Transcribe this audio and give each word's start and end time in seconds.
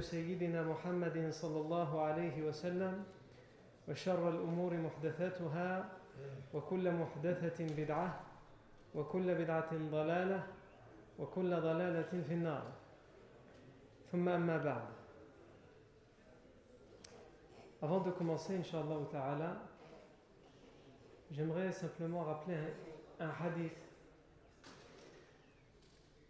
سيدنا 0.00 0.62
محمد 0.62 1.30
صلى 1.30 1.60
الله 1.60 2.00
عليه 2.00 2.42
وسلم 2.42 3.04
وشر 3.88 4.28
الأمور 4.28 4.76
محدثاتها 4.76 5.90
وكل 6.54 6.92
محدثة 6.92 7.66
بدعة 7.76 8.20
وكل 8.94 9.34
بدعة 9.34 9.70
ضلالة 9.90 10.46
وكل 11.18 11.50
ضلالة 11.60 12.22
في 12.22 12.34
النار. 12.34 12.66
ثم 14.12 14.28
أما 14.28 14.56
بعد. 14.56 14.88
Avant 17.80 18.00
de 18.00 18.10
commencer, 18.10 18.56
Inch'Allah 18.56 18.98
ta'ala, 19.12 19.62
j'aimerais 21.30 21.70
simplement 21.70 22.24
rappeler 22.24 22.56
un 23.20 23.30
hadith 23.30 23.87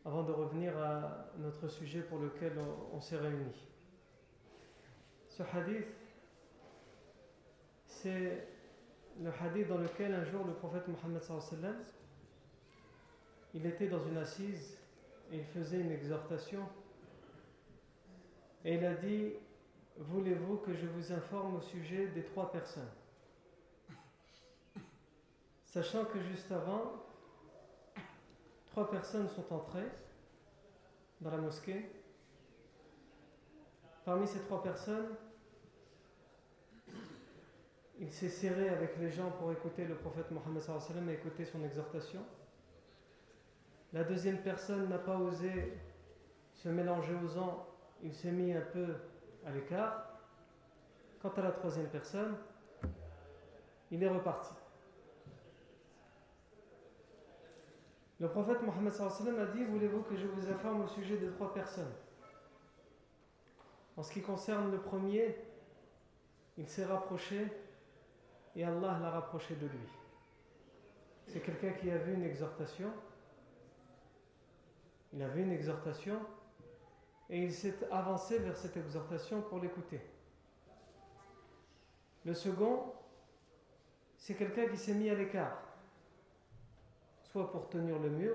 avant 0.08 0.22
de 0.22 0.32
revenir 0.32 0.74
à 0.78 1.26
notre 1.36 1.68
sujet 1.68 2.00
pour 2.00 2.18
lequel 2.18 2.52
on, 2.94 2.98
s'est 2.98 3.18
réunis. 3.18 3.68
Ce 5.28 5.42
hadith, 5.42 5.94
c'est 7.84 8.48
le 9.20 9.30
hadith 9.38 9.68
dans 9.68 9.76
lequel 9.76 10.14
un 10.14 10.24
jour 10.24 10.46
le 10.46 10.54
prophète 10.54 10.88
Mohammed 10.88 11.22
il 13.52 13.66
était 13.66 13.88
dans 13.88 14.02
une 14.02 14.16
assise 14.16 14.78
et 15.30 15.38
il 15.38 15.44
faisait 15.44 15.80
une 15.80 15.90
exhortation 15.90 16.66
et 18.64 18.76
il 18.76 18.84
a 18.84 18.94
dit 18.94 19.34
Voulez-vous 19.98 20.56
que 20.58 20.72
je 20.72 20.86
vous 20.86 21.12
informe 21.12 21.56
au 21.56 21.60
sujet 21.60 22.06
des 22.08 22.22
trois 22.22 22.50
personnes? 22.50 22.88
Sachant 25.66 26.06
que 26.06 26.20
juste 26.22 26.50
avant, 26.50 27.07
trois 28.78 28.90
personnes 28.92 29.28
sont 29.28 29.52
entrées 29.52 29.90
dans 31.20 31.32
la 31.32 31.38
mosquée. 31.38 31.90
Parmi 34.04 34.24
ces 34.28 34.38
trois 34.42 34.62
personnes, 34.62 35.16
il 37.98 38.08
s'est 38.08 38.28
serré 38.28 38.68
avec 38.68 38.96
les 38.98 39.10
gens 39.10 39.32
pour 39.32 39.50
écouter 39.50 39.84
le 39.84 39.96
prophète 39.96 40.30
Mohammed 40.30 40.62
et 41.08 41.12
écouter 41.12 41.44
son 41.44 41.64
exhortation. 41.64 42.20
La 43.92 44.04
deuxième 44.04 44.38
personne 44.42 44.88
n'a 44.88 44.98
pas 44.98 45.18
osé 45.18 45.76
se 46.54 46.68
mélanger 46.68 47.14
aux 47.14 47.26
gens, 47.26 47.66
il 48.04 48.14
s'est 48.14 48.30
mis 48.30 48.52
un 48.52 48.60
peu 48.60 48.94
à 49.44 49.50
l'écart. 49.50 50.20
Quant 51.20 51.32
à 51.36 51.42
la 51.42 51.50
troisième 51.50 51.88
personne, 51.88 52.36
il 53.90 54.00
est 54.04 54.08
reparti. 54.08 54.54
Le 58.20 58.28
prophète 58.28 58.62
Mohammed 58.62 58.92
a 58.92 59.46
dit 59.46 59.64
Voulez-vous 59.64 60.02
que 60.02 60.16
je 60.16 60.26
vous 60.26 60.48
informe 60.48 60.82
au 60.82 60.88
sujet 60.88 61.18
de 61.18 61.30
trois 61.30 61.54
personnes? 61.54 61.92
En 63.96 64.02
ce 64.02 64.12
qui 64.12 64.22
concerne 64.22 64.70
le 64.70 64.78
premier, 64.78 65.36
il 66.56 66.68
s'est 66.68 66.84
rapproché 66.84 67.46
et 68.56 68.64
Allah 68.64 68.98
l'a 69.00 69.10
rapproché 69.10 69.54
de 69.54 69.66
lui. 69.66 69.88
C'est 71.26 71.40
quelqu'un 71.40 71.72
qui 71.72 71.90
a 71.90 71.98
vu 71.98 72.14
une 72.14 72.24
exhortation. 72.24 72.90
Il 75.12 75.22
a 75.22 75.28
une 75.42 75.52
exhortation 75.52 76.18
et 77.30 77.42
il 77.42 77.52
s'est 77.52 77.76
avancé 77.90 78.38
vers 78.38 78.56
cette 78.56 78.76
exhortation 78.76 79.42
pour 79.42 79.60
l'écouter. 79.60 80.00
Le 82.24 82.34
second, 82.34 82.92
c'est 84.16 84.34
quelqu'un 84.34 84.66
qui 84.66 84.76
s'est 84.76 84.94
mis 84.94 85.08
à 85.08 85.14
l'écart, 85.14 85.62
soit 87.38 87.52
pour 87.52 87.68
tenir 87.68 88.00
le 88.00 88.10
mur, 88.10 88.34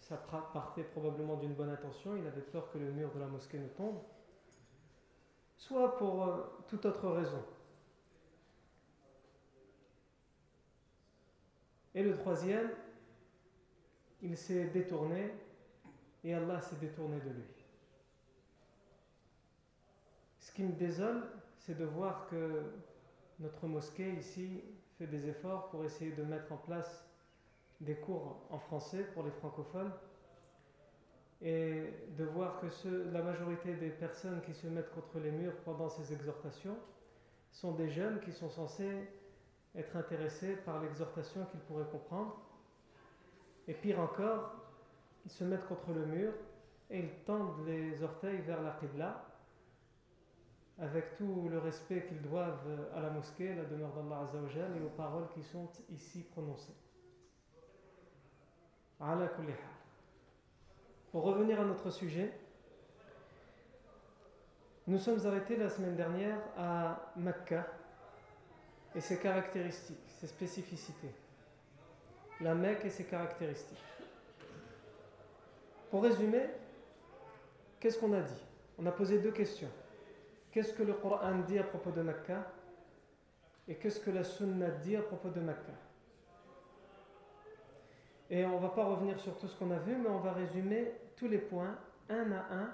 ça 0.00 0.16
partait 0.16 0.82
probablement 0.82 1.36
d'une 1.36 1.54
bonne 1.54 1.70
intention, 1.70 2.16
il 2.16 2.26
avait 2.26 2.40
peur 2.40 2.72
que 2.72 2.78
le 2.78 2.90
mur 2.90 3.12
de 3.14 3.20
la 3.20 3.28
mosquée 3.28 3.58
ne 3.58 3.68
tombe, 3.68 4.00
soit 5.56 5.96
pour 5.96 6.24
euh, 6.24 6.42
toute 6.66 6.84
autre 6.84 7.08
raison. 7.08 7.44
Et 11.94 12.02
le 12.02 12.16
troisième, 12.16 12.68
il 14.22 14.36
s'est 14.36 14.64
détourné 14.70 15.32
et 16.24 16.34
Allah 16.34 16.60
s'est 16.60 16.80
détourné 16.80 17.20
de 17.20 17.30
lui. 17.30 17.64
Ce 20.40 20.50
qui 20.50 20.64
me 20.64 20.72
désole, 20.72 21.28
c'est 21.58 21.78
de 21.78 21.84
voir 21.84 22.26
que 22.26 22.64
notre 23.38 23.68
mosquée 23.68 24.14
ici 24.14 24.64
fait 24.98 25.06
des 25.06 25.28
efforts 25.28 25.68
pour 25.68 25.84
essayer 25.84 26.10
de 26.10 26.24
mettre 26.24 26.50
en 26.50 26.56
place 26.56 27.06
des 27.82 27.96
cours 27.96 28.36
en 28.50 28.58
français 28.58 29.04
pour 29.14 29.24
les 29.24 29.30
francophones 29.30 29.92
et 31.40 31.92
de 32.16 32.24
voir 32.24 32.60
que 32.60 33.10
la 33.12 33.22
majorité 33.22 33.74
des 33.74 33.90
personnes 33.90 34.40
qui 34.42 34.54
se 34.54 34.68
mettent 34.68 34.92
contre 34.92 35.18
les 35.18 35.32
murs 35.32 35.56
pendant 35.64 35.88
ces 35.88 36.12
exhortations 36.12 36.76
sont 37.50 37.72
des 37.72 37.90
jeunes 37.90 38.20
qui 38.20 38.32
sont 38.32 38.48
censés 38.48 39.08
être 39.74 39.96
intéressés 39.96 40.54
par 40.64 40.80
l'exhortation 40.80 41.44
qu'ils 41.46 41.60
pourraient 41.60 41.90
comprendre. 41.90 42.36
Et 43.66 43.74
pire 43.74 43.98
encore, 43.98 44.54
ils 45.24 45.30
se 45.30 45.44
mettent 45.44 45.66
contre 45.66 45.92
le 45.92 46.06
mur 46.06 46.32
et 46.90 47.00
ils 47.00 47.24
tendent 47.24 47.66
les 47.66 48.02
orteils 48.02 48.40
vers 48.42 48.62
la 48.62 48.72
Qibla 48.72 49.24
avec 50.78 51.16
tout 51.16 51.48
le 51.50 51.58
respect 51.58 52.06
qu'ils 52.06 52.22
doivent 52.22 52.88
à 52.94 53.00
la 53.00 53.10
mosquée, 53.10 53.54
la 53.54 53.64
demeure 53.64 53.92
d'Allah 53.92 54.28
Azzawajal 54.28 54.76
et 54.76 54.84
aux 54.84 54.96
paroles 54.96 55.28
qui 55.34 55.42
sont 55.42 55.68
ici 55.90 56.22
prononcées. 56.22 56.74
Pour 61.10 61.24
revenir 61.24 61.60
à 61.60 61.64
notre 61.64 61.90
sujet, 61.90 62.32
nous 64.86 64.98
sommes 64.98 65.26
arrêtés 65.26 65.56
la 65.56 65.68
semaine 65.68 65.96
dernière 65.96 66.38
à 66.56 67.12
Mecca 67.16 67.66
et 68.94 69.00
ses 69.00 69.18
caractéristiques, 69.18 70.08
ses 70.20 70.28
spécificités. 70.28 71.12
La 72.40 72.54
Mecque 72.54 72.84
et 72.84 72.90
ses 72.90 73.04
caractéristiques. 73.04 73.82
Pour 75.90 76.04
résumer, 76.04 76.46
qu'est-ce 77.80 77.98
qu'on 77.98 78.12
a 78.12 78.20
dit? 78.20 78.44
On 78.78 78.86
a 78.86 78.92
posé 78.92 79.18
deux 79.18 79.32
questions. 79.32 79.70
Qu'est-ce 80.52 80.72
que 80.72 80.82
le 80.84 80.94
Coran 80.94 81.40
dit 81.40 81.58
à 81.58 81.64
propos 81.64 81.90
de 81.90 82.02
Mecca? 82.02 82.52
Et 83.66 83.74
qu'est-ce 83.74 83.98
que 83.98 84.10
la 84.10 84.22
Sunna 84.22 84.70
dit 84.70 84.96
à 84.96 85.02
propos 85.02 85.30
de 85.30 85.40
Mecca? 85.40 85.72
Et 88.32 88.46
on 88.46 88.56
ne 88.56 88.62
va 88.62 88.70
pas 88.70 88.86
revenir 88.86 89.20
sur 89.20 89.36
tout 89.36 89.46
ce 89.46 89.54
qu'on 89.58 89.70
a 89.72 89.78
vu, 89.78 89.94
mais 89.94 90.08
on 90.08 90.20
va 90.20 90.32
résumer 90.32 90.90
tous 91.16 91.28
les 91.28 91.36
points, 91.36 91.76
un 92.08 92.32
à 92.32 92.46
un, 92.50 92.72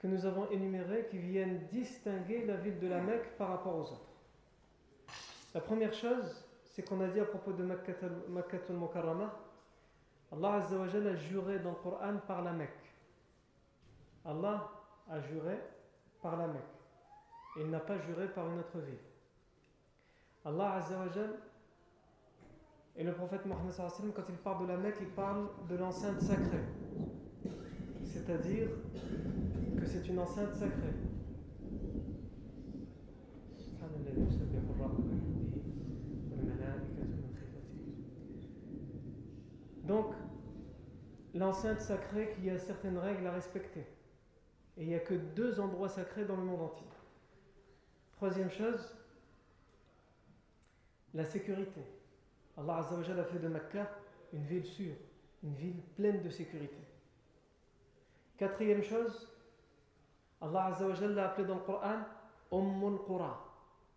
que 0.00 0.08
nous 0.08 0.26
avons 0.26 0.50
énumérés, 0.50 1.06
qui 1.08 1.18
viennent 1.18 1.68
distinguer 1.68 2.44
la 2.44 2.56
ville 2.56 2.80
de 2.80 2.88
la 2.88 3.00
Mecque 3.00 3.38
par 3.38 3.50
rapport 3.50 3.76
aux 3.76 3.92
autres. 3.92 4.10
La 5.54 5.60
première 5.60 5.92
chose, 5.92 6.44
c'est 6.64 6.82
qu'on 6.82 7.00
a 7.00 7.06
dit 7.06 7.20
à 7.20 7.26
propos 7.26 7.52
de 7.52 7.62
Makkatul 7.62 8.74
Mukarramah, 8.74 9.38
Allah 10.32 10.54
Azza 10.54 10.78
wa 10.78 10.86
a 10.86 11.14
juré 11.14 11.60
dans 11.60 11.70
le 11.70 11.76
Coran 11.76 12.16
par 12.26 12.42
la 12.42 12.52
Mecque. 12.52 12.92
Allah 14.24 14.68
a 15.08 15.20
juré 15.20 15.60
par 16.20 16.36
la 16.36 16.48
Mecque. 16.48 16.62
Il 17.58 17.70
n'a 17.70 17.78
pas 17.78 17.98
juré 17.98 18.26
par 18.26 18.50
une 18.50 18.58
autre 18.58 18.78
ville. 18.80 18.98
Allah 20.44 20.72
Azza 20.72 20.98
wa 20.98 21.06
et 22.96 23.02
le 23.02 23.12
prophète 23.12 23.44
Mohammed 23.46 23.74
quand 24.14 24.22
il 24.28 24.36
parle 24.36 24.66
de 24.66 24.72
la 24.72 24.78
Mecque, 24.78 24.98
il 25.00 25.08
parle 25.08 25.48
de 25.68 25.76
l'enceinte 25.76 26.20
sacrée. 26.20 26.64
C'est-à-dire 28.04 28.68
que 29.78 29.86
c'est 29.86 30.08
une 30.08 30.18
enceinte 30.20 30.54
sacrée. 30.54 30.94
Donc, 39.84 40.14
l'enceinte 41.34 41.80
sacrée 41.80 42.34
qui 42.34 42.48
a 42.48 42.58
certaines 42.58 42.96
règles 42.96 43.26
à 43.26 43.32
respecter. 43.32 43.84
Et 44.76 44.82
il 44.82 44.88
n'y 44.88 44.94
a 44.94 45.00
que 45.00 45.14
deux 45.14 45.60
endroits 45.60 45.88
sacrés 45.88 46.24
dans 46.24 46.36
le 46.36 46.44
monde 46.44 46.62
entier. 46.62 46.86
Troisième 48.12 48.50
chose, 48.50 48.96
la 51.12 51.24
sécurité. 51.24 51.82
Allah 52.56 52.76
Azzawajal 52.78 53.18
a 53.20 53.24
fait 53.24 53.38
de 53.38 53.48
Mecca 53.48 53.90
une 54.32 54.44
ville 54.44 54.64
sûre, 54.64 54.94
une 55.42 55.54
ville 55.54 55.82
pleine 55.96 56.22
de 56.22 56.30
sécurité. 56.30 56.78
Quatrième 58.36 58.82
chose, 58.82 59.28
Allah 60.40 60.66
Azzawajal 60.66 61.14
l'a 61.14 61.30
appelé 61.30 61.46
dans 61.46 61.56
le 61.56 61.60
Coran 61.60 62.00
Ummul 62.52 62.98
Qura, 63.06 63.44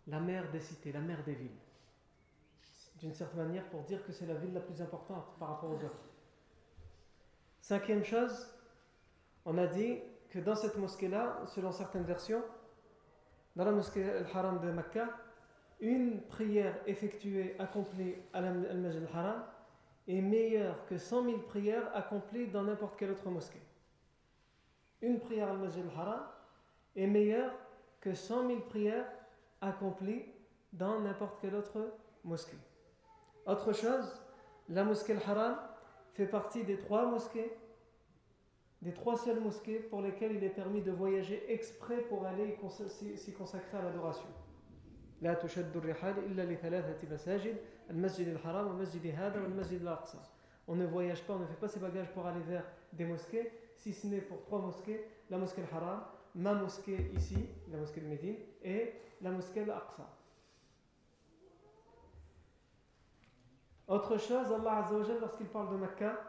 la 0.06 0.20
mère 0.20 0.50
des 0.50 0.60
cités, 0.60 0.92
la 0.92 1.00
mère 1.00 1.22
des 1.24 1.34
villes. 1.34 1.58
D'une 3.00 3.14
certaine 3.14 3.46
manière 3.46 3.68
pour 3.70 3.82
dire 3.82 4.04
que 4.04 4.12
c'est 4.12 4.26
la 4.26 4.34
ville 4.34 4.52
la 4.52 4.60
plus 4.60 4.80
importante 4.82 5.36
par 5.38 5.50
rapport 5.50 5.70
aux 5.70 5.76
autres. 5.84 6.08
Cinquième 7.60 8.02
chose, 8.02 8.48
on 9.44 9.56
a 9.58 9.66
dit 9.66 9.98
que 10.30 10.40
dans 10.40 10.56
cette 10.56 10.76
mosquée-là, 10.76 11.42
selon 11.46 11.70
certaines 11.70 12.04
versions, 12.04 12.42
dans 13.54 13.64
la 13.64 13.72
mosquée 13.72 14.08
Al-Haram 14.08 14.60
de 14.60 14.70
Mecca, 14.70 15.08
une 15.80 16.20
prière 16.22 16.76
effectuée, 16.86 17.54
accomplie 17.58 18.14
à 18.32 18.38
Al-Majid 18.38 19.06
Al-Haram 19.08 19.44
est 20.08 20.20
meilleure 20.20 20.84
que 20.86 20.98
100 20.98 21.24
000 21.24 21.38
prières 21.38 21.94
accomplies 21.94 22.48
dans 22.48 22.64
n'importe 22.64 22.98
quelle 22.98 23.10
autre 23.10 23.28
mosquée. 23.28 23.60
Une 25.02 25.20
prière 25.20 25.48
à 25.48 25.50
Al-Majid 25.52 25.82
Al-Haram 25.92 26.26
est 26.96 27.06
meilleur 27.06 27.52
que 28.00 28.14
100 28.14 28.48
000 28.48 28.60
prières 28.60 29.06
accomplies 29.60 30.24
dans 30.72 31.00
n'importe 31.00 31.40
quelle 31.40 31.54
autre 31.54 31.94
mosquée. 32.24 32.58
Autre 33.46 33.72
chose, 33.72 34.20
la 34.68 34.84
mosquée 34.84 35.14
al-Haram 35.14 35.56
fait 36.12 36.26
partie 36.26 36.64
des 36.64 36.76
trois 36.76 37.06
mosquées, 37.06 37.50
des 38.82 38.92
trois 38.92 39.16
seules 39.16 39.40
mosquées 39.40 39.78
pour 39.78 40.02
lesquelles 40.02 40.32
il 40.32 40.44
est 40.44 40.50
permis 40.50 40.82
de 40.82 40.90
voyager 40.90 41.44
exprès 41.50 42.02
pour 42.02 42.26
aller 42.26 42.56
s'y 43.16 43.32
consacrer 43.32 43.78
à 43.78 43.82
l'adoration. 43.82 44.28
لا 45.22 45.34
تشد 45.34 45.76
الرحال 45.76 46.18
إلا 46.18 46.42
لثلاثة 46.42 47.14
مساجد 47.14 47.56
المسجد 47.90 48.28
الحرام 48.28 48.66
والمسجد 48.66 49.06
هذا 49.06 49.40
والمسجد 49.42 49.80
الأقصى 49.80 50.18
on 50.68 50.76
ne 50.76 50.86
voyage 50.86 51.22
pas, 51.22 51.32
on 51.32 51.38
ne 51.38 51.46
fait 51.46 51.54
pas 51.54 51.68
ses 51.68 51.80
bagages 51.80 52.10
pour 52.12 52.26
aller 52.26 52.42
vers 52.42 52.64
des 52.92 53.06
mosquées, 53.06 53.50
si 53.74 53.92
ce 53.92 54.06
n'est 54.06 54.20
pour 54.20 54.42
trois 54.42 54.60
mosquées, 54.60 55.02
la 55.30 55.38
mosquée 55.38 55.62
al-Haram, 55.62 56.04
ma 56.34 56.52
mosquée 56.52 57.10
ici, 57.14 57.48
la 57.72 57.78
mosquée 57.78 58.02
de 58.02 58.06
Médine, 58.06 58.36
et 58.62 58.92
la 59.22 59.30
mosquée 59.30 59.62
al-Aqsa. 59.62 60.06
Autre 63.88 64.18
chose, 64.18 64.52
Allah 64.52 64.84
Azzawajal, 64.84 65.18
lorsqu'il 65.20 65.46
parle 65.46 65.70
de 65.72 65.76
Mecca, 65.76 66.20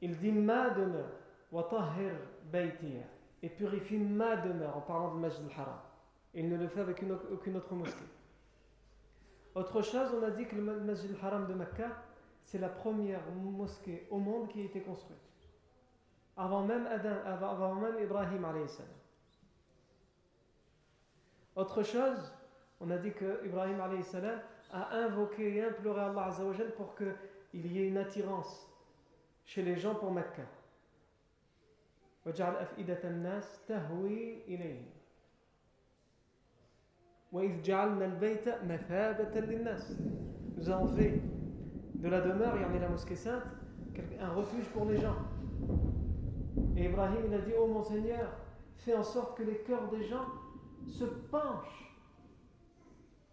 il 0.00 0.16
dit 0.16 0.30
ma 0.30 0.70
demeure, 0.70 1.10
wa 1.50 1.64
tahir 1.64 2.14
baytiya, 2.44 3.02
et 3.42 3.48
purifie 3.48 3.98
ma 3.98 4.36
demeure 4.36 4.76
en 4.76 4.82
parlant 4.82 5.16
de 5.16 5.18
Masjid 5.18 5.44
al-Haram. 5.46 5.80
Il 6.33 6.49
ne 6.49 6.57
le 6.57 6.67
fait 6.67 6.81
avec 6.81 7.01
aucune 7.31 7.57
autre 7.57 7.73
mosquée. 7.73 8.05
Autre 9.55 9.81
chose, 9.81 10.09
on 10.19 10.23
a 10.23 10.31
dit 10.31 10.45
que 10.45 10.55
le 10.55 10.81
Masjid 10.81 11.11
al-Haram 11.11 11.47
de 11.47 11.53
Mecca, 11.53 12.03
c'est 12.43 12.57
la 12.57 12.67
première 12.69 13.21
mosquée 13.31 14.05
au 14.11 14.17
monde 14.17 14.49
qui 14.49 14.61
a 14.61 14.65
été 14.65 14.81
construite. 14.81 15.17
Avant 16.35 16.63
même, 16.63 16.85
Adam, 16.87 17.15
avant 17.25 17.75
même 17.75 17.97
Ibrahim 18.03 18.45
salam. 18.67 18.91
Autre 21.55 21.83
chose, 21.83 22.33
on 22.81 22.91
a 22.91 22.97
dit 22.97 23.13
que 23.13 23.45
Ibrahim 23.45 23.79
salam 24.03 24.41
a 24.71 24.93
invoqué 24.95 25.55
et 25.55 25.63
imploré 25.63 26.01
Allah 26.01 26.25
Azzawajal 26.25 26.73
pour 26.75 26.95
qu'il 26.95 27.71
y 27.71 27.79
ait 27.79 27.87
une 27.87 27.97
attirance 27.97 28.69
chez 29.45 29.61
les 29.61 29.77
gens 29.77 29.95
pour 29.95 30.11
Mecca. 30.11 30.43
وجعل 32.25 32.55
أفئدة 32.55 33.03
الناس 33.03 33.65
تهوي 33.67 34.41
إليه 34.47 34.81
Nous 37.32 37.40
avons 40.70 40.88
fait 40.88 41.22
de 41.94 42.08
la 42.08 42.20
demeure, 42.20 42.56
il 42.56 42.62
y 42.62 42.64
en 42.64 42.74
a 42.74 42.78
la 42.78 42.88
mosquée 42.88 43.14
sainte, 43.14 43.44
un 44.20 44.30
refuge 44.30 44.68
pour 44.70 44.86
les 44.86 44.96
gens. 44.96 45.16
Et 46.76 46.86
Ibrahim 46.86 47.26
il 47.26 47.34
a 47.34 47.38
dit, 47.38 47.52
oh 47.58 47.66
mon 47.66 47.82
Seigneur, 47.82 48.32
fais 48.76 48.94
en 48.94 49.04
sorte 49.04 49.36
que 49.36 49.42
les 49.42 49.58
cœurs 49.58 49.88
des 49.90 50.02
gens 50.04 50.26
se 50.88 51.04
penchent 51.04 51.94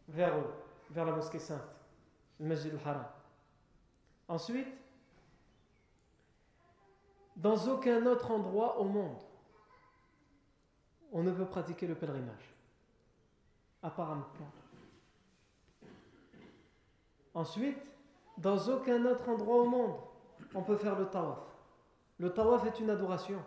vers 0.07 0.37
eux, 0.37 0.53
vers 0.91 1.05
la 1.05 1.13
mosquée 1.13 1.39
sainte, 1.39 1.61
le 2.39 2.47
Masjid 2.47 2.71
al-Haram. 2.73 3.05
Ensuite, 4.27 4.67
dans 7.35 7.57
aucun 7.67 8.05
autre 8.05 8.31
endroit 8.31 8.79
au 8.79 8.83
monde, 8.83 9.21
on 11.11 11.23
ne 11.23 11.31
peut 11.31 11.45
pratiquer 11.45 11.87
le 11.87 11.95
pèlerinage, 11.95 12.53
Ensuite, 17.33 17.77
dans 18.37 18.57
aucun 18.69 19.05
autre 19.05 19.29
endroit 19.29 19.61
au 19.61 19.65
monde, 19.65 19.95
on 20.55 20.63
peut 20.63 20.75
faire 20.75 20.97
le 20.97 21.05
tawaf. 21.05 21.39
Le 22.19 22.33
tawaf 22.33 22.65
est 22.65 22.79
une 22.79 22.89
adoration. 22.89 23.37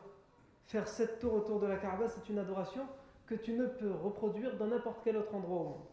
Faire 0.66 0.86
sept 0.86 1.18
tours 1.18 1.34
autour 1.34 1.58
de 1.58 1.66
la 1.66 1.76
Kaaba, 1.76 2.08
c'est 2.08 2.28
une 2.28 2.38
adoration 2.38 2.86
que 3.26 3.34
tu 3.34 3.52
ne 3.52 3.66
peux 3.66 3.92
reproduire 3.92 4.56
dans 4.56 4.66
n'importe 4.66 5.00
quel 5.02 5.16
autre 5.16 5.34
endroit 5.34 5.60
au 5.60 5.64
monde. 5.64 5.86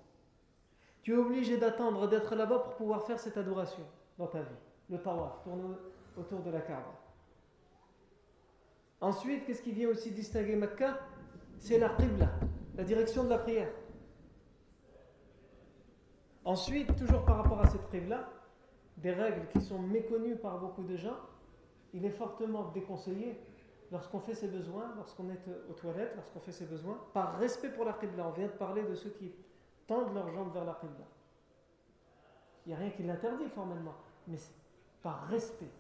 Tu 1.02 1.14
es 1.14 1.18
obligé 1.18 1.58
d'attendre 1.58 2.08
d'être 2.08 2.36
là-bas 2.36 2.60
pour 2.60 2.76
pouvoir 2.76 3.04
faire 3.04 3.20
cette 3.20 3.38
adoration 3.38 3.84
dans 4.18 4.28
ta 4.28 4.42
vie. 4.42 4.56
Le 4.90 5.02
tawaf, 5.02 5.42
tourner 5.44 5.76
autour 6.18 6.42
de 6.42 6.52
la 6.52 6.62
Kaaba. 6.62 6.94
Ensuite, 9.02 9.46
qu'est-ce 9.46 9.62
qui 9.62 9.72
vient 9.72 9.90
aussi 9.90 10.12
distinguer 10.12 10.56
Mecca 10.56 11.00
C'est 11.60 11.78
la 11.78 11.96
la 12.76 12.84
direction 12.84 13.24
de 13.24 13.30
la 13.30 13.38
prière. 13.38 13.70
Ensuite, 16.48 16.96
toujours 16.96 17.26
par 17.26 17.36
rapport 17.36 17.60
à 17.60 17.68
cette 17.68 17.90
qibla, 17.92 18.30
des 18.96 19.12
règles 19.12 19.50
qui 19.50 19.60
sont 19.60 19.80
méconnues 19.80 20.38
par 20.38 20.58
beaucoup 20.60 20.84
de 20.84 20.96
gens, 20.96 21.18
il 21.94 22.06
est 22.06 22.10
fortement 22.10 22.72
déconseillé 22.72 23.38
lorsqu'on 23.92 24.22
fait 24.22 24.34
ses 24.34 24.48
besoins, 24.48 24.94
lorsqu'on 24.96 25.30
est 25.30 25.42
aux 25.70 25.74
toilettes, 25.74 26.14
lorsqu'on 26.16 26.40
fait 26.40 26.54
ses 26.54 26.64
besoins, 26.64 26.98
par 27.14 27.38
respect 27.38 27.68
pour 27.68 27.84
la 27.84 27.92
Qibla. 27.92 28.30
On 28.30 28.32
vient 28.32 28.48
de 28.48 28.54
parler 28.54 28.84
de 28.84 28.96
ceux 28.96 29.10
qui 29.10 29.34
tendent 29.88 30.14
leurs 30.14 30.32
jambes 30.32 30.54
vers 30.54 30.64
la 30.64 30.76
Qibla. 30.76 31.06
Il 32.66 32.70
n'y 32.70 32.76
a 32.76 32.78
rien 32.78 32.92
qui 32.92 33.04
l'interdit 33.04 33.50
formellement, 33.50 33.96
mais 34.26 34.38
par 35.04 35.28
respect. 35.28 35.72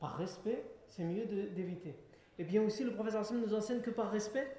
Par 0.00 0.16
respect, 0.16 0.64
c'est 0.86 1.04
mieux 1.04 1.26
d'éviter. 1.26 1.94
Et 2.38 2.44
bien 2.44 2.62
aussi, 2.62 2.82
le 2.82 2.94
professeur 2.94 3.20
Hassan 3.20 3.42
nous 3.42 3.52
enseigne 3.52 3.82
que 3.82 3.90
par 3.90 4.10
respect, 4.10 4.56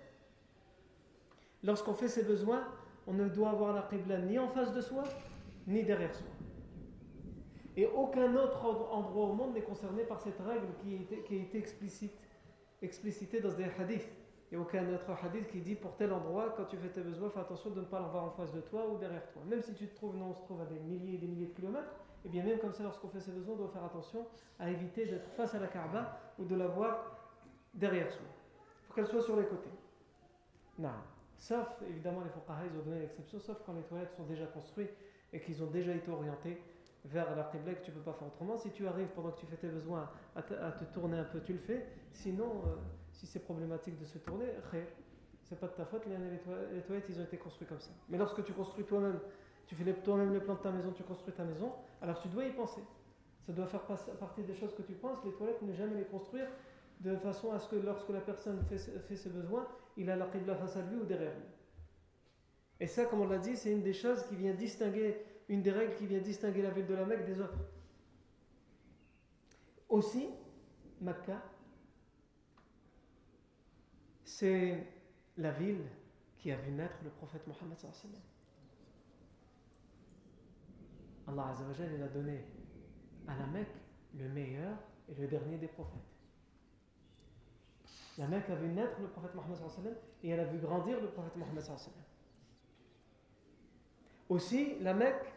lorsqu'on 1.64 1.96
fait 1.96 2.08
ses 2.08 2.24
besoins, 2.24 2.68
on 3.10 3.14
ne 3.14 3.28
doit 3.28 3.50
avoir 3.50 3.74
la 3.74 3.82
Qibla 3.82 4.20
ni 4.20 4.38
en 4.38 4.48
face 4.50 4.72
de 4.74 4.82
soi, 4.82 5.04
ni 5.68 5.84
derrière 5.84 6.14
soi. 6.14 6.28
Et 7.76 7.88
aucun 7.88 8.36
autre 8.36 8.64
endroit 8.92 9.26
au 9.26 9.34
monde 9.34 9.54
n'est 9.54 9.62
concerné 9.62 10.04
par 10.04 10.20
cette 10.20 10.40
règle 10.40 10.68
qui 10.84 10.96
a 10.96 11.42
été, 11.42 11.58
explicite, 11.58 12.14
explicitée 12.82 13.40
dans 13.40 13.54
des 13.54 13.66
hadiths. 13.80 14.10
Il 14.52 14.58
n'y 14.58 14.64
a 14.64 14.66
aucun 14.66 14.94
autre 14.94 15.12
hadith 15.24 15.48
qui 15.48 15.62
dit 15.62 15.76
pour 15.76 15.96
tel 15.96 16.12
endroit, 16.12 16.54
quand 16.56 16.66
tu 16.66 16.78
fais 16.78 16.90
tes 16.90 17.02
besoins, 17.02 17.30
fais 17.30 17.40
attention 17.40 17.70
de 17.72 17.82
ne 17.82 17.86
pas 17.86 18.00
l'avoir 18.00 18.26
en 18.26 18.32
face 18.32 18.52
de 18.52 18.62
toi 18.62 18.88
ou 18.90 18.98
derrière 18.98 19.26
toi. 19.32 19.42
Même 19.48 19.62
si 19.62 19.74
tu 19.74 19.88
te 19.88 19.96
trouves, 19.96 20.16
non, 20.16 20.32
on 20.32 20.34
se 20.34 20.42
trouve 20.42 20.62
à 20.62 20.66
des 20.66 20.80
milliers 20.80 21.16
et 21.16 21.18
des 21.18 21.28
milliers 21.28 21.48
de 21.48 21.54
kilomètres, 21.54 21.92
et 22.24 22.28
eh 22.28 22.30
bien 22.30 22.44
même 22.44 22.60
comme 22.60 22.74
ça, 22.74 22.84
lorsqu'on 22.84 23.08
fait 23.08 23.22
ses 23.22 23.32
besoins, 23.32 23.54
on 23.56 23.58
doit 23.58 23.70
faire 23.70 23.86
attention 23.86 24.26
à 24.60 24.70
éviter 24.70 25.06
d'être 25.06 25.30
face 25.32 25.56
à 25.56 25.60
la 25.60 25.68
Kaaba 25.68 26.20
ou 26.38 26.46
de 26.46 26.56
l'avoir 26.56 27.18
derrière 27.74 28.12
soi. 28.12 28.26
Il 28.26 28.88
faut 28.88 28.94
qu'elle 28.94 29.08
soit 29.08 29.22
sur 29.22 29.38
les 29.38 29.46
côtés. 29.46 29.70
Non. 30.78 30.90
Sauf, 31.40 31.82
évidemment, 31.90 32.22
les 32.22 32.30
fuqaha, 32.30 32.66
ils 32.66 32.78
ont 32.78 32.84
donné 32.84 33.00
l'exception, 33.00 33.40
sauf 33.40 33.62
quand 33.66 33.74
les 33.74 33.82
toilettes 33.84 34.14
sont 34.14 34.26
déjà 34.26 34.46
construites 34.46 34.92
et 35.32 35.40
qu'ils 35.40 35.64
ont 35.64 35.68
déjà 35.68 35.94
été 35.94 36.12
orientés 36.12 36.62
vers 37.06 37.34
la 37.36 37.44
qibla 37.44 37.76
que 37.76 37.86
tu 37.86 37.92
ne 37.92 37.96
peux 37.96 38.02
pas 38.02 38.14
faire 38.14 38.28
autrement. 38.28 38.58
Si 38.58 38.72
tu 38.72 38.86
arrives 38.88 39.08
pendant 39.16 39.32
que 39.32 39.40
tu 39.40 39.46
fais 39.46 39.56
tes 39.56 39.70
besoins 39.70 40.10
à 40.36 40.42
te, 40.42 40.84
tourner 40.94 41.18
un 41.18 41.24
peu, 41.24 41.42
tu 41.42 41.54
le 41.54 41.60
fais. 41.60 41.88
Sinon, 42.12 42.62
euh, 42.66 42.76
si 43.14 43.26
c'est 43.26 43.40
problématique 43.40 43.98
de 43.98 44.06
se 44.06 44.18
tourner, 44.18 44.48
c'est 45.44 45.60
pas 45.60 45.68
de 45.68 45.72
ta 45.72 45.86
faute, 45.86 46.04
les 46.06 46.82
toilettes, 46.82 47.06
ils 47.10 47.20
ont 47.20 47.24
été 47.24 47.38
construits 47.38 47.68
comme 47.68 47.80
ça. 47.80 47.92
Mais 48.10 48.18
lorsque 48.18 48.44
tu 48.44 48.52
construis 48.52 48.84
toi-même, 48.84 49.20
tu 49.66 49.76
fais 49.76 49.94
toi-même 49.94 50.34
le 50.34 50.42
plan 50.42 50.56
de 50.56 50.60
ta 50.60 50.72
maison, 50.72 50.92
tu 50.92 51.04
construis 51.04 51.34
ta 51.34 51.44
maison, 51.44 51.72
alors 52.02 52.20
tu 52.20 52.28
dois 52.28 52.44
y 52.44 52.52
penser. 52.52 52.82
Ça 53.46 53.54
doit 53.54 53.68
faire 53.68 53.82
partie 53.82 54.44
des 54.44 54.54
choses 54.54 54.76
que 54.76 54.82
tu 54.82 54.94
penses. 54.94 55.18
Les 55.24 55.32
toilettes, 55.32 55.62
ne 55.62 55.74
jamais 55.74 55.96
les 55.96 56.06
construire 56.06 56.48
de 57.00 57.16
façon 57.16 57.52
à 57.52 57.60
ce 57.60 57.70
que 57.70 57.78
lorsque 57.78 58.10
la 58.10 58.22
personne 58.22 58.62
fait, 58.66 58.78
ses 58.78 59.30
besoins, 59.30 59.68
il 59.96 60.10
a 60.10 60.16
la 60.16 60.28
qibla 60.28 60.56
face 60.56 60.76
à 60.78 60.82
lui 60.82 60.98
ou 60.98 61.06
derrière 61.06 61.34
lui. 61.34 61.46
Et 62.80 62.88
ça, 62.88 63.06
comme 63.06 63.22
on 63.22 63.28
l'a 63.28 63.38
dit, 63.38 63.56
c'est 63.56 63.72
une 63.72 63.84
des 63.84 63.94
choses 63.94 64.24
qui 64.28 64.36
vient 64.36 64.54
distinguer, 64.54 65.22
une 65.48 65.62
des 65.62 65.72
règles 65.72 65.96
qui 65.96 66.08
vient 66.08 66.20
distinguer 66.20 66.62
la 66.62 66.72
ville 66.72 66.86
de 66.86 66.94
la 66.94 67.06
Mecque 67.06 67.26
des 67.26 67.40
autres. 67.42 67.58
Aussi, 69.90 70.30
Mecca, 71.02 71.42
c'est 74.24 74.86
la 75.38 75.52
ville 75.52 75.84
qui 76.38 76.52
a 76.52 76.58
vu 76.58 76.72
naître 76.72 76.96
le 77.04 77.10
prophète 77.10 77.46
Mohammed. 77.48 77.78
Allah 81.28 81.54
il 81.96 82.04
a 82.04 82.08
donné 82.08 82.44
à 83.28 83.36
la 83.38 83.46
Mecque 83.48 83.76
le 84.18 84.28
meilleur 84.30 84.78
et 85.08 85.16
le 85.20 85.28
dernier 85.28 85.58
des 85.58 85.68
prophètes. 85.68 86.09
La 88.20 88.28
Mecque 88.28 88.50
a 88.50 88.56
vu 88.56 88.68
naître 88.68 89.00
le 89.00 89.08
prophète 89.08 89.34
Mohammed 89.34 89.98
et 90.24 90.30
elle 90.30 90.42
a 90.42 90.44
vu 90.44 90.58
grandir 90.58 91.00
le 91.00 91.08
prophète 91.08 91.38
Mohammed. 91.38 91.64
Aussi, 94.28 94.76
la 94.82 94.94
Mecque, 94.94 95.34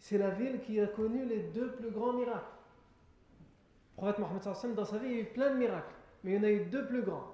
c'est 0.00 0.18
la 0.18 0.30
ville 0.30 0.60
qui 0.60 0.80
a 0.80 0.88
connu 0.88 1.24
les 1.24 1.44
deux 1.44 1.70
plus 1.76 1.92
grands 1.92 2.12
miracles. 2.12 2.44
Le 3.92 3.96
prophète 3.96 4.18
Mohammed 4.18 4.74
dans 4.74 4.84
sa 4.84 4.98
vie, 4.98 5.06
il 5.06 5.12
y 5.12 5.18
a 5.18 5.20
eu 5.20 5.26
plein 5.26 5.50
de 5.50 5.58
miracles, 5.58 5.94
mais 6.24 6.32
il 6.32 6.36
y 6.36 6.38
en 6.40 6.42
a 6.42 6.50
eu 6.50 6.64
deux 6.64 6.86
plus 6.88 7.02
grands. 7.02 7.30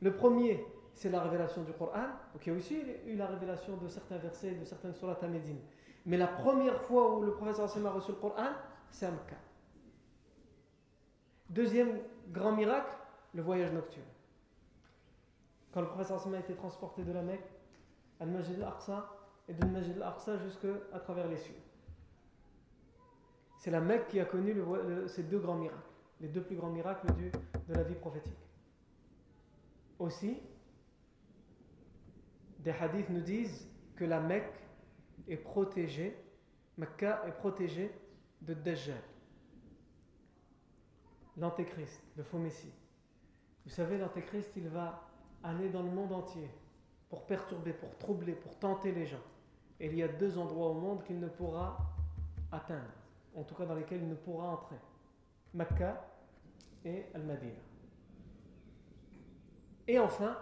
Le 0.00 0.14
premier, 0.14 0.64
c'est 0.94 1.10
la 1.10 1.22
révélation 1.22 1.64
du 1.64 1.72
Coran. 1.72 2.06
Y 2.46 2.50
a 2.50 2.52
aussi 2.52 2.80
eu 3.04 3.16
la 3.16 3.26
révélation 3.26 3.76
de 3.78 3.88
certains 3.88 4.18
versets, 4.18 4.54
de 4.54 4.64
certaines 4.64 4.94
surahs 4.94 5.18
à 5.20 5.26
Médine. 5.26 5.58
Mais 6.06 6.16
la 6.16 6.28
première 6.28 6.80
fois 6.82 7.16
où 7.16 7.22
le 7.22 7.32
prophète 7.32 7.58
a 7.58 7.90
reçu 7.90 8.12
le 8.12 8.18
Coran, 8.18 8.50
c'est 8.92 9.06
à 9.06 9.10
Mecca. 9.10 9.36
Deuxième 11.50 11.98
grand 12.28 12.52
miracle, 12.52 12.90
le 13.34 13.42
voyage 13.42 13.72
nocturne. 13.72 14.06
Quand 15.72 15.80
le 15.80 15.88
prophète 15.88 16.10
a 16.10 16.38
été 16.38 16.54
transporté 16.54 17.02
de 17.02 17.12
la 17.12 17.22
Mecque 17.22 17.50
Al-Majid 18.20 18.62
al-Aqsa 18.62 19.10
et 19.48 19.54
de 19.54 19.66
Majid 19.66 19.96
al-Aqsa 19.96 20.38
jusqu'à 20.38 20.98
travers 21.00 21.28
les 21.28 21.38
cieux. 21.38 21.56
C'est 23.58 23.70
la 23.70 23.80
Mecque 23.80 24.08
qui 24.08 24.20
a 24.20 24.24
connu 24.24 24.54
ces 25.06 25.22
deux 25.22 25.38
grands 25.38 25.56
miracles. 25.56 25.78
les 26.20 26.28
deux 26.28 26.42
plus 26.42 26.56
grands 26.56 26.70
miracles 26.70 27.06
de 27.68 27.74
la 27.74 27.82
vie 27.82 27.94
prophétique. 27.94 28.38
Aussi, 29.98 30.40
des 32.60 32.70
hadiths 32.70 33.10
nous 33.10 33.20
disent 33.20 33.68
que 33.96 34.04
la 34.04 34.20
Mecque 34.20 34.60
est 35.28 35.36
protégée, 35.36 36.16
Mecca 36.76 37.22
est 37.26 37.32
protégée 37.32 37.92
de 38.40 38.54
Dajjal, 38.54 39.02
l'antéchrist, 41.36 42.02
le 42.16 42.22
faux 42.22 42.38
messie. 42.38 42.72
Vous 43.64 43.70
savez, 43.70 43.98
l'antéchrist, 43.98 44.50
il 44.56 44.68
va 44.68 45.08
aller 45.42 45.68
dans 45.68 45.82
le 45.82 45.90
monde 45.90 46.12
entier 46.12 46.48
pour 47.08 47.26
perturber, 47.26 47.72
pour 47.72 47.96
troubler, 47.98 48.32
pour 48.32 48.58
tenter 48.58 48.92
les 48.92 49.06
gens. 49.06 49.22
Et 49.80 49.86
il 49.86 49.96
y 49.96 50.02
a 50.02 50.08
deux 50.08 50.38
endroits 50.38 50.70
au 50.70 50.74
monde 50.74 51.04
qu'il 51.04 51.18
ne 51.18 51.28
pourra 51.28 51.78
atteindre, 52.50 52.90
en 53.34 53.42
tout 53.42 53.54
cas 53.54 53.66
dans 53.66 53.74
lesquels 53.74 54.02
il 54.02 54.08
ne 54.08 54.14
pourra 54.14 54.48
entrer. 54.48 54.76
Mecca 55.54 56.08
et 56.84 57.06
Al-Madina. 57.14 57.52
Et 59.88 59.98
enfin, 59.98 60.36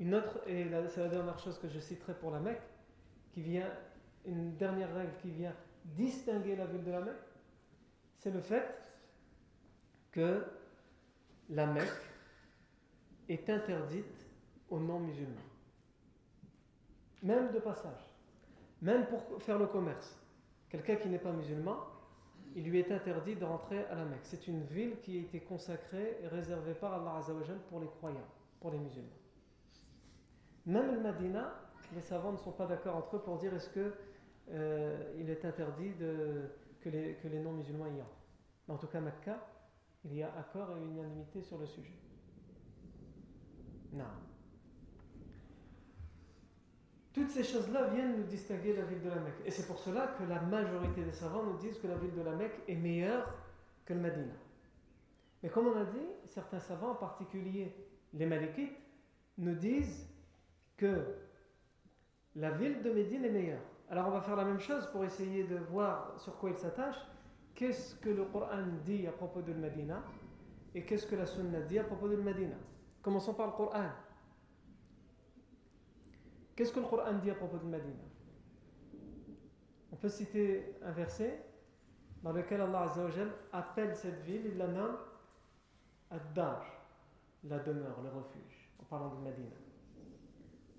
une 0.00 0.14
autre, 0.14 0.40
et 0.46 0.68
c'est 0.88 1.00
la 1.00 1.08
dernière 1.08 1.38
chose 1.38 1.58
que 1.58 1.68
je 1.68 1.78
citerai 1.78 2.14
pour 2.14 2.30
la 2.30 2.40
Mecque, 2.40 2.62
qui 3.32 3.42
vient, 3.42 3.70
une 4.26 4.56
dernière 4.56 4.92
règle 4.94 5.16
qui 5.22 5.30
vient 5.30 5.54
distinguer 5.84 6.56
la 6.56 6.66
ville 6.66 6.82
de 6.82 6.90
la 6.90 7.00
Mecque, 7.00 7.14
c'est 8.18 8.30
le 8.30 8.40
fait 8.40 8.64
que 10.14 10.44
la 11.50 11.66
Mecque 11.66 11.88
est 13.28 13.50
interdite 13.50 14.26
aux 14.70 14.78
non-musulmans. 14.78 15.34
Même 17.24 17.50
de 17.50 17.58
passage, 17.58 18.08
même 18.80 19.06
pour 19.06 19.42
faire 19.42 19.58
le 19.58 19.66
commerce. 19.66 20.16
Quelqu'un 20.68 20.96
qui 20.96 21.08
n'est 21.08 21.18
pas 21.18 21.32
musulman, 21.32 21.78
il 22.54 22.64
lui 22.64 22.78
est 22.78 22.92
interdit 22.92 23.34
de 23.34 23.44
rentrer 23.44 23.84
à 23.86 23.96
la 23.96 24.04
Mecque. 24.04 24.20
C'est 24.22 24.46
une 24.46 24.62
ville 24.62 25.00
qui 25.02 25.18
a 25.18 25.20
été 25.20 25.40
consacrée 25.40 26.18
et 26.22 26.28
réservée 26.28 26.74
par 26.74 26.94
Allah 26.94 27.16
Azzawajal 27.18 27.58
pour 27.68 27.80
les 27.80 27.88
croyants, 27.88 28.28
pour 28.60 28.70
les 28.70 28.78
musulmans. 28.78 29.08
Même 30.66 30.94
le 30.94 31.00
Madina, 31.00 31.52
les 31.92 32.00
savants 32.00 32.32
ne 32.32 32.38
sont 32.38 32.52
pas 32.52 32.66
d'accord 32.66 32.96
entre 32.96 33.16
eux 33.16 33.20
pour 33.20 33.38
dire 33.38 33.52
est-ce 33.54 33.70
qu'il 33.70 33.92
euh, 34.52 35.28
est 35.28 35.44
interdit 35.44 35.92
que 35.98 36.48
que 36.90 37.28
les 37.28 37.40
non-musulmans 37.40 37.86
y 37.86 38.02
entrent. 38.02 38.24
Mais 38.68 38.74
en 38.74 38.76
tout 38.76 38.86
cas, 38.86 39.00
Mecca, 39.00 39.38
il 40.04 40.14
y 40.14 40.22
a 40.22 40.30
accord 40.38 40.76
et 40.76 40.82
unanimité 40.82 41.42
sur 41.42 41.58
le 41.58 41.66
sujet. 41.66 41.98
Non. 43.92 44.04
Toutes 47.12 47.30
ces 47.30 47.44
choses-là 47.44 47.88
viennent 47.88 48.16
nous 48.18 48.24
distinguer 48.24 48.72
de 48.72 48.80
la 48.80 48.86
ville 48.86 49.02
de 49.02 49.08
la 49.08 49.20
Mecque. 49.20 49.42
Et 49.44 49.50
c'est 49.50 49.66
pour 49.66 49.78
cela 49.78 50.08
que 50.18 50.24
la 50.24 50.40
majorité 50.40 51.04
des 51.04 51.12
savants 51.12 51.44
nous 51.44 51.56
disent 51.58 51.78
que 51.78 51.86
la 51.86 51.96
ville 51.96 52.14
de 52.14 52.22
la 52.22 52.32
Mecque 52.32 52.60
est 52.66 52.74
meilleure 52.74 53.32
que 53.84 53.94
le 53.94 54.00
Medina. 54.00 54.34
Mais 55.42 55.48
comme 55.48 55.68
on 55.68 55.76
a 55.76 55.84
dit, 55.84 56.06
certains 56.26 56.58
savants, 56.58 56.90
en 56.90 56.96
particulier 56.96 57.72
les 58.14 58.26
Malikites, 58.26 58.76
nous 59.38 59.54
disent 59.54 60.08
que 60.76 61.04
la 62.34 62.50
ville 62.50 62.82
de 62.82 62.90
Médine 62.90 63.24
est 63.24 63.30
meilleure. 63.30 63.62
Alors 63.88 64.08
on 64.08 64.10
va 64.10 64.20
faire 64.20 64.36
la 64.36 64.44
même 64.44 64.58
chose 64.58 64.86
pour 64.90 65.04
essayer 65.04 65.44
de 65.44 65.56
voir 65.56 66.18
sur 66.18 66.36
quoi 66.38 66.50
il 66.50 66.58
s'attache 66.58 66.96
Qu'est-ce 67.55 67.95
que 67.95 68.09
le 68.09 68.25
Coran 68.25 68.65
dit 68.85 69.05
à 69.07 69.11
propos 69.11 69.41
de 69.41 69.53
Medina 69.53 70.03
et 70.73 70.85
qu'est-ce 70.85 71.07
que 71.07 71.15
la 71.15 71.25
Sunna 71.25 71.61
dit 71.61 71.79
à 71.79 71.83
propos 71.83 72.07
de 72.07 72.15
Medina 72.15 72.55
Commençons 73.01 73.33
par 73.33 73.47
le 73.47 73.53
Coran. 73.53 73.89
Qu'est-ce 76.55 76.71
que 76.71 76.79
le 76.79 76.85
Coran 76.85 77.13
dit 77.21 77.31
à 77.31 77.35
propos 77.35 77.57
de 77.57 77.65
Medina 77.65 78.03
On 79.91 79.95
peut 79.95 80.09
citer 80.09 80.75
un 80.83 80.91
verset 80.91 81.43
dans 82.23 82.33
lequel 82.33 82.61
Allah 82.61 82.93
appelle 83.53 83.95
cette 83.95 84.21
ville, 84.21 84.45
il 84.45 84.57
la 84.57 84.67
nomme 84.67 84.97
Ad-Dar, 86.11 86.65
la 87.43 87.59
demeure, 87.59 88.01
le 88.01 88.09
refuge, 88.09 88.71
en 88.79 88.83
parlant 88.83 89.15
de 89.15 89.21
Medina. 89.21 89.55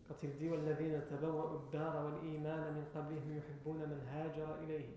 Quand 0.09 0.17
il 0.23 0.37
dit 0.37 0.49
والذين 0.49 1.07
تبوأوا 1.07 1.59
الدار 1.59 2.05
والإيمان 2.05 2.75
من 2.75 2.85
قبلهم 2.95 3.39
يحبون 3.39 3.79
من 3.79 4.00
هاجر 4.09 4.59
إليهم 4.65 4.97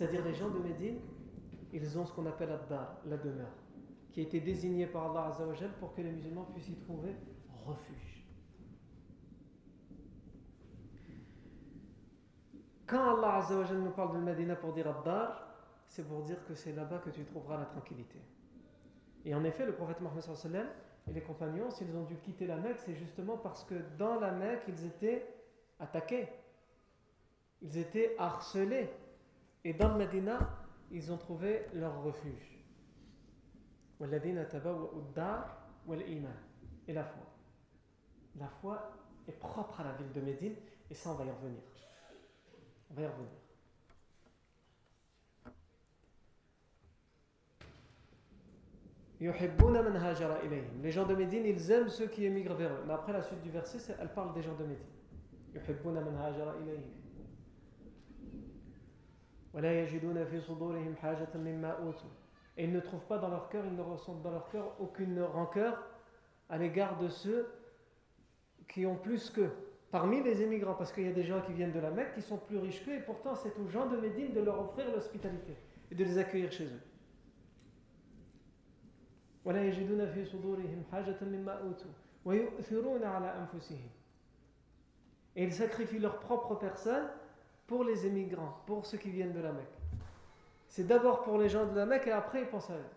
C'est-à-dire 0.00 0.24
les 0.24 0.32
gens 0.32 0.48
de 0.48 0.58
Médine, 0.60 0.98
ils 1.74 1.98
ont 1.98 2.06
ce 2.06 2.12
qu'on 2.14 2.24
appelle 2.24 2.58
la, 2.70 3.02
la 3.04 3.18
demeure, 3.18 3.52
qui 4.10 4.20
a 4.20 4.22
été 4.22 4.40
désignée 4.40 4.86
par 4.86 5.10
Allah 5.10 5.30
pour 5.78 5.92
que 5.92 6.00
les 6.00 6.10
musulmans 6.10 6.44
puissent 6.54 6.70
y 6.70 6.76
trouver 6.76 7.14
refuge. 7.66 8.24
Quand 12.86 13.18
Allah 13.18 13.34
Azzawajal 13.34 13.76
nous 13.76 13.90
parle 13.90 14.14
de 14.14 14.22
Medina 14.22 14.56
pour 14.56 14.72
dire 14.72 14.88
Abdar, 14.88 15.46
c'est 15.86 16.08
pour 16.08 16.22
dire 16.22 16.42
que 16.46 16.54
c'est 16.54 16.72
là-bas 16.72 17.00
que 17.00 17.10
tu 17.10 17.22
trouveras 17.24 17.58
la 17.58 17.66
tranquillité. 17.66 18.22
Et 19.26 19.34
en 19.34 19.44
effet, 19.44 19.66
le 19.66 19.74
prophète 19.74 20.00
Mohammed 20.00 20.66
et 21.08 21.12
les 21.12 21.20
compagnons, 21.20 21.70
s'ils 21.70 21.94
ont 21.94 22.04
dû 22.04 22.16
quitter 22.16 22.46
la 22.46 22.56
Mecque, 22.56 22.78
c'est 22.78 22.94
justement 22.94 23.36
parce 23.36 23.64
que 23.64 23.74
dans 23.98 24.18
la 24.18 24.32
Mecque, 24.32 24.62
ils 24.66 24.86
étaient 24.86 25.26
attaqués. 25.78 26.26
Ils 27.60 27.76
étaient 27.76 28.16
harcelés. 28.18 28.88
Et 29.64 29.74
dans 29.74 29.94
Medina, 29.96 30.38
ils 30.90 31.12
ont 31.12 31.18
trouvé 31.18 31.66
leur 31.74 32.02
refuge. 32.02 32.58
Et 36.88 36.92
la 36.92 37.04
foi. 37.04 37.26
La 38.38 38.48
foi 38.48 38.92
est 39.28 39.38
propre 39.38 39.80
à 39.80 39.84
la 39.84 39.92
ville 39.92 40.12
de 40.12 40.20
Médine, 40.20 40.54
et 40.90 40.94
ça, 40.94 41.10
on 41.10 41.14
va 41.14 41.24
y 41.24 41.30
revenir. 41.30 41.60
On 42.90 42.94
va 42.94 43.02
y 43.02 43.06
revenir. 43.06 43.28
Les 50.82 50.90
gens 50.90 51.04
de 51.06 51.14
Médine, 51.14 51.44
ils 51.44 51.70
aiment 51.70 51.90
ceux 51.90 52.06
qui 52.06 52.24
émigrent 52.24 52.54
vers 52.54 52.72
eux. 52.72 52.82
Mais 52.86 52.94
après 52.94 53.12
la 53.12 53.20
suite 53.20 53.42
du 53.42 53.50
verset, 53.50 53.94
elle 54.00 54.12
parle 54.14 54.32
des 54.32 54.40
gens 54.42 54.54
de 54.54 54.64
Médine. 54.64 54.86
Et 59.56 59.86
ils 62.64 62.72
ne 62.72 62.80
trouvent 62.80 63.06
pas 63.06 63.18
dans 63.18 63.28
leur 63.28 63.48
cœur, 63.48 63.64
ils 63.66 63.74
ne 63.74 63.82
ressentent 63.82 64.22
dans 64.22 64.30
leur 64.30 64.48
cœur 64.48 64.76
aucune 64.78 65.20
rancœur 65.22 65.82
à 66.48 66.58
l'égard 66.58 66.98
de 66.98 67.08
ceux 67.08 67.48
qui 68.68 68.86
ont 68.86 68.96
plus 68.96 69.30
qu'eux 69.30 69.52
parmi 69.90 70.22
les 70.22 70.42
émigrants, 70.42 70.74
parce 70.74 70.92
qu'il 70.92 71.04
y 71.04 71.08
a 71.08 71.12
des 71.12 71.24
gens 71.24 71.40
qui 71.40 71.52
viennent 71.52 71.72
de 71.72 71.80
la 71.80 71.90
Mecque 71.90 72.14
qui 72.14 72.22
sont 72.22 72.38
plus 72.38 72.58
riches 72.58 72.84
qu'eux, 72.84 72.94
et 72.94 73.00
pourtant 73.00 73.34
c'est 73.34 73.58
aux 73.58 73.68
gens 73.68 73.86
de 73.86 73.96
Médine 73.96 74.32
de 74.32 74.40
leur 74.40 74.60
offrir 74.60 74.88
l'hospitalité 74.92 75.56
et 75.90 75.94
de 75.94 76.04
les 76.04 76.18
accueillir 76.18 76.52
chez 76.52 76.66
eux. 76.66 76.80
Et 85.34 85.44
ils 85.44 85.52
sacrifient 85.52 85.98
leur 85.98 86.20
propre 86.20 86.54
personne 86.54 87.08
pour 87.70 87.84
les 87.84 88.04
émigrants, 88.04 88.60
pour 88.66 88.84
ceux 88.84 88.98
qui 88.98 89.10
viennent 89.10 89.32
de 89.32 89.38
la 89.38 89.52
Mecque. 89.52 89.78
C'est 90.66 90.88
d'abord 90.88 91.22
pour 91.22 91.38
les 91.38 91.48
gens 91.48 91.66
de 91.66 91.76
la 91.76 91.86
Mecque 91.86 92.08
et 92.08 92.10
après 92.10 92.40
ils 92.40 92.48
pensent 92.48 92.68
à 92.68 92.74
eux. 92.74 92.90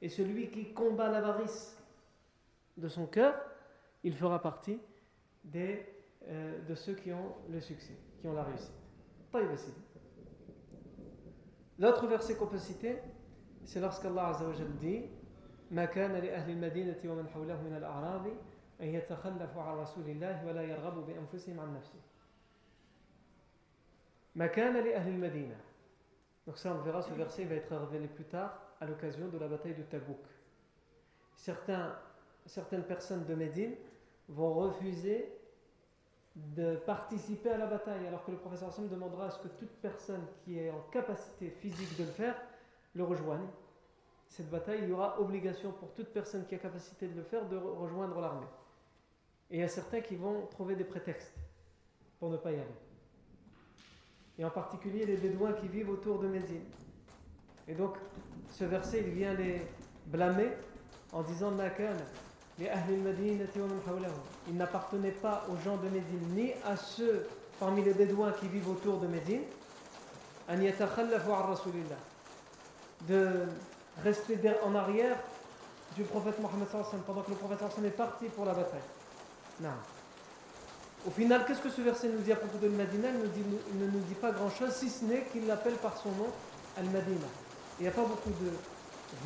Et 0.00 0.08
celui 0.08 0.50
qui 0.50 0.72
combat 0.72 1.10
l'avarice 1.10 1.76
de 2.76 2.86
son 2.86 3.06
cœur, 3.06 3.34
il 4.04 4.14
fera 4.14 4.40
partie 4.40 4.78
des, 5.42 5.84
euh, 6.28 6.62
de 6.68 6.74
ceux 6.76 6.94
qui 6.94 7.12
ont 7.12 7.34
le 7.50 7.60
succès, 7.60 7.96
qui 8.20 8.28
ont 8.28 8.34
la 8.34 8.44
réussite. 8.44 8.70
L'autre 11.80 12.06
verset 12.06 12.36
qu'on 12.36 12.46
peut 12.46 12.58
citer, 12.58 12.98
c'est 13.64 13.80
lorsqu'Allah 13.80 14.28
Azza 14.28 14.46
wa 14.46 14.54
dit 14.80 15.02
ما 18.79 18.87
كان 18.87 19.03
لأهل 19.03 19.09
المدينة 19.09 19.19
ومن 19.19 19.31
حوله 19.31 19.33
من 19.35 19.35
الأعراب 19.35 19.49
أن 19.51 19.55
يتخلفوا 19.55 19.61
عن 19.61 19.77
رسول 19.77 20.09
الله 20.09 20.45
ولا 20.45 20.61
يرغبوا 20.61 21.03
بأنفسهم 21.03 21.59
عن 21.59 21.75
نفسه 21.75 21.99
ما 24.35 24.47
كان 24.47 24.73
لأهل 24.73 25.09
المدينة 25.09 25.55
Donc 26.47 26.57
ça 26.57 26.73
on 26.73 26.81
verra, 26.81 27.01
ce 27.01 27.13
verset 27.13 27.45
va 27.45 27.55
être 27.55 27.75
révélé 27.75 28.07
plus 28.07 28.25
tard 28.25 28.59
à 28.81 28.85
l'occasion 28.85 29.27
de 29.27 29.37
la 29.37 29.47
bataille 29.47 29.75
de 29.75 29.83
Tabouk. 29.83 30.25
Certains 31.35 31.95
certaines 32.49 32.83
personnes 32.83 33.25
de 33.25 33.35
Médine 33.35 33.75
vont 34.27 34.53
refuser 34.53 35.31
de 36.35 36.75
participer 36.77 37.49
à 37.51 37.57
la 37.57 37.67
bataille, 37.67 38.07
alors 38.07 38.23
que 38.25 38.31
le 38.31 38.37
professeur 38.37 38.69
Hassan 38.69 38.87
demandera 38.87 39.27
à 39.27 39.31
ce 39.31 39.39
que 39.39 39.47
toute 39.47 39.75
personne 39.81 40.25
qui 40.43 40.59
est 40.59 40.71
en 40.71 40.81
capacité 40.91 41.49
physique 41.49 41.97
de 41.97 42.03
le 42.03 42.11
faire 42.11 42.35
le 42.95 43.03
rejoigne. 43.03 43.47
Cette 44.27 44.49
bataille, 44.49 44.79
il 44.83 44.89
y 44.89 44.91
aura 44.91 45.19
obligation 45.19 45.71
pour 45.71 45.93
toute 45.93 46.09
personne 46.09 46.45
qui 46.45 46.55
a 46.55 46.59
capacité 46.59 47.07
de 47.07 47.15
le 47.15 47.23
faire 47.23 47.47
de 47.47 47.57
rejoindre 47.57 48.19
l'armée. 48.21 48.47
Et 49.50 49.56
il 49.56 49.60
y 49.60 49.64
a 49.64 49.68
certains 49.68 50.00
qui 50.00 50.16
vont 50.16 50.46
trouver 50.50 50.74
des 50.74 50.84
prétextes 50.84 51.32
pour 52.18 52.30
ne 52.30 52.36
pas 52.36 52.50
y 52.50 52.54
aller. 52.54 52.64
Et 54.38 54.44
en 54.44 54.50
particulier 54.50 55.06
les 55.06 55.16
Bédouins 55.16 55.52
qui 55.52 55.68
vivent 55.68 55.90
autour 55.90 56.18
de 56.18 56.26
Médine. 56.26 56.64
Et 57.68 57.74
donc, 57.74 57.96
ce 58.50 58.64
verset, 58.64 59.04
il 59.06 59.12
vient 59.12 59.34
les 59.34 59.62
blâmer 60.06 60.50
en 61.12 61.22
disant 61.22 61.52
Il 64.48 64.56
n'appartenait 64.56 65.10
pas 65.12 65.46
aux 65.50 65.56
gens 65.64 65.76
de 65.76 65.88
Médine, 65.88 66.34
ni 66.34 66.52
à 66.64 66.76
ceux 66.76 67.26
parmi 67.58 67.82
les 67.82 67.94
Bédouins 67.94 68.32
qui 68.32 68.48
vivent 68.48 68.68
autour 68.68 68.98
de 68.98 69.06
Médine, 69.06 69.42
de 73.08 73.46
rester 74.02 74.38
en 74.64 74.74
arrière 74.74 75.16
du 75.96 76.02
prophète 76.02 76.38
Mohammed 76.40 76.68
pendant 77.06 77.22
que 77.22 77.30
le 77.30 77.36
prophète 77.36 77.62
est 77.84 77.90
parti 77.90 78.26
pour 78.26 78.44
la 78.44 78.54
bataille. 78.54 78.80
Non. 79.60 79.70
Au 81.06 81.10
final, 81.10 81.44
qu'est-ce 81.46 81.60
que 81.60 81.70
ce 81.70 81.82
verset 81.82 82.08
nous 82.08 82.20
dit 82.20 82.32
à 82.32 82.36
propos 82.36 82.58
de 82.58 82.68
Medina 82.68 83.08
il, 83.10 83.78
ne 83.78 83.86
nous 83.86 84.00
dit 84.00 84.14
pas 84.14 84.30
grand-chose, 84.30 84.72
si 84.72 84.88
ce 84.88 85.04
n'est 85.04 85.24
qu'il 85.32 85.46
l'appelle 85.46 85.74
par 85.74 85.96
son 85.98 86.10
nom 86.10 86.28
Al-Madina. 86.78 87.26
Il 87.78 87.82
n'y 87.82 87.88
a 87.88 87.92
pas 87.92 88.02
beaucoup 88.02 88.30
de 88.30 88.50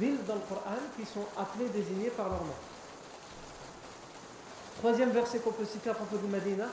villes 0.01 0.19
dans 0.27 0.35
le 0.35 0.41
Coran 0.49 0.77
qui 0.99 1.07
sont 1.07 1.25
appelées, 1.37 1.69
désignées 1.69 2.11
par 2.11 2.29
leur 2.29 2.41
nom. 2.41 2.55
Troisième 4.79 5.11
verset 5.11 5.39
qu'on 5.39 5.53
peut 5.53 5.65
citer 5.65 5.91
à 5.91 5.95
propos 5.95 6.17
de 6.17 6.27
Medina, 6.27 6.67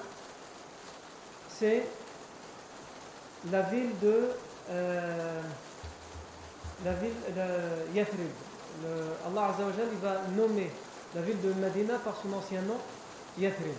c'est 1.50 1.88
la 3.52 3.62
ville 3.62 3.92
de 4.02 4.30
euh, 4.70 5.42
la 6.84 6.94
ville 6.94 7.14
de 7.36 7.96
Yathrib. 7.96 8.28
Allah 9.28 9.46
Azza 9.46 9.66
wa 9.66 9.72
va 10.02 10.22
nommer 10.36 10.70
la 11.14 11.22
ville 11.22 11.40
de 11.42 11.54
Medina 11.54 11.98
par 12.00 12.16
son 12.22 12.34
ancien 12.34 12.62
nom, 12.62 12.78
يثرب. 13.38 13.76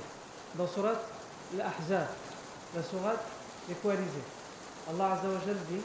لصورة 0.59 1.01
الأحزاب 1.55 2.09
لصورة 2.77 3.17
الكواليزي 3.69 4.25
الله 4.91 5.05
عز 5.05 5.27
وجل 5.27 5.59
دي 5.71 5.81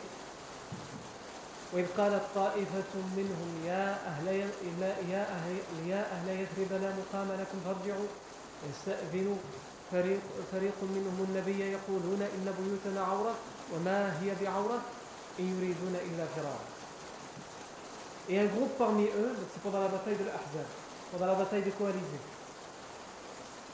وإذ 1.73 1.87
قالت 1.97 2.23
طائفة 2.35 2.91
منهم 3.17 3.49
يا 3.65 3.99
أهل 4.07 4.27
يا 5.11 5.23
أهل 5.23 5.55
يا 5.87 6.01
أهل 6.11 6.27
يثرب 6.29 6.71
لا 6.81 6.91
مقام 6.99 7.27
لكم 7.39 7.59
فارجعوا. 7.65 8.07
يستأذن 8.69 9.37
فريق 9.91 10.19
فريق 10.51 10.77
منهم 10.81 11.25
النبي 11.29 11.59
يقولون 11.71 12.21
إن 12.21 12.53
بيوتنا 12.59 13.01
عورة 13.01 13.35
وما 13.73 14.21
هي 14.21 14.35
بعورة؟ 14.41 14.79
إن 15.39 15.47
يريدون 15.57 15.95
إلا 15.95 16.25
فرارا. 16.35 16.65
Et 18.29 18.39
un 18.39 18.45
groupe 18.45 18.77
parmi 18.77 19.05
eux, 19.05 19.35
c'est 19.51 19.61
pendant 19.63 19.81
la 19.81 19.87
bataille 19.87 20.15
de 20.15 20.23
l'Ahzab, 20.23 20.67
pendant 21.11 21.25
la 21.25 21.33
bataille 21.35 21.63
de 21.63 21.71
Koalizé. 21.71 22.19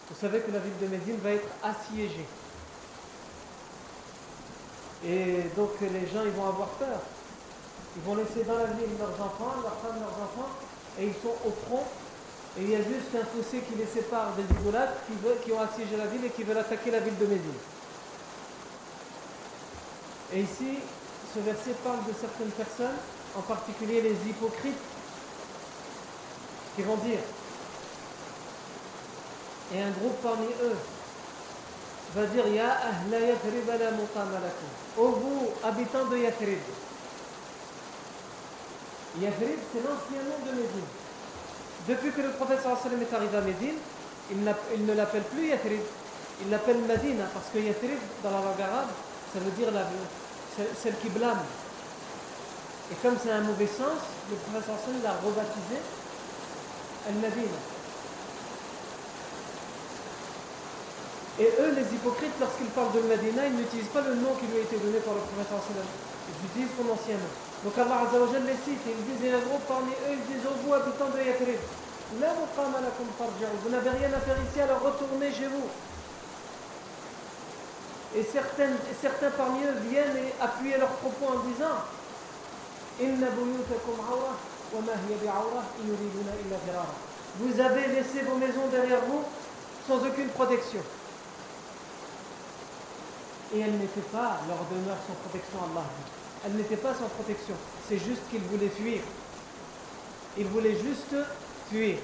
Vous 0.10 0.16
savez 0.20 0.40
que 0.40 0.52
la 0.52 0.60
ville 0.60 0.78
de 0.82 0.88
Médine 0.88 1.18
va 1.22 1.32
être 1.32 1.50
assiégée. 1.64 2.26
Et 5.06 5.44
donc 5.56 5.72
les 5.82 6.08
gens 6.08 6.24
ils 6.26 6.32
vont 6.32 6.48
avoir 6.48 6.70
peur. 6.70 7.00
Ils 7.96 8.04
vont 8.04 8.16
laisser 8.16 8.44
dans 8.44 8.58
la 8.58 8.66
ville 8.66 8.98
leurs 9.00 9.20
enfants, 9.26 9.56
leurs 9.62 9.78
femmes, 9.82 10.00
leurs 10.00 10.18
enfants, 10.24 10.50
et 11.00 11.08
ils 11.08 11.14
sont 11.14 11.36
au 11.46 11.52
front. 11.66 11.84
Et 12.58 12.64
il 12.64 12.70
y 12.72 12.76
a 12.76 12.80
juste 12.80 13.14
un 13.14 13.26
fossé 13.26 13.60
qui 13.60 13.76
les 13.76 13.86
sépare 13.86 14.34
des 14.36 14.44
idolâtres 14.62 14.98
qui, 15.08 15.14
veulent, 15.24 15.40
qui 15.44 15.52
ont 15.52 15.62
assiégé 15.62 15.98
la 15.98 16.06
ville 16.06 16.26
et 16.26 16.30
qui 16.30 16.44
veulent 16.44 16.58
attaquer 16.58 16.92
la 16.92 17.00
ville 17.00 17.18
de 17.18 17.26
Médine. 17.26 17.60
Et 20.34 20.42
ici, 20.42 20.80
ce 21.34 21.40
verset 21.40 21.72
parle 21.84 22.00
de 22.08 22.14
certaines 22.20 22.52
personnes, 22.52 22.98
en 23.36 23.42
particulier 23.42 24.02
les 24.02 24.30
hypocrites, 24.30 24.76
qui 26.76 26.82
vont 26.82 26.98
dire 26.98 27.20
et 29.74 29.82
un 29.82 29.92
groupe 29.92 30.22
parmi 30.24 30.48
eux 30.62 30.76
va 32.16 32.26
dire 32.28 32.48
Ya 32.48 32.72
ahla 32.72 33.20
Yathrib 33.20 33.68
la 33.68 33.92
muqamalakum. 33.92 34.72
Ô 34.98 35.08
vous, 35.10 35.50
habitants 35.64 36.06
de 36.06 36.18
Yathrib. 36.18 36.60
Yathrib, 39.20 39.60
c'est 39.74 39.84
l'ancien 39.84 40.24
nom 40.24 40.40
de 40.46 40.52
Médine. 40.56 40.90
Depuis 41.88 42.12
que 42.12 42.22
le 42.22 42.30
prophète 42.30 42.60
sallam 42.62 43.02
est 43.02 43.14
arrivé 43.14 43.38
à 43.38 43.42
Médine, 43.42 43.78
il, 44.32 44.86
ne 44.86 44.94
l'appelle 44.94 45.24
plus 45.24 45.48
Yathrib, 45.48 45.82
il 46.42 46.50
l'appelle 46.50 46.78
Medina, 46.80 47.26
parce 47.34 47.48
que 47.54 47.60
Yathrib, 47.60 48.00
dans 48.24 48.32
la 48.32 48.38
langue 48.38 48.62
arabe, 48.62 48.90
ça 49.34 49.40
veut 49.40 49.52
dire 49.52 49.70
celle 50.82 50.98
qui 51.00 51.10
blâme. 51.10 51.44
Et 52.92 52.96
comme 53.02 53.18
c'est 53.22 53.32
un 53.32 53.42
mauvais 53.42 53.68
sens, 53.68 54.00
le 54.30 54.36
prophète 54.38 54.64
sallam 54.86 55.04
l'a 55.04 55.12
rebaptisé 55.24 55.80
Al-Medina. 57.08 57.77
Et 61.40 61.50
eux, 61.62 61.72
les 61.78 61.86
hypocrites, 61.94 62.34
lorsqu'ils 62.40 62.74
parlent 62.74 62.94
de 62.98 63.06
Medina, 63.06 63.46
ils 63.46 63.54
n'utilisent 63.54 63.94
pas 63.94 64.02
le 64.02 64.16
nom 64.18 64.34
qui 64.42 64.50
lui 64.50 64.58
a 64.58 64.66
été 64.66 64.78
donné 64.82 64.98
par 65.06 65.14
le 65.14 65.22
prophète 65.22 65.54
Ils 65.54 66.40
utilisent 66.50 66.74
son 66.74 66.90
ancien 66.90 67.14
nom. 67.14 67.34
Donc 67.64 67.78
Allah 67.78 68.10
Azzawajal 68.10 68.46
les 68.46 68.58
cite 68.66 68.82
et 68.86 68.94
ils 68.94 69.06
disent, 69.06 69.22
et 69.22 69.34
parmi 69.68 69.92
eux, 70.10 70.18
ils 70.18 70.26
disent, 70.34 70.46
oh 70.46 70.58
vous 70.66 70.74
habitants 70.74 71.10
de 71.14 71.22
Yathrib, 71.22 71.62
vous 72.14 73.70
n'avez 73.70 73.90
rien 73.90 74.14
à 74.14 74.20
faire 74.20 74.38
ici, 74.50 74.62
alors 74.62 74.82
retournez 74.82 75.32
chez 75.34 75.48
vous. 75.48 75.68
Et 78.16 78.24
certains, 78.24 78.70
certains 79.02 79.30
parmi 79.32 79.60
eux 79.66 79.76
viennent 79.90 80.16
et 80.16 80.34
appuyer 80.42 80.78
leurs 80.78 80.96
propos 81.04 81.26
en 81.34 81.40
disant, 81.50 81.84
vous 87.40 87.60
avez 87.60 87.88
laissé 87.88 88.22
vos 88.26 88.38
maisons 88.38 88.68
derrière 88.72 89.02
vous 89.08 89.24
sans 89.88 90.06
aucune 90.06 90.30
protection. 90.30 90.80
Et 93.56 93.60
elle 93.60 93.78
n'était 93.78 94.08
pas, 94.12 94.40
leur 94.48 94.60
demeure 94.72 94.98
sans 95.08 95.14
protection, 95.14 95.60
Allah 95.64 95.86
Elle 96.46 96.54
n'était 96.54 96.78
pas 96.78 96.94
sans 96.94 97.08
protection. 97.08 97.56
C'est 97.88 97.98
juste 97.98 98.22
qu'ils 98.30 98.42
voulaient 98.42 98.70
fuir. 98.70 99.02
Ils 100.38 100.48
voulaient 100.48 100.78
juste 100.78 101.16
fuir. 101.70 101.98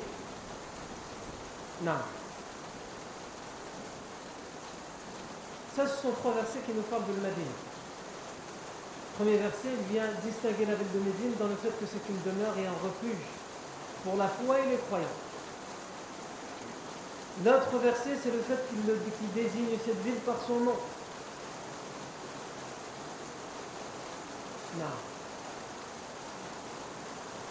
Non. 1.84 2.00
Ça, 5.76 5.88
ce 5.88 6.02
sont 6.02 6.12
trois 6.12 6.34
versets 6.34 6.60
qui 6.66 6.74
nous 6.74 6.84
parlent 6.84 7.06
de 7.06 7.14
Médine. 7.14 7.54
Premier 9.18 9.38
verset, 9.38 9.70
il 9.70 9.94
vient 9.94 10.08
distinguer 10.24 10.66
la 10.66 10.76
ville 10.76 10.94
de 10.94 11.00
Médine 11.00 11.34
dans 11.40 11.48
le 11.48 11.56
fait 11.56 11.70
que 11.78 11.86
c'est 11.86 12.02
une 12.10 12.22
demeure 12.26 12.54
et 12.58 12.66
un 12.66 12.78
refuge 12.82 13.26
pour 14.04 14.18
la 14.18 14.28
foi 14.28 14.60
et 14.60 14.70
les 14.72 14.78
croyants. 14.78 15.18
L'autre 17.44 17.78
verset, 17.82 18.18
c'est 18.22 18.32
le 18.32 18.42
fait 18.42 18.58
qu'il 18.70 19.32
désigne 19.34 19.78
cette 19.84 20.02
ville 20.04 20.22
par 20.26 20.38
son 20.48 20.60
nom. 20.60 20.78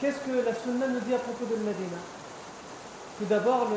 Qu'est-ce 0.00 0.18
que 0.26 0.44
la 0.44 0.54
Sunna 0.54 0.88
nous 0.88 1.00
dit 1.00 1.14
à 1.14 1.18
propos 1.18 1.44
de 1.44 1.56
Medina? 1.56 1.98
Tout 3.18 3.26
d'abord, 3.26 3.68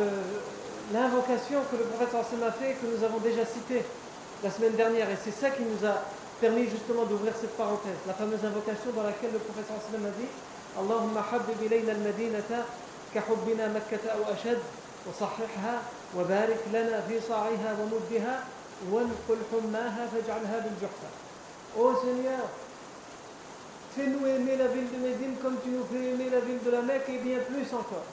l'invocation 0.91 1.59
que 1.69 1.77
le 1.77 1.83
prophète 1.83 2.15
a 2.15 2.51
fait 2.51 2.73
que 2.73 2.85
nous 2.87 3.03
avons 3.03 3.19
déjà 3.19 3.45
citée 3.45 3.85
la 4.43 4.49
semaine 4.49 4.73
dernière. 4.73 5.09
Et 5.09 5.17
c'est 5.23 5.31
ça 5.31 5.49
qui 5.51 5.63
nous 5.63 5.85
a 5.87 6.01
permis 6.41 6.67
justement 6.69 7.05
d'ouvrir 7.05 7.33
cette 7.39 7.55
parenthèse. 7.57 7.97
La 8.07 8.13
fameuse 8.13 8.43
invocation 8.43 8.91
dans 8.95 9.03
laquelle 9.03 9.33
le 9.33 9.39
prophète 9.39 9.69
a 9.69 9.75
dit 10.19 10.27
Allahumma 10.77 11.23
habib 11.31 11.61
ilayna 11.61 11.93
al-madinata 11.93 12.65
ka 13.13 13.21
makkata 13.21 14.17
ou 14.19 14.33
ashad 14.33 14.57
wa 15.05 15.13
sahihha 15.13 15.79
wa 16.13 16.23
barik 16.23 16.59
lana 16.73 17.01
fi 17.07 17.15
sa'iha 17.21 17.69
wa 17.79 17.85
muddiha 17.85 18.43
wa 18.91 19.01
nqul 19.07 19.39
hummaha 19.51 20.03
faj'alha 20.11 20.59
bil 20.65 20.77
juhfa. 20.81 21.09
Ô 21.77 21.95
Seigneur, 22.01 22.49
Fais-nous 23.95 24.27
aimer 24.27 24.57
la 24.57 24.67
ville 24.67 24.91
de 24.91 24.99
Médine 24.99 25.35
comme 25.41 25.55
tu 25.63 25.69
nous 25.69 25.85
fais 25.87 26.11
aimer 26.11 26.29
la 26.29 26.41
ville 26.41 26.59
de 26.65 26.69
la 26.69 26.81
Mecque 26.81 27.07
et 27.07 27.17
bien 27.17 27.39
plus 27.47 27.63
encore. 27.73 28.03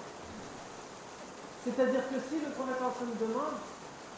C'est-à-dire 1.64 2.02
que 2.06 2.22
si 2.30 2.38
le 2.38 2.50
prophète 2.54 2.78
nous 3.02 3.26
demande, 3.26 3.58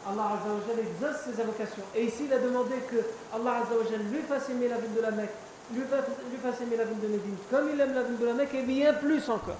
Allah 0.05 0.37
Azzawajal 0.37 0.85
exauce 0.85 1.25
ses 1.25 1.41
invocations. 1.41 1.85
Et 1.95 2.05
ici, 2.05 2.25
il 2.27 2.33
a 2.35 2.39
demandé 2.39 2.75
que 2.91 3.01
Allah 3.33 3.65
Azzawajal 3.65 4.05
lui 4.13 4.21
fasse 4.29 4.51
aimer 4.51 4.69
la 4.69 4.77
ville 4.77 4.93
de 4.93 5.01
la 5.01 5.11
Mecque, 5.11 5.33
lui 5.73 5.85
fasse, 5.89 6.61
aimer 6.61 6.77
la 6.77 6.85
ville 6.85 7.01
de 7.01 7.09
Médine, 7.09 7.37
comme 7.51 7.71
il 7.73 7.81
aime 7.81 7.95
la 7.95 8.03
ville 8.03 8.19
de 8.19 8.27
la 8.27 8.35
Mecque 8.35 8.55
et 8.55 8.63
bien 8.63 8.93
plus 8.93 9.27
encore. 9.31 9.57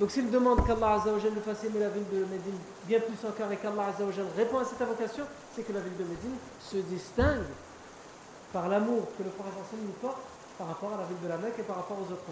Donc 0.00 0.10
s'il 0.10 0.30
demande 0.30 0.66
qu'Allah 0.66 0.94
Azzawajal 1.02 1.32
lui 1.34 1.42
fasse 1.44 1.64
aimer 1.64 1.80
la 1.80 1.90
ville 1.90 2.08
de 2.10 2.24
Médine 2.24 2.56
bien 2.86 3.00
plus 3.00 3.28
encore 3.28 3.52
et 3.52 3.56
qu'Allah 3.56 3.92
Azzawajal 3.92 4.24
répond 4.36 4.58
à 4.60 4.64
cette 4.64 4.80
invocation, 4.80 5.24
c'est 5.54 5.66
que 5.68 5.72
la 5.72 5.80
ville 5.80 5.98
de 5.98 6.04
Médine 6.04 6.36
se 6.60 6.76
distingue 6.76 7.44
par 8.54 8.68
l'amour 8.70 9.04
que 9.18 9.24
le 9.24 9.30
prophète 9.30 9.52
nous 9.84 9.92
porte 10.00 10.22
par 10.58 10.66
rapport 10.66 10.92
à 10.94 10.98
la 10.98 11.04
ville 11.04 11.20
de 11.22 11.28
la 11.28 11.38
Mecque 11.38 11.58
et 11.60 11.62
par 11.62 11.76
rapport 11.76 11.96
aux 11.96 12.12
autres 12.12 12.24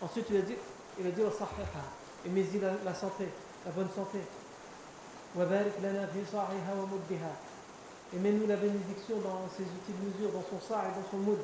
Ensuite, 0.00 0.26
il 0.30 0.36
a 0.38 0.40
dit, 0.40 0.54
il 0.98 1.06
a 1.06 1.10
dit 1.10 1.22
et 1.22 2.28
mais 2.30 2.44
la, 2.84 2.94
santé, 2.94 3.28
la 3.64 3.72
bonne 3.72 3.88
santé. 3.94 4.18
et 8.14 8.18
mets-nous 8.18 8.46
la 8.46 8.56
bénédiction 8.56 9.16
dans 9.18 9.46
ses 9.54 9.64
outils 9.64 9.92
de 9.92 10.08
mesure, 10.08 10.32
dans 10.32 10.44
son 10.48 10.60
sa 10.66 10.84
et 10.84 10.92
dans 10.98 11.08
son 11.10 11.18
moud. 11.18 11.38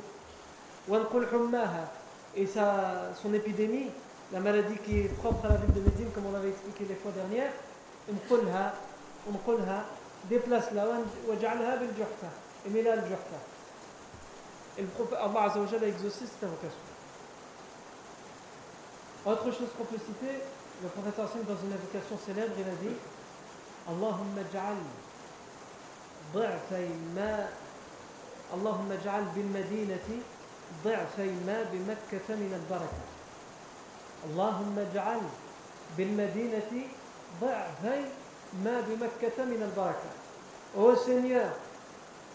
Et 2.36 2.46
sa, 2.46 3.12
son 3.22 3.32
épidémie, 3.34 3.90
la 4.32 4.40
maladie 4.40 4.78
qui 4.78 5.00
est 5.00 5.16
propre 5.18 5.44
à 5.44 5.50
la 5.50 5.56
ville 5.56 5.74
de 5.74 5.80
Médine, 5.80 6.10
comme 6.14 6.26
on 6.26 6.32
l'avait 6.32 6.48
expliqué 6.48 6.86
les 6.88 6.94
fois 6.96 7.12
dernières, 7.12 7.52
déplace-la, 10.28 10.86
et 12.66 12.70
mets-la 12.70 12.92
al-juhfa. 12.92 13.53
Et 14.77 14.81
le 14.81 14.87
prophète, 14.87 15.19
Allah 15.21 15.51
a 15.51 15.87
exaucé 15.87 16.25
cette 16.25 16.43
invocation. 16.43 16.87
Autre 19.25 19.51
chose 19.51 19.67
qu'on 19.77 19.85
peut 19.85 19.99
citer, 19.99 20.41
le 20.81 20.89
prophète 20.89 21.15
dans 21.17 21.57
une 21.65 21.73
invocation 21.73 22.17
célèbre, 22.25 22.53
il 22.57 22.63
a 22.63 22.89
dit 22.89 22.95
Allahumma 23.87 24.41
ja'al 24.53 24.77
ضعفي 26.33 26.87
ما 27.15 27.49
اللهم 28.53 28.91
اجعل 28.91 29.23
بالمدينة 29.35 30.07
ضعفي 30.85 31.29
ما 31.47 31.63
بمكة 31.73 32.27
من 32.29 32.51
البركة 32.59 33.03
اللهم 34.29 34.79
اجعل 34.79 35.21
بالمدينة 35.97 36.71
ضعفي 37.41 38.01
ما 38.65 38.81
بمكة 38.81 39.45
من 39.45 39.61
البركة 39.63 40.09
Ô 40.77 40.95
Seigneur, 40.95 41.49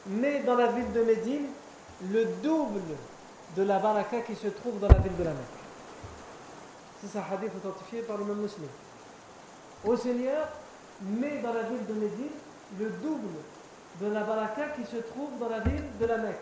mets 0.07 0.41
dans 0.43 0.57
la 0.57 0.67
ville 0.67 0.91
de 0.93 1.03
Médine 1.05 1.47
le 2.02 2.26
double 2.42 2.82
de 3.56 3.64
la 3.64 3.80
baraka 3.80 4.22
qui 4.22 4.36
se 4.36 4.48
trouve 4.48 4.80
dans 4.80 4.88
la 4.88 5.00
ville 5.00 5.16
de 5.18 5.24
la 5.24 5.32
Mecque. 5.32 5.60
C'est 7.02 7.18
un 7.18 7.24
hadith 7.34 7.52
authentifié 7.56 8.02
par 8.02 8.18
le 8.18 8.26
même 8.26 8.38
musulman. 8.38 8.68
Au 9.86 9.96
Seigneur, 9.96 10.48
met 11.02 11.40
dans 11.40 11.54
la 11.54 11.64
ville 11.64 11.86
de 11.88 11.94
Médine 11.94 12.36
le 12.80 12.90
double 12.90 13.40
de 14.02 14.08
la 14.08 14.22
baraka 14.22 14.70
qui 14.76 14.86
se 14.86 14.98
trouve 14.98 15.38
dans 15.40 15.50
la 15.50 15.60
ville 15.60 15.84
de 16.00 16.06
la 16.06 16.18
Mecque. 16.18 16.40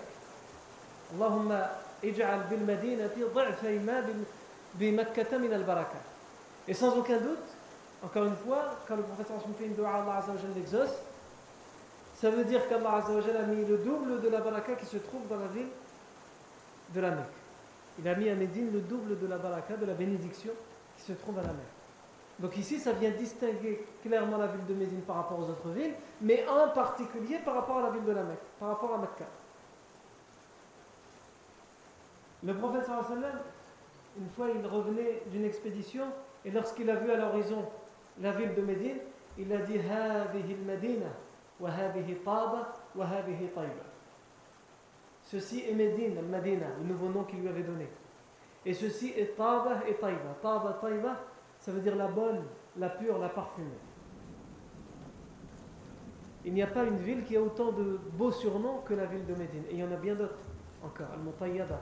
Allahumma 1.15 1.71
ij'al 2.03 2.47
bil 2.49 2.65
madinati 2.65 3.21
dha'fayma 3.33 3.93
bi 4.73 4.91
makkata 4.91 5.37
min 5.37 5.51
al 5.53 5.63
baraka. 5.63 5.97
Et 6.67 6.73
sans 6.73 6.95
aucun 6.97 7.17
doute, 7.17 7.47
encore 8.03 8.25
une 8.25 8.35
fois, 8.35 8.79
quand 8.87 8.95
le 8.95 9.03
prophète 9.03 9.27
fait 9.57 9.65
une 9.65 9.73
dua, 9.75 9.89
Allah 9.89 10.17
Azza 10.17 10.33
wa 10.33 10.55
l'exauce, 10.55 11.01
ça 12.19 12.31
veut 12.31 12.43
dire 12.43 12.67
qu'Allah 12.67 12.95
a 12.95 13.43
mis 13.43 13.63
le 13.63 13.77
double 13.77 14.21
de 14.21 14.29
la 14.29 14.41
baraka 14.41 14.73
qui 14.73 14.87
se 14.87 14.97
trouve 14.97 15.27
dans 15.27 15.37
la 15.37 15.47
ville 15.47 15.67
de 16.95 16.99
la 16.99 17.11
Mecque. 17.11 17.25
Il 17.99 18.07
a 18.07 18.15
mis 18.15 18.27
à 18.29 18.35
Médine 18.35 18.71
le 18.73 18.79
double 18.81 19.19
de 19.19 19.27
la 19.27 19.37
baraka, 19.37 19.77
de 19.77 19.85
la 19.85 19.93
bénédiction 19.93 20.51
qui 20.97 21.03
se 21.03 21.13
trouve 21.13 21.37
à 21.37 21.43
la 21.43 21.49
Mecque. 21.49 21.77
Donc 22.39 22.57
ici, 22.57 22.79
ça 22.79 22.93
vient 22.93 23.11
distinguer 23.11 23.85
clairement 24.01 24.37
la 24.37 24.47
ville 24.47 24.65
de 24.67 24.73
Médine 24.73 25.01
par 25.01 25.17
rapport 25.17 25.39
aux 25.39 25.49
autres 25.49 25.69
villes, 25.69 25.93
mais 26.21 26.43
en 26.47 26.69
particulier 26.69 27.37
par 27.45 27.53
rapport 27.53 27.77
à 27.77 27.81
la 27.83 27.89
ville 27.91 28.05
de 28.05 28.11
la 28.11 28.23
Mecque, 28.23 28.45
par 28.59 28.69
rapport 28.69 28.95
à 28.95 28.97
Mecca. 28.97 29.25
Le 32.43 32.53
prophète 32.55 32.85
sallam, 32.85 33.39
une 34.19 34.29
fois, 34.29 34.47
il 34.55 34.65
revenait 34.65 35.21
d'une 35.27 35.45
expédition, 35.45 36.05
et 36.45 36.49
lorsqu'il 36.49 36.89
a 36.89 36.95
vu 36.95 37.11
à 37.11 37.17
l'horizon 37.17 37.63
la 38.19 38.31
ville 38.31 38.55
de 38.55 38.61
Médine, 38.61 38.97
il 39.37 39.53
a 39.53 39.57
dit 39.57 39.77
Taba, 39.77 40.31
wa 40.33 41.26
Ceci 45.23 45.63
est 45.67 45.73
Médine, 45.73 46.15
le 46.15 46.87
nouveau 46.87 47.09
nom 47.09 47.23
qu'il 47.23 47.41
lui 47.41 47.49
avait 47.49 47.63
donné. 47.63 47.87
Et 48.65 48.73
ceci 48.73 49.13
est 49.15 49.35
Taba 49.35 49.81
et 49.87 49.95
Taïba. 49.95 50.35
Taba, 50.41 50.77
Taïba, 50.81 51.17
ça 51.59 51.71
veut 51.71 51.81
dire 51.81 51.95
la 51.95 52.07
bonne, 52.07 52.43
la 52.77 52.89
pure, 52.89 53.17
la 53.17 53.29
parfumée. 53.29 53.67
Il 56.45 56.53
n'y 56.53 56.61
a 56.61 56.67
pas 56.67 56.83
une 56.83 56.97
ville 56.97 57.23
qui 57.23 57.35
a 57.35 57.41
autant 57.41 57.71
de 57.71 57.99
beaux 58.13 58.31
surnoms 58.31 58.79
que 58.85 58.93
la 58.93 59.05
ville 59.05 59.25
de 59.25 59.35
Médine. 59.35 59.63
Et 59.69 59.73
il 59.73 59.79
y 59.79 59.83
en 59.83 59.91
a 59.91 59.97
bien 59.97 60.15
d'autres 60.15 60.39
encore. 60.83 61.07
Al-Mutayyada, 61.13 61.81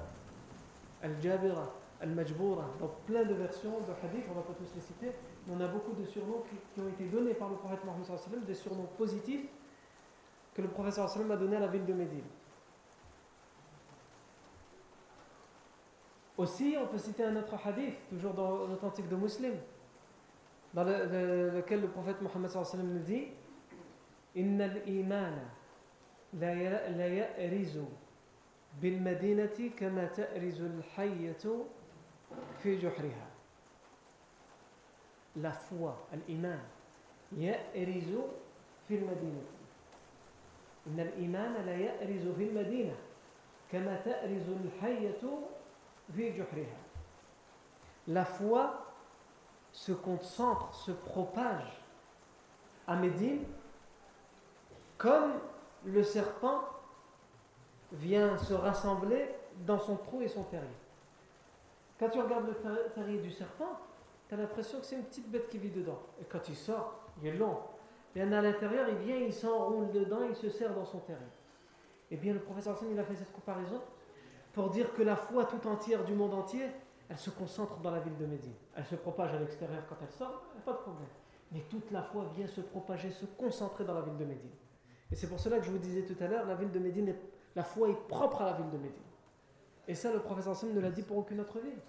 Al-Jabira, 1.03 1.71
Al-Majboura. 2.01 2.65
Donc 2.79 2.91
plein 3.05 3.25
de 3.25 3.33
versions 3.33 3.79
de 3.79 4.07
hadith, 4.07 4.25
on 4.27 4.31
ne 4.31 4.35
va 4.35 4.41
pas 4.41 4.53
tous 4.53 4.73
les 4.75 4.81
citer. 4.81 5.11
Mais 5.45 5.53
on 5.55 5.61
a 5.61 5.67
beaucoup 5.67 5.93
de 5.93 6.03
surnoms 6.05 6.43
qui, 6.73 6.81
ont 6.81 6.87
été 6.87 7.05
donnés 7.05 7.35
par 7.35 7.49
le 7.49 7.55
prophète 7.55 7.83
Mohammed 7.85 8.45
des 8.45 8.55
surnoms 8.55 8.89
positifs 8.97 9.45
que 10.55 10.61
le 10.61 10.69
professeur 10.69 11.09
sallam 11.09 11.31
a 11.31 11.35
donné 11.35 11.57
à 11.57 11.59
la 11.59 11.67
ville 11.67 11.85
de 11.85 11.93
Médine. 11.93 12.23
Aussi, 16.37 16.75
on 16.81 16.87
peut 16.87 16.97
citer 16.97 17.25
un 17.25 17.35
autre 17.35 17.55
hadith, 17.65 17.95
toujours 18.09 18.33
dans 18.33 18.65
l'authentique 18.67 19.07
de 19.09 19.15
Muslim, 19.15 19.55
dans 20.73 20.83
le, 20.85 21.05
le, 21.05 21.49
lequel 21.57 21.81
le 21.81 21.89
prophète 21.89 22.21
Mohammed 22.21 22.49
sallam 22.49 22.87
nous 22.87 23.03
dit 23.03 23.27
Inna 24.35 24.67
l'imana 24.67 25.43
la 26.33 26.53
ya'rizu 26.53 27.85
bil 28.81 29.01
madinati 29.01 29.71
kama 29.71 30.07
ta'rizu 30.07 30.63
al-hayyatu 30.65 31.63
fi 32.59 32.77
juhriha. 32.79 33.27
La 35.37 35.51
foi, 35.51 36.07
l'iman, 36.27 36.59
ya'rizu 37.37 38.19
fil 38.87 39.05
madinati. 39.05 39.54
إن 40.86 41.00
الإيمان 41.00 41.66
لا 41.66 41.76
يأرز 41.76 42.28
في 42.36 42.44
المدينة 42.44 42.96
كما 43.72 44.00
تأرز 44.04 44.48
الحية 44.48 45.20
La 48.08 48.24
foi 48.24 48.62
se 49.70 49.92
concentre, 49.92 50.74
se 50.74 50.90
propage 50.90 51.80
à 52.88 52.96
Médine 52.96 53.44
comme 54.98 55.32
le 55.84 56.02
serpent 56.02 56.64
vient 57.92 58.36
se 58.38 58.54
rassembler 58.54 59.28
dans 59.66 59.78
son 59.78 59.96
trou 59.96 60.20
et 60.20 60.28
son 60.28 60.42
terrier. 60.44 60.66
Quand 61.98 62.08
tu 62.08 62.20
regardes 62.20 62.48
le 62.48 62.90
terrier 62.94 63.18
du 63.18 63.30
serpent, 63.30 63.78
tu 64.28 64.34
as 64.34 64.38
l'impression 64.38 64.80
que 64.80 64.86
c'est 64.86 64.96
une 64.96 65.04
petite 65.04 65.30
bête 65.30 65.48
qui 65.48 65.58
vit 65.58 65.70
dedans. 65.70 66.00
Et 66.20 66.24
quand 66.24 66.48
il 66.48 66.56
sort, 66.56 66.94
il 67.20 67.28
est 67.28 67.36
long. 67.36 67.58
et 68.15 68.21
à 68.21 68.25
l'intérieur, 68.25 68.87
il 68.89 68.97
vient, 68.97 69.17
il 69.17 69.33
s'enroule 69.33 69.91
dedans, 69.91 70.21
il 70.27 70.35
se 70.35 70.49
serre 70.49 70.73
dans 70.73 70.85
son 70.85 70.99
terrier. 70.99 71.21
Eh 72.11 72.17
bien, 72.17 72.33
le 72.33 72.39
professeur 72.39 72.75
Hassan, 72.75 72.87
il 72.91 72.99
a 72.99 73.03
fait 73.03 73.15
cette 73.15 73.33
comparaison 73.33 73.81
pour 74.53 74.69
dire 74.69 74.93
que 74.93 75.01
la 75.01 75.17
foi 75.17 75.45
tout 75.45 75.67
entière 75.67 76.05
du 76.05 76.13
monde 76.13 76.33
entier, 76.33 76.67
elle 77.09 77.17
se 77.17 77.29
concentre 77.29 77.79
dans 77.79 77.91
la 77.91 77.99
ville 77.99 78.15
de 78.17 78.25
Médine. 78.25 78.53
Elle 78.75 78.85
se 78.85 78.95
propage 78.95 79.33
à 79.33 79.39
l'extérieur 79.39 79.83
quand 79.89 79.97
elle 80.01 80.11
sort, 80.11 80.43
pas 80.63 80.71
de 80.71 80.77
problème. 80.77 81.09
Mais 81.51 81.59
toute 81.69 81.91
la 81.91 82.01
foi 82.01 82.31
vient 82.35 82.47
se 82.47 82.61
propager, 82.61 83.11
se 83.11 83.25
concentrer 83.25 83.83
dans 83.83 83.93
la 83.93 84.01
ville 84.01 84.17
de 84.17 84.25
Médine. 84.25 84.51
Et 85.11 85.15
c'est 85.15 85.27
pour 85.27 85.39
cela 85.39 85.59
que 85.59 85.65
je 85.65 85.71
vous 85.71 85.77
disais 85.77 86.03
tout 86.03 86.15
à 86.23 86.27
l'heure, 86.27 86.45
la 86.45 86.55
ville 86.55 86.71
de 86.71 86.79
Médine, 86.79 87.13
la 87.55 87.63
foi 87.63 87.89
est 87.89 88.07
propre 88.07 88.41
à 88.41 88.45
la 88.45 88.53
ville 88.53 88.69
de 88.71 88.77
Médine. 88.77 89.03
Et 89.87 89.93
ça, 89.93 90.11
le 90.11 90.19
professeur 90.19 90.55
Sam 90.55 90.73
ne 90.73 90.79
l'a 90.79 90.89
dit 90.89 91.03
pour 91.03 91.17
aucune 91.17 91.41
autre 91.41 91.59
ville. 91.59 91.79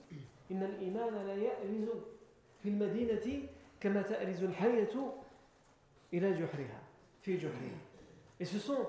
Et 6.12 6.20
ce 8.44 8.58
sont 8.58 8.86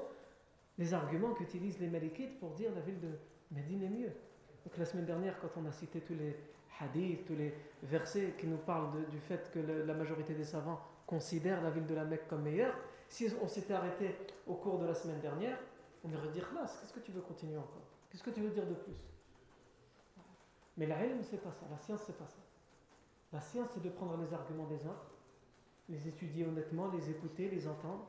les 0.78 0.94
arguments 0.94 1.34
qu'utilisent 1.34 1.80
les 1.80 1.88
Malikites 1.88 2.40
pour 2.40 2.52
dire 2.52 2.72
la 2.76 2.82
ville 2.82 3.00
de 3.00 3.10
Médine 3.52 3.84
est 3.84 3.90
mieux. 3.90 4.12
Donc 4.66 4.78
la 4.78 4.86
semaine 4.86 5.06
dernière, 5.06 5.40
quand 5.40 5.50
on 5.58 5.66
a 5.66 5.72
cité 5.72 6.02
tous 6.02 6.14
les 6.14 6.36
hadiths, 6.80 7.26
tous 7.26 7.36
les 7.36 7.54
versets 7.84 8.34
qui 8.38 8.48
nous 8.48 8.58
parlent 8.58 9.06
du 9.10 9.20
fait 9.20 9.50
que 9.52 9.60
la 9.60 9.94
majorité 9.94 10.34
des 10.34 10.44
savants 10.44 10.80
considèrent 11.06 11.62
la 11.62 11.72
ville 11.72 11.88
de 11.88 11.96
la 11.96 12.04
Mecque 12.04 12.28
comme 12.28 12.44
meilleure, 12.44 12.76
si 13.08 13.28
on 13.42 13.48
s'était 13.48 13.74
arrêté 13.74 14.16
au 14.46 14.56
cours 14.56 14.78
de 14.80 14.86
la 14.86 14.94
semaine 14.94 15.20
dernière, 15.22 15.58
on 16.04 16.14
aurait 16.14 16.30
dit 16.30 16.42
qu'est-ce 16.42 16.94
que 16.94 17.00
tu 17.00 17.12
veux 17.12 17.22
continuer 17.22 17.58
encore? 17.58 17.88
Qu'est-ce 18.10 18.24
que 18.24 18.30
tu 18.30 18.42
veux 18.42 18.50
dire 18.50 18.66
de 18.66 18.74
plus? 18.74 18.94
Mais 20.78 20.86
la 20.86 20.98
ne 21.08 21.24
c'est 21.24 21.42
pas 21.42 21.52
ça, 21.52 21.66
la 21.72 21.78
science, 21.80 22.02
c'est 22.06 22.18
pas 22.18 22.28
ça. 22.28 22.42
La 23.34 23.42
science, 23.42 23.70
c'est 23.74 23.82
de 23.82 23.90
prendre 23.90 24.18
les 24.18 24.34
arguments 24.34 24.68
des 24.68 24.86
uns, 24.86 24.96
les 25.90 26.08
étudier 26.08 26.46
honnêtement, 26.46 26.90
les 26.90 27.10
écouter, 27.10 27.50
les 27.50 27.68
entendre, 27.68 28.06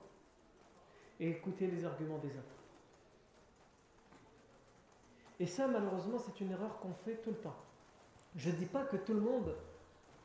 et 1.21 1.31
écouter 1.31 1.67
les 1.67 1.85
arguments 1.85 2.19
des 2.19 2.31
autres. 2.31 2.59
Et 5.41 5.47
ça, 5.47 5.69
malheureusement, 5.69 6.19
c'est 6.19 6.41
une 6.41 6.51
erreur 6.51 6.79
qu'on 6.81 6.93
fait 6.93 7.17
tout 7.17 7.31
le 7.31 7.37
temps. 7.37 7.57
Je 8.37 8.51
ne 8.51 8.57
dis 8.57 8.67
pas 8.67 8.85
que 8.85 8.97
tout 8.97 9.14
le 9.14 9.21
monde 9.21 9.55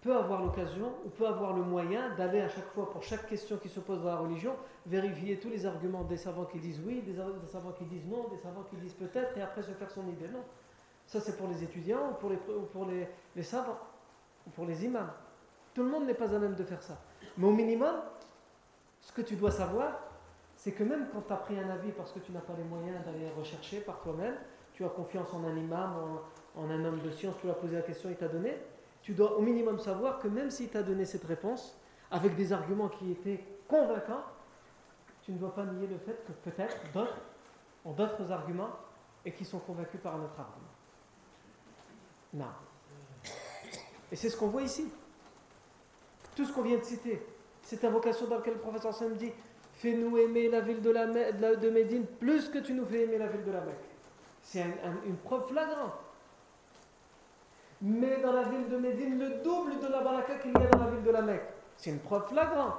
peut 0.02 0.16
avoir 0.16 0.44
l'occasion 0.44 0.92
ou 1.06 1.10
peut 1.10 1.28
avoir 1.28 1.54
le 1.54 1.64
moyen 1.64 2.14
d'aller 2.16 2.42
à 2.42 2.50
chaque 2.50 2.68
fois, 2.74 2.90
pour 2.90 3.04
chaque 3.04 3.28
question 3.28 3.58
qui 3.58 3.70
se 3.70 3.80
pose 3.80 4.02
dans 4.02 4.10
la 4.10 4.18
religion, 4.18 4.56
vérifier 4.86 5.40
tous 5.40 5.50
les 5.50 5.66
arguments 5.66 6.04
des 6.04 6.18
savants 6.18 6.46
qui 6.46 6.60
disent 6.60 6.82
oui, 6.86 7.02
des, 7.02 7.16
savants 7.48 7.72
qui 7.72 7.86
disent 7.86 8.06
non, 8.06 8.28
des 8.28 8.38
savants 8.38 8.64
qui 8.64 8.76
disent 8.76 8.94
peut-être, 8.94 9.38
et 9.38 9.42
après 9.42 9.64
se 9.64 9.72
faire 9.72 9.90
son 9.90 10.08
idée. 10.10 10.28
Non. 10.28 10.44
Ça, 11.06 11.20
c'est 11.20 11.38
pour 11.38 11.48
les 11.48 11.64
étudiants 11.64 12.12
ou 12.12 12.14
pour 12.66 12.86
les, 12.86 13.08
les 13.36 13.44
savants 13.44 13.80
ou 14.48 14.50
pour 14.50 14.66
les 14.66 14.84
imams. 14.84 15.12
Tout 15.74 15.84
le 15.84 15.90
monde 15.90 16.06
n'est 16.06 16.14
pas 16.14 16.34
à 16.34 16.40
même 16.40 16.56
de 16.56 16.64
faire 16.64 16.82
ça. 16.82 17.00
Mais 17.38 17.48
au 17.48 17.52
minimum, 17.52 17.96
ce 19.02 19.12
que 19.12 19.22
tu 19.22 19.36
dois 19.36 19.52
savoir, 19.52 20.00
c'est 20.56 20.72
que 20.72 20.84
même 20.84 21.08
quand 21.12 21.22
tu 21.22 21.34
as 21.34 21.38
pris 21.38 21.60
un 21.60 21.70
avis 21.70 21.92
parce 21.92 22.12
que 22.12 22.20
tu 22.20 22.32
n'as 22.32 22.42
pas 22.42 22.54
les 22.58 22.64
moyens 22.64 23.04
d'aller 23.06 23.30
rechercher 23.38 23.82
par 23.82 24.00
toi-même, 24.02 24.36
tu 24.74 24.86
as 24.86 24.90
confiance 24.90 25.34
en 25.34 25.44
un 25.44 25.56
imam, 25.56 26.20
en, 26.56 26.70
un 26.70 26.86
homme 26.86 27.02
de 27.02 27.10
science, 27.12 27.36
tu 27.40 27.48
lui 27.48 27.52
as 27.52 27.56
posé 27.56 27.76
la 27.76 27.82
question, 27.82 28.10
il 28.10 28.16
t'a 28.16 28.28
donné, 28.28 28.58
tu 29.02 29.14
dois 29.14 29.38
au 29.38 29.42
minimum 29.42 29.80
savoir 29.80 30.20
que 30.20 30.28
même 30.28 30.50
s'il 30.50 30.70
t'a 30.70 30.84
donné 30.84 31.06
cette 31.06 31.26
réponse, 31.26 31.78
avec 32.12 32.36
des 32.36 32.54
arguments 32.54 32.90
qui 32.90 33.12
étaient 33.12 33.44
convaincants, 33.68 34.24
tu 35.24 35.32
ne 35.32 35.38
dois 35.38 35.54
pas 35.54 35.66
nier 35.66 35.88
le 35.88 35.98
fait 35.98 36.24
que 36.26 36.50
peut-être 36.50 36.78
d'autres 36.94 37.18
ont 37.86 37.92
d'autres 37.92 38.32
arguments 38.32 38.72
et 39.26 39.32
qui 39.34 39.46
sont 39.46 39.60
convaincus 39.60 40.00
par 40.02 40.18
notre 40.18 40.40
argument. 40.40 40.68
Non. 42.34 42.46
Et 44.12 44.16
c'est 44.16 44.30
ce 44.30 44.38
qu'on 44.38 44.48
voit 44.48 44.62
ici. 44.62 44.92
Tout 46.36 46.46
ce 46.46 46.52
qu'on 46.52 46.62
vient 46.62 46.78
de 46.78 46.84
citer, 46.84 47.26
cette 47.62 47.84
invocation 47.84 48.28
dans 48.28 48.38
laquelle 48.38 48.54
le 48.54 48.60
professeur 48.60 48.94
Sam 48.94 49.16
dit 49.16 49.32
Fais-nous 49.74 50.18
aimer 50.18 50.50
la 50.50 50.62
ville 50.62 50.82
de, 50.82 51.70
Médine 51.70 52.06
plus 52.06 52.50
que 52.50 52.60
tu 52.60 52.74
nous 52.74 52.86
fais 52.86 53.04
aimer 53.04 53.18
la 53.18 53.28
ville 53.28 53.44
de 53.44 53.52
la 53.52 53.62
Mecque. 53.62 53.90
C'est 54.42 54.64
une 55.06 55.18
preuve 55.18 55.48
flagrante. 55.48 55.94
Mais 57.82 58.22
dans 58.22 58.34
la 58.34 58.44
ville 58.44 58.70
de 58.70 58.78
Médine, 58.78 59.20
le 59.20 59.44
double 59.44 59.80
de 59.80 59.88
la 59.88 60.02
baraka 60.02 60.36
qu'il 60.36 60.52
y 60.52 60.56
a 60.56 60.68
dans 60.68 60.86
la 60.86 60.92
ville 60.92 61.04
de 61.04 61.12
la 61.12 61.22
Mecque. 61.22 61.50
C'est 61.76 61.90
une 61.90 62.00
preuve 62.00 62.28
flagrante. 62.28 62.76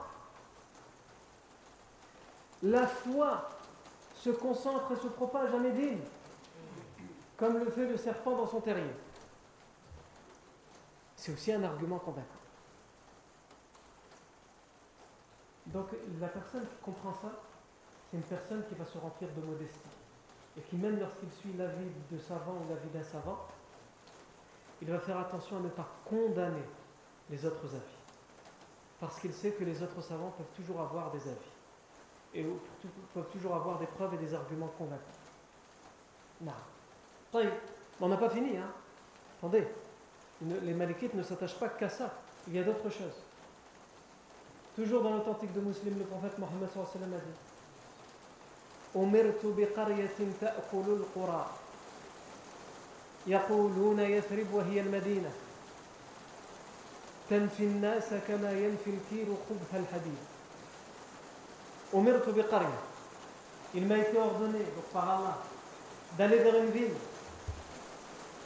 La 2.62 2.86
foi 2.86 3.48
se 4.14 4.30
concentre 4.30 4.92
et 4.92 4.96
se 4.96 5.08
propage 5.08 5.52
à 5.52 5.58
Médine, 5.58 6.00
comme 7.36 7.58
le 7.58 7.70
fait 7.70 7.86
le 7.86 7.96
serpent 7.98 8.36
dans 8.36 8.46
son 8.46 8.60
terrier. 8.60 8.84
C'est 11.16 11.32
aussi 11.32 11.52
un 11.52 11.62
argument 11.62 11.98
convaincant. 11.98 12.43
Donc 15.66 15.86
la 16.20 16.28
personne 16.28 16.62
qui 16.62 16.76
comprend 16.82 17.14
ça, 17.14 17.32
c'est 18.10 18.16
une 18.16 18.22
personne 18.22 18.64
qui 18.68 18.74
va 18.74 18.84
se 18.84 18.98
remplir 18.98 19.28
de 19.34 19.40
modestie. 19.40 19.78
Et 20.56 20.60
qui 20.60 20.76
même 20.76 21.00
lorsqu'il 21.00 21.32
suit 21.32 21.52
l'avis 21.56 21.90
de 22.10 22.18
savant 22.18 22.52
ou 22.52 22.68
l'avis 22.68 22.88
d'un 22.90 23.02
savant, 23.02 23.46
il 24.82 24.88
va 24.88 24.98
faire 25.00 25.18
attention 25.18 25.56
à 25.56 25.60
ne 25.60 25.68
pas 25.68 25.88
condamner 26.04 26.62
les 27.30 27.44
autres 27.46 27.64
avis. 27.64 27.96
Parce 29.00 29.18
qu'il 29.18 29.32
sait 29.32 29.52
que 29.52 29.64
les 29.64 29.82
autres 29.82 30.00
savants 30.02 30.32
peuvent 30.36 30.54
toujours 30.54 30.80
avoir 30.80 31.10
des 31.10 31.22
avis. 31.22 31.54
Et 32.34 32.46
peuvent 33.14 33.30
toujours 33.30 33.54
avoir 33.54 33.78
des 33.78 33.86
preuves 33.86 34.14
et 34.14 34.18
des 34.18 34.34
arguments 34.34 34.72
convaincants. 34.78 35.02
Non. 36.40 36.52
on 38.00 38.08
n'a 38.08 38.16
pas 38.16 38.30
fini. 38.30 38.56
Hein. 38.56 38.70
Attendez. 39.38 39.66
Les 40.42 40.74
malikites 40.74 41.14
ne 41.14 41.22
s'attachent 41.22 41.58
pas 41.58 41.68
qu'à 41.68 41.88
ça. 41.88 42.12
Il 42.48 42.54
y 42.54 42.58
a 42.58 42.64
d'autres 42.64 42.90
choses. 42.90 43.23
Toujours 44.76 45.02
dans 45.02 45.10
l'authentique 45.10 45.52
de 45.52 45.60
Muslim, 45.60 45.98
le 45.98 46.04
prophète 46.04 46.38
Mohammed 46.38 46.68
a 46.68 47.06
dit 47.06 47.34
أمرت 48.96 49.42
بقرية 49.44 50.18
تأكل 50.40 50.86
القرى 50.86 51.46
يقولون 53.26 54.00
يثرب 54.00 54.46
وهي 54.52 54.80
المدينة 54.80 55.30
تنفي 57.30 57.62
الناس 57.62 58.08
كما 58.28 58.52
ينفي 58.52 58.90
الكير 58.90 59.26
خبث 59.26 59.74
الحديد 59.74 60.18
أمرت 61.94 62.28
بقرية 62.28 62.78
Il 63.76 63.88
m'a 63.88 63.98
été 63.98 64.16
ordonné 64.16 64.60
donc 64.60 64.84
par 64.92 65.10
Allah 65.10 65.36
d'aller 66.16 66.38
vers 66.38 66.54
une 66.54 66.70
ville 66.70 66.94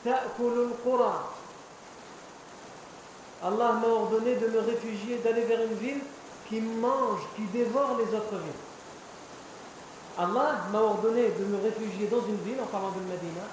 تأكل 0.05 0.71
القرى 0.71 1.25
Allah 3.43 3.73
m'a 3.73 3.87
ordonné 3.87 4.35
de 4.35 4.49
me 4.49 4.59
réfugier, 4.59 5.19
d'aller 5.19 5.43
vers 5.43 5.62
une 5.62 5.75
ville 5.75 6.01
qui 6.49 6.61
mange, 6.61 7.21
qui 7.37 7.43
dévore 7.45 7.99
les 7.99 8.17
autres 8.17 8.37
villes. 8.37 8.63
Allah 10.19 10.65
m'a 10.73 10.81
ordonné 10.81 11.29
de 11.29 11.45
me 11.45 11.63
réfugier 11.63 12.09
dans 12.09 12.23
une 12.27 12.39
ville, 12.39 12.61
en 12.61 12.67
parlant 12.67 12.91
de 12.91 13.01
Medina, 13.01 13.47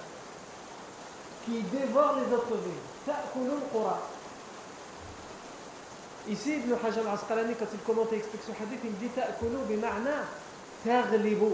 qui 1.45 1.61
dévore 1.61 2.15
les 2.15 2.33
autres 2.33 2.55
villes. 2.55 3.15
Ici, 6.27 6.53
Ibn 6.55 6.73
Hajar 6.73 7.05
al-Asqalani, 7.07 7.53
quand 7.53 7.67
il 7.71 7.79
commente 7.79 8.11
et 8.13 8.17
explique 8.17 8.41
ce 8.41 8.51
hadith, 8.51 8.79
il 8.83 8.97
dit 8.97 9.09
Ta'kulu 9.09 9.57
bima'na 9.69 10.25
taghlibu. 10.83 11.53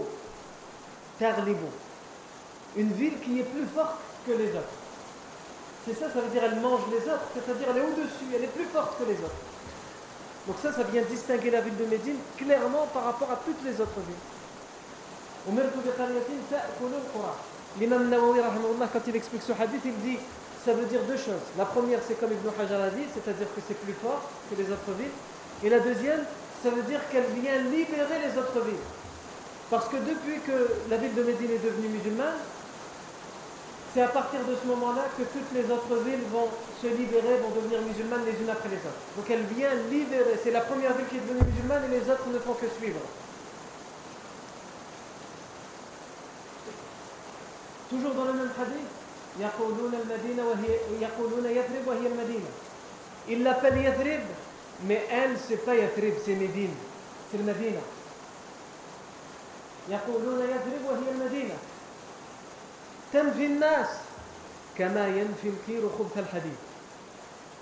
Taghlibu. 1.18 1.66
Une 2.76 2.92
ville 2.92 3.20
qui 3.20 3.40
est 3.40 3.44
plus 3.44 3.66
forte 3.66 3.96
que 4.26 4.32
les 4.32 4.48
autres. 4.48 4.80
C'est 5.84 5.94
ça, 5.94 6.06
ça 6.08 6.20
veut 6.20 6.30
dire 6.30 6.44
elle 6.44 6.60
mange 6.60 6.82
les 6.90 7.10
autres, 7.10 7.26
c'est-à-dire 7.34 7.66
elle 7.70 7.82
est 7.82 7.86
au-dessus, 7.86 8.32
elle 8.34 8.44
est 8.44 8.54
plus 8.54 8.64
forte 8.66 8.98
que 8.98 9.04
les 9.04 9.18
autres. 9.18 9.51
Donc 10.46 10.56
ça, 10.62 10.72
ça 10.72 10.82
vient 10.82 11.02
distinguer 11.02 11.50
la 11.50 11.60
ville 11.60 11.76
de 11.76 11.84
Médine 11.84 12.16
clairement 12.36 12.88
par 12.92 13.04
rapport 13.04 13.30
à 13.30 13.40
toutes 13.44 13.62
les 13.64 13.80
autres 13.80 14.00
villes. 14.06 14.14
L'imam 17.80 18.08
Nawawi, 18.08 18.40
quand 18.92 19.00
il 19.06 19.16
explique 19.16 19.42
ce 19.42 19.52
hadith, 19.52 19.82
il 19.84 19.96
dit 20.02 20.18
ça 20.64 20.72
veut 20.72 20.86
dire 20.86 21.00
deux 21.08 21.16
choses. 21.16 21.42
La 21.58 21.64
première, 21.64 21.98
c'est 22.06 22.18
comme 22.20 22.30
Ibn 22.30 22.48
Hajar 22.60 22.82
a 22.82 22.90
dit, 22.90 23.02
c'est-à-dire 23.12 23.48
que 23.54 23.60
c'est 23.66 23.74
plus 23.74 23.94
fort 23.94 24.22
que 24.48 24.54
les 24.54 24.70
autres 24.70 24.94
villes. 24.96 25.10
Et 25.64 25.68
la 25.68 25.80
deuxième, 25.80 26.22
ça 26.62 26.70
veut 26.70 26.82
dire 26.82 27.00
qu'elle 27.10 27.26
vient 27.34 27.58
libérer 27.70 28.22
les 28.22 28.38
autres 28.38 28.60
villes. 28.64 28.86
Parce 29.70 29.88
que 29.88 29.96
depuis 29.96 30.38
que 30.46 30.70
la 30.88 30.98
ville 30.98 31.14
de 31.14 31.22
Médine 31.22 31.50
est 31.50 31.64
devenue 31.64 31.88
musulmane, 31.88 32.38
c'est 33.92 34.00
à 34.00 34.08
partir 34.08 34.40
de 34.40 34.56
ce 34.56 34.66
moment-là 34.68 35.04
que 35.18 35.22
toutes 35.22 35.52
les 35.52 35.70
autres 35.70 35.96
villes 36.02 36.24
vont 36.32 36.48
se 36.80 36.86
libérer, 36.86 37.36
vont 37.42 37.50
devenir 37.54 37.82
musulmanes 37.82 38.24
les 38.24 38.32
unes 38.32 38.50
après 38.50 38.70
les 38.70 38.76
autres. 38.76 39.02
Donc 39.16 39.28
elle 39.28 39.42
vient 39.54 39.74
libérer. 39.90 40.40
C'est 40.42 40.50
la 40.50 40.62
première 40.62 40.94
ville 40.94 41.06
qui 41.08 41.16
est 41.16 41.20
devenue 41.20 41.44
musulmane 41.44 41.84
et 41.84 42.00
les 42.00 42.10
autres 42.10 42.26
ne 42.32 42.38
font 42.38 42.54
que 42.54 42.68
suivre. 42.78 43.00
Toujours 47.90 48.14
dans 48.14 48.24
le 48.24 48.32
même 48.32 48.50
hadith, 48.58 48.88
il 53.28 53.42
l'appelle 53.42 53.82
Yathrib, 53.82 54.20
mais 54.86 55.06
elle, 55.10 55.36
c'est 55.46 55.64
pas 55.64 55.74
Yathrib, 55.74 56.14
c'est 56.24 56.34
Médine. 56.34 56.74
C'est 57.30 57.38
le 57.38 57.44
Medina. 57.44 57.80
تنفي 63.13 63.45
الناس 63.45 63.87
كما 64.77 65.07
ينفي 65.07 65.49
الكير 65.49 65.89
خبث 65.99 66.17
الحديد 66.17 66.57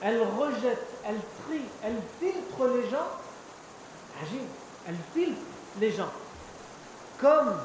elle 0.01 0.21
rejette, 0.21 0.87
elle 1.05 1.19
trie, 1.45 1.65
elle 1.83 1.95
filtre 2.19 2.67
les 2.75 2.89
gens 2.89 3.07
agile, 4.21 4.45
elle 4.87 4.97
filtre 5.13 5.41
les 5.79 5.91
gens 5.91 6.11
comme 7.19 7.55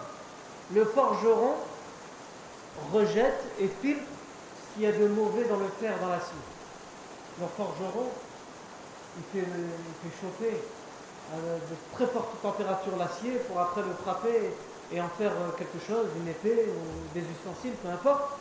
le 0.73 0.85
forgeron 0.85 1.55
rejette 2.93 3.45
et 3.59 3.69
filtre 3.83 4.03
ce 4.03 4.75
qu'il 4.75 4.85
y 4.85 4.87
a 4.87 4.93
de 4.93 5.07
mauvais 5.09 5.45
dans 5.45 5.59
le 5.59 5.69
fer, 5.81 5.93
dans 6.01 6.09
l'acier. 6.09 6.39
Le 7.41 7.47
forgeron, 7.57 8.09
il 9.19 9.41
fait, 9.41 9.47
il 9.47 10.11
fait 10.11 10.17
chauffer 10.21 10.63
à 11.33 11.37
de 11.37 11.77
très 11.95 12.07
fortes 12.07 12.41
températures 12.41 12.97
l'acier 12.97 13.33
pour 13.49 13.61
après 13.61 13.83
le 13.83 13.93
frapper 14.03 14.55
et 14.92 15.02
en 15.02 15.10
faire 15.10 15.32
euh, 15.32 15.52
quelque 15.58 15.80
chose, 15.86 16.08
une 16.18 16.28
épée 16.28 16.70
ou 16.70 17.14
des 17.14 17.22
ustensiles, 17.22 17.74
peu 17.82 17.90
importe. 17.90 18.40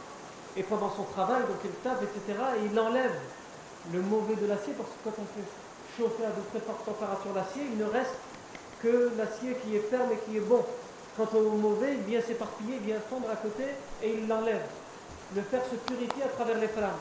Et 0.57 0.63
pendant 0.63 0.91
son 0.91 1.05
travail, 1.05 1.43
donc 1.43 1.59
il 1.65 1.71
tape, 1.83 2.03
etc., 2.03 2.39
et 2.59 2.67
il 2.71 2.79
enlève 2.79 3.15
le 3.93 4.01
mauvais 4.01 4.37
de 4.37 4.47
l'acier 4.47 4.73
parce 4.79 4.89
que 4.89 5.01
quand 5.05 5.17
on 5.19 5.27
fait 5.35 5.47
chauffer 5.97 6.25
à 6.25 6.31
de 6.31 6.41
très 6.51 6.61
fortes 6.61 6.85
températures 6.85 7.35
l'acier, 7.35 7.63
il 7.71 7.79
ne 7.79 7.85
reste 7.85 8.17
que 8.81 9.11
l'acier 9.19 9.57
qui 9.65 9.77
est 9.77 9.87
ferme 9.91 10.13
et 10.13 10.19
qui 10.25 10.37
est 10.37 10.47
bon. 10.47 10.65
Quant 11.17 11.29
au 11.35 11.51
mauvais, 11.57 11.95
il 11.95 12.03
vient 12.03 12.21
s'éparpiller, 12.21 12.77
il 12.81 12.87
vient 12.87 13.01
fondre 13.09 13.29
à 13.31 13.37
côté 13.37 13.65
et 14.03 14.15
il 14.15 14.27
l'enlève. 14.27 14.67
Le 15.35 15.43
fer 15.43 15.63
se 15.71 15.77
purifie 15.77 16.23
à 16.23 16.29
travers 16.29 16.59
les 16.59 16.69
flammes. 16.69 16.99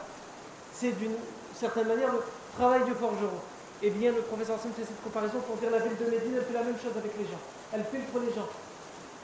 C'est 0.72 0.92
d'une 0.92 1.16
certaine 1.56 1.88
manière 1.88 2.12
le 2.12 2.22
travail 2.58 2.84
du 2.84 2.94
forgeron. 2.94 3.42
Eh 3.82 3.90
bien, 3.90 4.12
le 4.12 4.22
professeur 4.22 4.56
Hassan 4.56 4.72
fait 4.74 4.86
cette 4.86 5.04
comparaison 5.04 5.40
pour 5.46 5.58
dire 5.58 5.70
la 5.70 5.80
ville 5.80 5.98
de 5.98 6.06
Médine, 6.10 6.34
elle 6.38 6.46
fait 6.46 6.54
la 6.54 6.64
même 6.64 6.78
chose 6.78 6.96
avec 6.96 7.12
les 7.18 7.26
gens. 7.26 7.42
Elle 7.74 7.84
filtre 7.84 8.20
les 8.26 8.34
gens. 8.34 8.48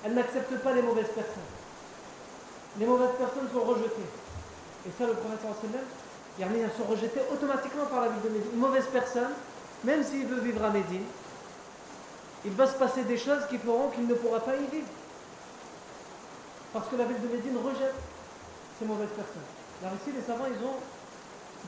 Elle 0.06 0.14
n'accepte 0.14 0.56
pas 0.64 0.74
les 0.74 0.82
mauvaises 0.82 1.10
personnes. 1.14 1.50
Les 2.78 2.86
mauvaises 2.86 3.16
personnes 3.18 3.50
sont 3.52 3.62
rejetées. 3.62 4.10
Et 4.88 4.92
ça, 4.98 5.06
le 5.08 5.14
professeur 5.14 5.52
Hassan, 5.52 5.72
elles 6.40 6.72
sont 6.78 6.90
rejetées 6.90 7.22
automatiquement 7.32 7.86
par 7.86 8.02
la 8.02 8.08
ville 8.10 8.22
de 8.24 8.30
Médine. 8.30 8.52
Une 8.54 8.60
mauvaise 8.60 8.86
personne, 8.92 9.32
même 9.84 10.04
s'il 10.04 10.26
veut 10.26 10.40
vivre 10.40 10.64
à 10.64 10.70
Médine, 10.70 11.04
il 12.46 12.52
va 12.52 12.68
se 12.68 12.76
passer 12.76 13.04
des 13.04 13.18
choses 13.18 13.46
qui 13.50 13.58
feront 13.58 13.90
qu'il 13.90 14.08
ne 14.08 14.14
pourra 14.14 14.40
pas 14.40 14.56
y 14.56 14.66
vivre. 14.68 14.88
Parce 16.72 16.88
que 16.88 16.96
la 16.96 17.04
ville 17.06 17.20
de 17.22 17.28
Médine 17.28 17.58
rejette 17.58 17.96
ces 18.80 18.86
mauvaises 18.86 19.10
personnes. 19.10 19.44
Alors 19.84 19.96
ici, 20.02 20.16
les 20.16 20.22
savants, 20.22 20.46
ils 20.48 20.66
ont 20.66 20.78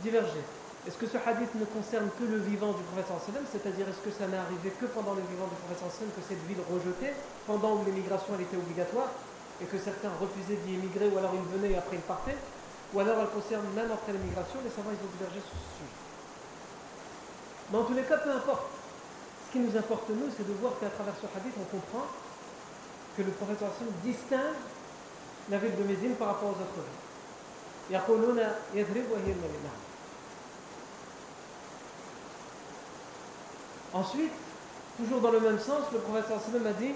divergé. 0.02 0.40
Est-ce 0.88 0.98
que 0.98 1.06
ce 1.06 1.18
hadith 1.22 1.54
ne 1.54 1.66
concerne 1.66 2.10
que 2.18 2.26
le 2.26 2.42
vivant 2.42 2.74
du 2.74 2.82
prophète 2.90 3.06
c'est-à-dire 3.54 3.86
est-ce 3.86 4.02
que 4.02 4.10
ça 4.10 4.26
n'est 4.26 4.42
arrivé 4.42 4.74
que 4.82 4.90
pendant 4.90 5.14
le 5.14 5.22
vivant 5.30 5.46
du 5.46 5.54
prophète 5.62 5.78
que 5.78 6.24
cette 6.26 6.42
ville 6.50 6.58
rejetée, 6.66 7.14
pendant 7.46 7.78
où 7.78 7.86
l'émigration 7.86 8.34
elle 8.34 8.50
était 8.50 8.58
obligatoire, 8.58 9.14
et 9.62 9.66
que 9.70 9.78
certains 9.78 10.10
refusaient 10.18 10.58
d'y 10.66 10.82
émigrer, 10.82 11.06
ou 11.14 11.22
alors 11.22 11.38
ils 11.38 11.46
venaient 11.54 11.78
et 11.78 11.78
après 11.78 12.02
ils 12.02 12.10
partaient, 12.10 12.38
ou 12.94 13.00
alors 13.00 13.22
elle 13.22 13.30
concerne 13.30 13.70
même 13.78 13.94
après 13.94 14.10
l'émigration, 14.10 14.58
les 14.66 14.74
savants 14.74 14.90
ils 14.90 15.06
ont 15.06 15.14
divergé 15.22 15.38
sur 15.46 15.54
ce 15.54 15.70
sujet. 15.78 16.02
Mais 17.70 17.78
en 17.78 17.86
tous 17.86 17.94
les 17.94 18.04
cas, 18.04 18.18
peu 18.18 18.34
importe. 18.34 18.66
Ce 19.46 19.52
qui 19.54 19.60
nous 19.62 19.78
importe 19.78 20.10
nous, 20.10 20.34
c'est 20.36 20.48
de 20.48 20.54
voir 20.58 20.74
qu'à 20.80 20.90
travers 20.90 21.14
ce 21.22 21.28
hadith, 21.30 21.54
on 21.62 21.70
comprend 21.70 22.08
que 23.16 23.22
le 23.22 23.32
prophète 23.38 23.62
distingue 24.02 24.58
la 25.50 25.58
ville 25.58 25.76
de 25.76 25.84
Médine 25.84 26.16
par 26.16 26.30
rapport 26.30 26.50
aux 26.50 26.58
autres 26.58 26.82
villes. 26.82 28.00
Ensuite, 33.94 34.32
toujours 34.98 35.22
dans 35.22 35.32
le 35.32 35.40
même 35.40 35.60
sens, 35.60 35.92
le 35.92 36.00
prophète 36.00 36.26
sallam 36.28 36.68
a 36.68 36.74
dit. 36.74 36.94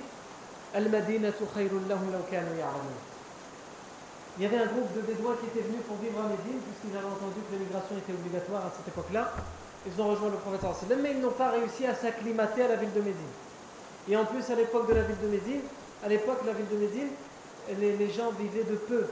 Il 4.37 4.43
y 4.43 4.45
avait 4.45 4.57
un 4.57 4.65
groupe 4.65 4.93
de 4.93 5.01
Bédouins 5.01 5.35
qui 5.39 5.47
était 5.47 5.65
venu 5.65 5.77
pour 5.87 5.95
vivre 5.97 6.19
à 6.19 6.27
Médine, 6.27 6.59
puisqu'ils 6.59 6.97
avaient 6.97 7.07
entendu 7.07 7.39
que 7.47 7.55
l'immigration 7.55 7.95
était 7.97 8.11
obligatoire 8.11 8.65
à 8.65 8.71
cette 8.75 8.87
époque-là. 8.89 9.31
Ils 9.87 10.01
ont 10.01 10.09
rejoint 10.09 10.29
le 10.29 10.37
prophète 10.37 10.65
mais 11.01 11.11
ils 11.11 11.21
n'ont 11.21 11.31
pas 11.31 11.51
réussi 11.51 11.85
à 11.85 11.95
s'acclimater 11.95 12.63
à 12.63 12.67
la 12.69 12.75
ville 12.75 12.91
de 12.91 12.99
Médine. 12.99 13.33
Et 14.09 14.17
en 14.17 14.25
plus, 14.25 14.43
à 14.49 14.55
l'époque 14.55 14.89
de 14.89 14.95
la 14.95 15.03
ville 15.03 15.19
de 15.21 15.27
Médine, 15.27 15.61
à 16.03 16.09
l'époque, 16.09 16.39
la 16.45 16.51
ville 16.53 16.67
de 16.67 16.77
Médine, 16.77 17.09
les, 17.79 18.09
gens 18.11 18.31
vivaient 18.37 18.63
de 18.63 18.75
peu. 18.75 19.05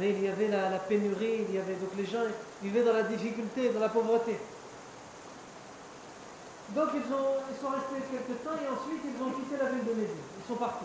Il 0.00 0.22
y 0.22 0.28
avait 0.28 0.48
la, 0.48 0.78
pénurie, 0.78 1.46
il 1.48 1.54
y 1.54 1.58
avait, 1.58 1.74
donc 1.74 1.90
les 1.96 2.04
gens 2.04 2.24
vivaient 2.62 2.84
dans 2.84 2.92
la 2.92 3.04
difficulté, 3.04 3.70
dans 3.70 3.80
la 3.80 3.88
pauvreté. 3.88 4.36
Donc 6.74 6.88
ils, 6.94 7.12
ont, 7.12 7.40
ils 7.50 7.56
sont 7.60 7.70
restés 7.70 8.04
quelques 8.10 8.44
temps 8.44 8.56
et 8.60 8.68
ensuite 8.68 9.02
ils 9.04 9.22
ont 9.22 9.30
quitté 9.30 9.56
la 9.62 9.70
ville 9.70 9.84
de 9.84 9.92
Médine. 9.94 10.24
Ils 10.38 10.46
sont 10.46 10.58
partis. 10.58 10.84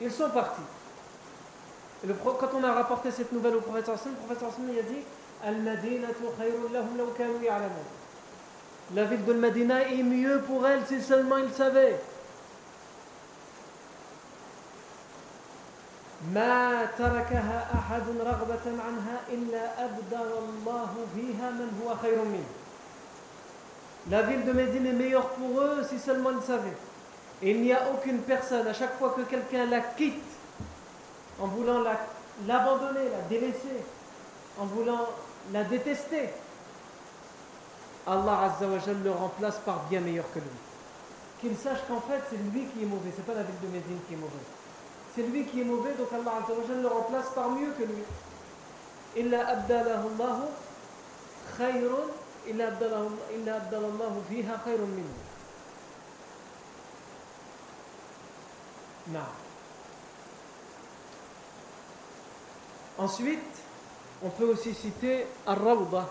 Ils 0.00 0.12
sont 0.12 0.30
partis. 0.30 0.60
Et 2.02 2.06
le, 2.06 2.14
quand 2.14 2.50
on 2.54 2.64
a 2.64 2.72
rapporté 2.72 3.10
cette 3.10 3.32
nouvelle 3.32 3.56
au 3.56 3.60
prophète 3.60 3.88
le 3.88 4.12
prophète 4.26 4.44
il 4.70 4.78
a 4.78 4.82
dit 4.82 5.04
La 8.94 9.04
ville 9.04 9.24
de 9.24 9.32
Medina 9.32 9.88
est 9.88 10.02
mieux 10.02 10.42
pour 10.42 10.66
elle 10.66 10.84
si 10.86 11.00
seulement 11.00 11.38
ils 11.38 11.52
savaient. 11.52 11.98
ما 16.33 16.85
تركها 16.97 17.67
أحد 17.73 18.03
رغبة 18.19 18.65
عنها 18.65 19.17
إلا 19.29 19.85
أبدل 19.85 20.29
الله 20.39 20.91
فيها 21.15 21.49
من 21.51 21.81
هو 21.83 21.95
خير 21.95 22.23
منه 22.23 22.49
La 24.09 24.23
ville 24.23 24.43
de 24.43 24.53
Médine 24.53 24.87
est 24.87 24.93
meilleure 24.93 25.29
pour 25.29 25.59
eux 25.61 25.85
si 25.87 25.99
seulement 25.99 26.31
ils 26.31 26.41
savaient. 26.41 26.77
Et 27.43 27.51
il 27.51 27.61
n'y 27.61 27.73
a 27.73 27.91
aucune 27.93 28.19
personne, 28.19 28.65
à 28.65 28.73
chaque 28.73 28.97
fois 28.97 29.13
que 29.15 29.21
quelqu'un 29.21 29.65
la 29.65 29.81
quitte, 29.81 30.15
en 31.39 31.47
voulant 31.47 31.83
l'abandonner, 32.47 33.09
la, 33.11 33.21
délaisser, 33.29 33.83
en 34.57 34.65
voulant 34.65 35.05
la 35.53 35.63
détester, 35.63 36.29
Allah 38.07 38.45
Azza 38.45 38.67
wa 38.67 38.79
le 39.03 39.11
remplace 39.11 39.59
par 39.59 39.83
bien 39.89 39.99
meilleur 39.99 40.25
que 40.33 40.39
lui. 40.39 40.47
Qu'il 41.41 41.55
sache 41.55 41.79
qu'en 41.87 42.01
fait, 42.01 42.21
c'est 42.29 42.37
lui 42.51 42.65
qui 42.73 42.83
est 42.83 42.87
mauvais, 42.87 43.11
c'est 43.15 43.25
pas 43.25 43.35
la 43.35 43.43
ville 43.43 43.59
de 43.61 43.67
Médine 43.67 43.99
qui 44.07 44.15
est 44.15 44.17
mauvaise. 44.17 44.33
C'est 45.15 45.23
lui 45.23 45.45
qui 45.45 45.61
est 45.61 45.65
mauvais, 45.65 45.93
donc 45.93 46.07
Allah 46.13 46.43
Azza 46.43 46.53
wa 46.53 46.81
le 46.81 46.87
remplace 46.87 47.29
par 47.35 47.49
mieux 47.49 47.71
que 47.77 47.83
lui. 47.83 48.03
إلا 49.17 49.51
أبدله 49.51 50.01
الله 50.07 50.49
خير 51.57 51.91
إلا 52.47 52.67
أبدل 52.67 53.83
الله 53.85 54.21
فيها 54.29 54.61
خير 54.65 54.77
منه 54.77 55.13
Non. 59.11 59.25
Ensuite, 62.99 63.39
on 64.21 64.29
peut 64.29 64.45
aussi 64.45 64.75
citer 64.75 65.25
Ar-Rawda. 65.47 66.07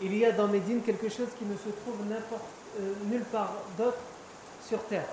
Il 0.00 0.16
y 0.16 0.24
a 0.24 0.32
dans 0.32 0.48
Médine 0.48 0.82
quelque 0.82 1.08
chose 1.08 1.28
qui 1.38 1.44
ne 1.44 1.54
se 1.56 1.68
trouve 1.68 2.00
euh, 2.10 2.94
nulle 3.04 3.22
part 3.24 3.52
d'autre 3.78 3.98
sur 4.66 4.82
terre. 4.86 5.06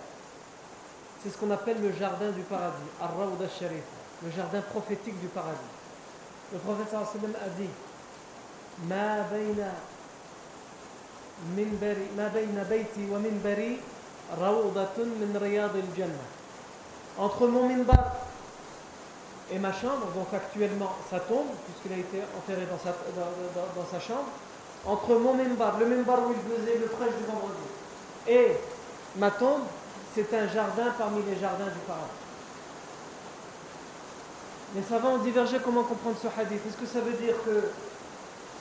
C'est 1.24 1.30
ce 1.30 1.38
qu'on 1.38 1.50
appelle 1.50 1.80
le 1.80 1.90
jardin 1.90 2.30
du 2.32 2.42
paradis, 2.42 2.84
Ar-Rawda 3.00 3.46
le 4.22 4.30
jardin 4.30 4.60
prophétique 4.60 5.18
du 5.20 5.28
paradis. 5.28 5.58
Le 6.52 6.58
prophète 6.58 6.88
sallam 6.90 7.32
a 7.34 7.48
dit 7.58 7.70
Ma 8.86 9.22
bayna 9.32 9.72
ma 12.14 12.28
bayna 12.28 12.64
bayti 12.64 13.06
wa 13.10 13.18
minbari 13.18 13.78
rawdatun 14.38 15.06
min 15.18 15.34
al-jannah 15.34 16.12
entre 17.18 17.46
mon 17.46 17.68
minbar 17.68 18.16
et 19.50 19.58
ma 19.58 19.72
chambre, 19.72 20.06
donc 20.14 20.26
actuellement 20.32 20.92
sa 21.10 21.20
tombe, 21.20 21.46
puisqu'il 21.64 21.92
a 21.92 22.00
été 22.00 22.22
enterré 22.36 22.66
dans 22.66 22.78
sa, 22.78 22.90
dans, 22.90 23.86
sa, 23.90 24.00
chambre, 24.00 24.28
entre 24.84 25.14
mon 25.16 25.34
minbar, 25.34 25.78
le 25.78 25.86
minbar 25.86 26.20
où 26.26 26.32
il 26.32 26.56
faisait 26.56 26.78
le 26.78 26.86
prêche 26.86 27.14
du 27.16 27.24
vendredi, 27.24 27.66
et 28.26 28.56
ma 29.16 29.30
tombe, 29.30 29.62
c'est 30.14 30.32
un 30.32 30.46
jardin 30.46 30.94
parmi 30.96 31.22
les 31.22 31.36
jardins 31.40 31.66
du 31.66 31.82
paradis. 31.86 32.22
Les 34.76 34.82
savants 34.82 35.14
ont 35.14 35.24
divergé 35.26 35.58
comment 35.62 35.82
comprendre 35.82 36.16
ce 36.22 36.28
hadith. 36.28 36.60
Est-ce 36.66 36.76
que 36.76 36.86
ça 36.86 37.00
veut 37.00 37.14
dire 37.14 37.34
que 37.44 37.70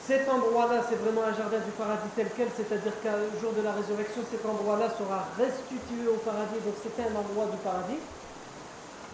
cet 0.05 0.27
endroit-là, 0.29 0.81
c'est 0.89 0.97
vraiment 0.97 1.23
un 1.23 1.33
jardin 1.33 1.59
du 1.59 1.71
paradis 1.71 2.09
tel 2.15 2.29
quel, 2.35 2.49
c'est-à-dire 2.57 2.93
qu'au 3.01 3.39
jour 3.39 3.53
de 3.53 3.61
la 3.61 3.71
résurrection, 3.71 4.21
cet 4.29 4.45
endroit-là 4.45 4.89
sera 4.97 5.25
restitué 5.37 6.09
au 6.09 6.17
paradis, 6.25 6.59
donc 6.65 6.75
c'était 6.81 7.07
un 7.09 7.15
endroit 7.15 7.45
du 7.49 7.57
paradis? 7.57 8.01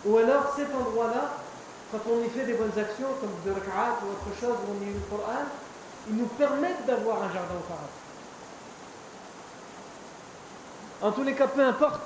Ou 0.06 0.18
alors 0.18 0.54
cet 0.56 0.74
endroit-là, 0.74 1.36
quand 1.92 2.00
on 2.10 2.24
y 2.24 2.30
fait 2.30 2.46
des 2.46 2.54
bonnes 2.54 2.78
actions, 2.78 3.12
comme 3.20 3.36
de 3.46 3.52
rak'at 3.52 4.00
ou 4.04 4.16
autre 4.16 4.32
chose, 4.40 4.56
on 4.68 4.76
y 4.82 4.88
lit 4.88 4.94
le 4.96 5.06
Coran, 5.12 5.44
ils 6.08 6.16
nous 6.16 6.28
permettent 6.40 6.86
d'avoir 6.88 7.18
un 7.18 7.32
jardin 7.32 7.56
au 7.60 7.68
paradis. 7.68 8.00
En 11.02 11.12
tous 11.12 11.24
les 11.24 11.34
cas, 11.34 11.48
peu 11.48 11.64
importe, 11.64 12.02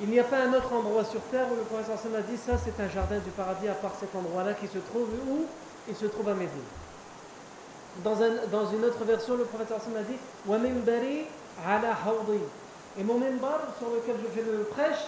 il 0.00 0.08
n'y 0.10 0.20
a 0.20 0.24
pas 0.24 0.38
un 0.38 0.52
autre 0.54 0.72
endroit 0.72 1.04
sur 1.04 1.20
terre 1.22 1.46
où 1.50 1.56
le 1.56 1.62
professeur 1.62 1.96
a 2.16 2.20
dit 2.20 2.36
ça 2.36 2.52
c'est 2.56 2.80
un 2.82 2.88
jardin 2.88 3.18
du 3.18 3.30
paradis 3.30 3.68
à 3.68 3.74
part 3.74 3.92
cet 3.98 4.14
endroit-là 4.14 4.54
qui 4.54 4.68
se 4.68 4.78
trouve 4.78 5.08
où 5.28 5.44
Il 5.88 5.96
se 5.96 6.06
trouve 6.06 6.28
à 6.28 6.34
Médine. 6.34 6.68
Dans, 8.04 8.14
une 8.14 8.84
autre 8.84 9.04
version, 9.04 9.36
le 9.36 9.44
professeur 9.44 9.78
a 9.78 10.02
dit 10.02 10.16
Wa 10.46 10.58
ala 11.66 11.96
Et 12.96 13.02
mon 13.02 13.18
minbar 13.18 13.60
sur 13.78 13.88
lequel 13.90 14.16
je 14.22 14.40
fais 14.40 14.46
le 14.48 14.64
prêche, 14.64 15.04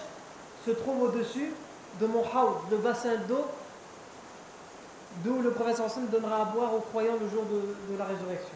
se 0.66 0.72
trouve 0.72 1.02
au-dessus 1.02 1.52
de 2.00 2.06
mon 2.06 2.22
haoud, 2.22 2.56
le 2.70 2.78
bassin 2.78 3.16
d'eau 3.28 3.44
d'où 5.24 5.40
le 5.40 5.50
prophète 5.50 5.80
donnera 6.10 6.42
à 6.42 6.44
boire 6.46 6.74
aux 6.74 6.80
croyants 6.80 7.16
le 7.20 7.28
jour 7.28 7.44
de, 7.44 7.96
la 7.98 8.04
résurrection. 8.04 8.54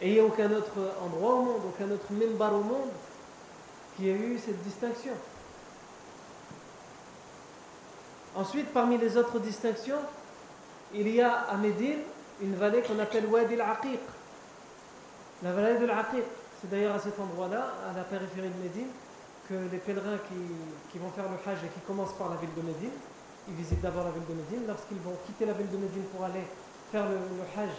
Et 0.00 0.08
il 0.08 0.14
n'y 0.14 0.20
a 0.20 0.24
aucun 0.24 0.50
autre 0.52 0.72
endroit 1.04 1.34
au 1.34 1.42
monde, 1.42 1.62
aucun 1.68 1.90
autre 1.90 2.06
mimbar 2.10 2.54
au 2.54 2.60
monde 2.60 2.90
qui 3.96 4.08
ait 4.08 4.14
eu 4.14 4.38
cette 4.38 4.62
distinction. 4.62 5.12
Ensuite, 8.34 8.72
parmi 8.72 8.98
les 8.98 9.16
autres 9.16 9.38
distinctions, 9.38 10.00
il 10.94 11.08
y 11.08 11.22
a 11.22 11.32
à 11.32 11.56
Médine 11.56 12.00
une 12.42 12.54
vallée 12.54 12.82
qu'on 12.82 12.98
appelle 12.98 13.26
Wadi 13.26 13.54
al-Aqiq. 13.54 14.00
La 15.42 15.52
vallée 15.52 15.78
de 15.78 15.86
l'Aqiq, 15.86 16.24
c'est 16.60 16.70
d'ailleurs 16.70 16.94
à 16.94 16.98
cet 16.98 17.18
endroit-là, 17.18 17.72
à 17.90 17.96
la 17.96 18.04
périphérie 18.04 18.50
de 18.50 18.62
Médine, 18.62 18.88
que 19.48 19.54
les 19.70 19.78
pèlerins 19.78 20.18
qui, 20.28 20.98
vont 20.98 21.10
faire 21.10 21.24
le 21.28 21.38
Hajj 21.38 21.64
et 21.64 21.68
qui 21.68 21.80
commencent 21.86 22.14
par 22.14 22.30
la 22.30 22.36
ville 22.36 22.52
de 22.56 22.62
Médine, 22.62 22.96
ils 23.48 23.54
visitent 23.54 23.80
d'abord 23.80 24.04
la 24.04 24.10
ville 24.10 24.26
de 24.28 24.34
Médine. 24.34 24.66
Lorsqu'ils 24.66 24.98
vont 24.98 25.16
quitter 25.26 25.46
la 25.46 25.52
ville 25.52 25.70
de 25.70 25.76
Médine 25.76 26.04
pour 26.14 26.24
aller 26.24 26.44
faire 26.90 27.06
le, 27.08 27.16
Hajj 27.56 27.70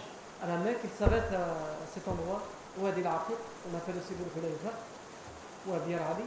à 0.42 0.48
la 0.48 0.58
Mecque, 0.58 0.80
ils 0.84 0.98
s'arrêtent 0.98 1.34
à, 1.34 1.86
cet 1.94 2.08
endroit, 2.08 2.42
ou 2.80 2.86
à 2.86 2.90
Aqiq, 2.90 3.38
on 3.70 3.78
appelle 3.78 3.96
aussi 3.98 4.14
le 4.18 4.26
Hulayfa, 4.26 4.74
ou 5.68 5.74
à 5.74 5.80
Bir 5.80 5.98
Ali. 5.98 6.24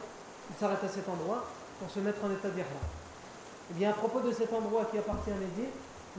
Ils 0.49 0.59
s'arrêtent 0.59 0.83
à 0.83 0.89
cet 0.89 1.07
endroit 1.07 1.45
pour 1.79 1.89
se 1.89 1.99
mettre 1.99 2.23
en 2.23 2.31
état 2.31 2.49
d'Ihram. 2.49 2.67
Et 2.71 3.71
eh 3.71 3.73
bien 3.73 3.89
à 3.89 3.93
propos 3.93 4.19
de 4.19 4.31
cet 4.31 4.51
endroit 4.53 4.85
qui 4.91 4.97
appartient 4.97 5.31
à 5.31 5.35
Médine, 5.35 5.71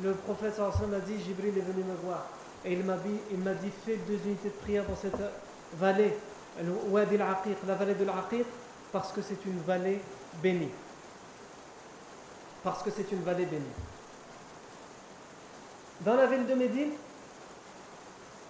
le 0.03 0.13
prophète 0.13 0.55
sallallahu 0.55 0.95
a 0.95 1.01
dit 1.01 1.23
Jibril 1.23 1.57
est 1.59 1.61
venu 1.61 1.85
me 1.85 1.95
voir 2.03 2.25
et 2.65 2.73
il 2.73 2.85
m'a 2.85 2.97
dit, 2.97 3.71
fais 3.85 3.97
deux 3.97 4.19
unités 4.25 4.49
de 4.49 4.55
prière 4.63 4.85
dans 4.87 4.97
cette 4.97 5.21
vallée, 5.75 6.17
Wadi 6.89 7.17
al-Aqiq, 7.17 7.57
la 7.67 7.75
vallée 7.75 7.95
de 7.95 8.05
l'Aqiq, 8.05 8.47
parce 8.93 9.11
que 9.13 9.21
c'est 9.21 9.45
une 9.47 9.59
vallée 9.61 10.01
bénie. 10.43 10.71
Parce 12.63 12.83
que 12.83 12.91
c'est 12.91 13.11
une 13.11 13.23
vallée 13.23 13.47
bénie. 13.47 13.65
Dans 16.03 16.15
la 16.15 16.27
ville 16.27 16.47
de 16.47 16.55
Médine, 16.55 16.91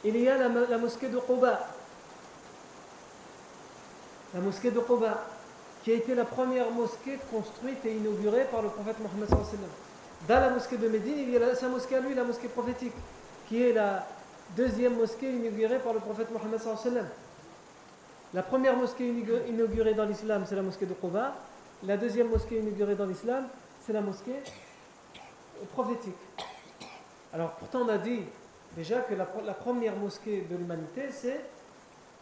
il 0.05 0.17
y 0.19 0.29
a 0.29 0.37
la, 0.37 0.79
mosquée 0.79 1.09
de 1.09 1.19
Quba. 1.19 1.59
La 4.35 4.41
mosquée 4.41 4.71
de 4.71 4.81
Quba, 4.81 5.25
qui 5.85 5.93
a 5.93 5.95
été 5.95 6.15
la 6.15 6.25
première 6.25 6.71
mosquée 6.71 7.19
construite 7.31 7.85
et 7.85 7.97
inaugurée 7.97 8.47
par 8.51 8.63
le 8.63 8.69
prophète 8.69 8.97
Mohammed. 9.01 9.29
Dans 10.29 10.41
la 10.41 10.51
mosquée 10.51 10.77
de 10.77 10.89
Médine, 10.89 11.19
il 11.19 11.31
y 11.31 11.37
a 11.37 11.55
sa 11.55 11.69
mosquée 11.69 11.97
à 11.97 12.01
lui, 12.01 12.15
la 12.15 12.25
mosquée 12.25 12.49
prophétique, 12.49 12.95
qui 13.49 13.63
est 13.63 13.73
la 13.73 14.07
deuxième 14.57 14.97
mosquée 14.97 15.31
inaugurée 15.31 15.79
par 15.79 15.93
le 15.93 16.01
prophète 16.01 16.29
Mohammed. 16.31 17.07
La 18.35 18.43
première 18.43 18.77
mosquée 18.77 19.13
inaugurée 19.49 19.95
dans 19.95 20.07
l'islam, 20.07 20.45
c'est 20.49 20.57
la 20.57 20.63
mosquée 20.63 20.87
de 20.87 20.95
Quba. 20.95 21.35
La 21.85 21.97
deuxième 21.97 22.29
mosquée 22.29 22.59
inaugurée 22.61 22.95
dans 22.95 23.07
l'islam, 23.07 23.49
c'est 23.85 23.93
la 23.93 24.01
mosquée 24.01 24.41
prophétique. 25.73 26.15
Alors 27.33 27.51
pourtant 27.53 27.81
on 27.83 27.89
a 27.89 27.99
dit 27.99 28.21
déjà 28.77 29.01
que 29.01 29.15
la, 29.15 29.25
première 29.25 29.97
mosquée 29.97 30.47
de 30.51 30.57
l'humanité, 30.57 31.11
c'est 31.11 31.41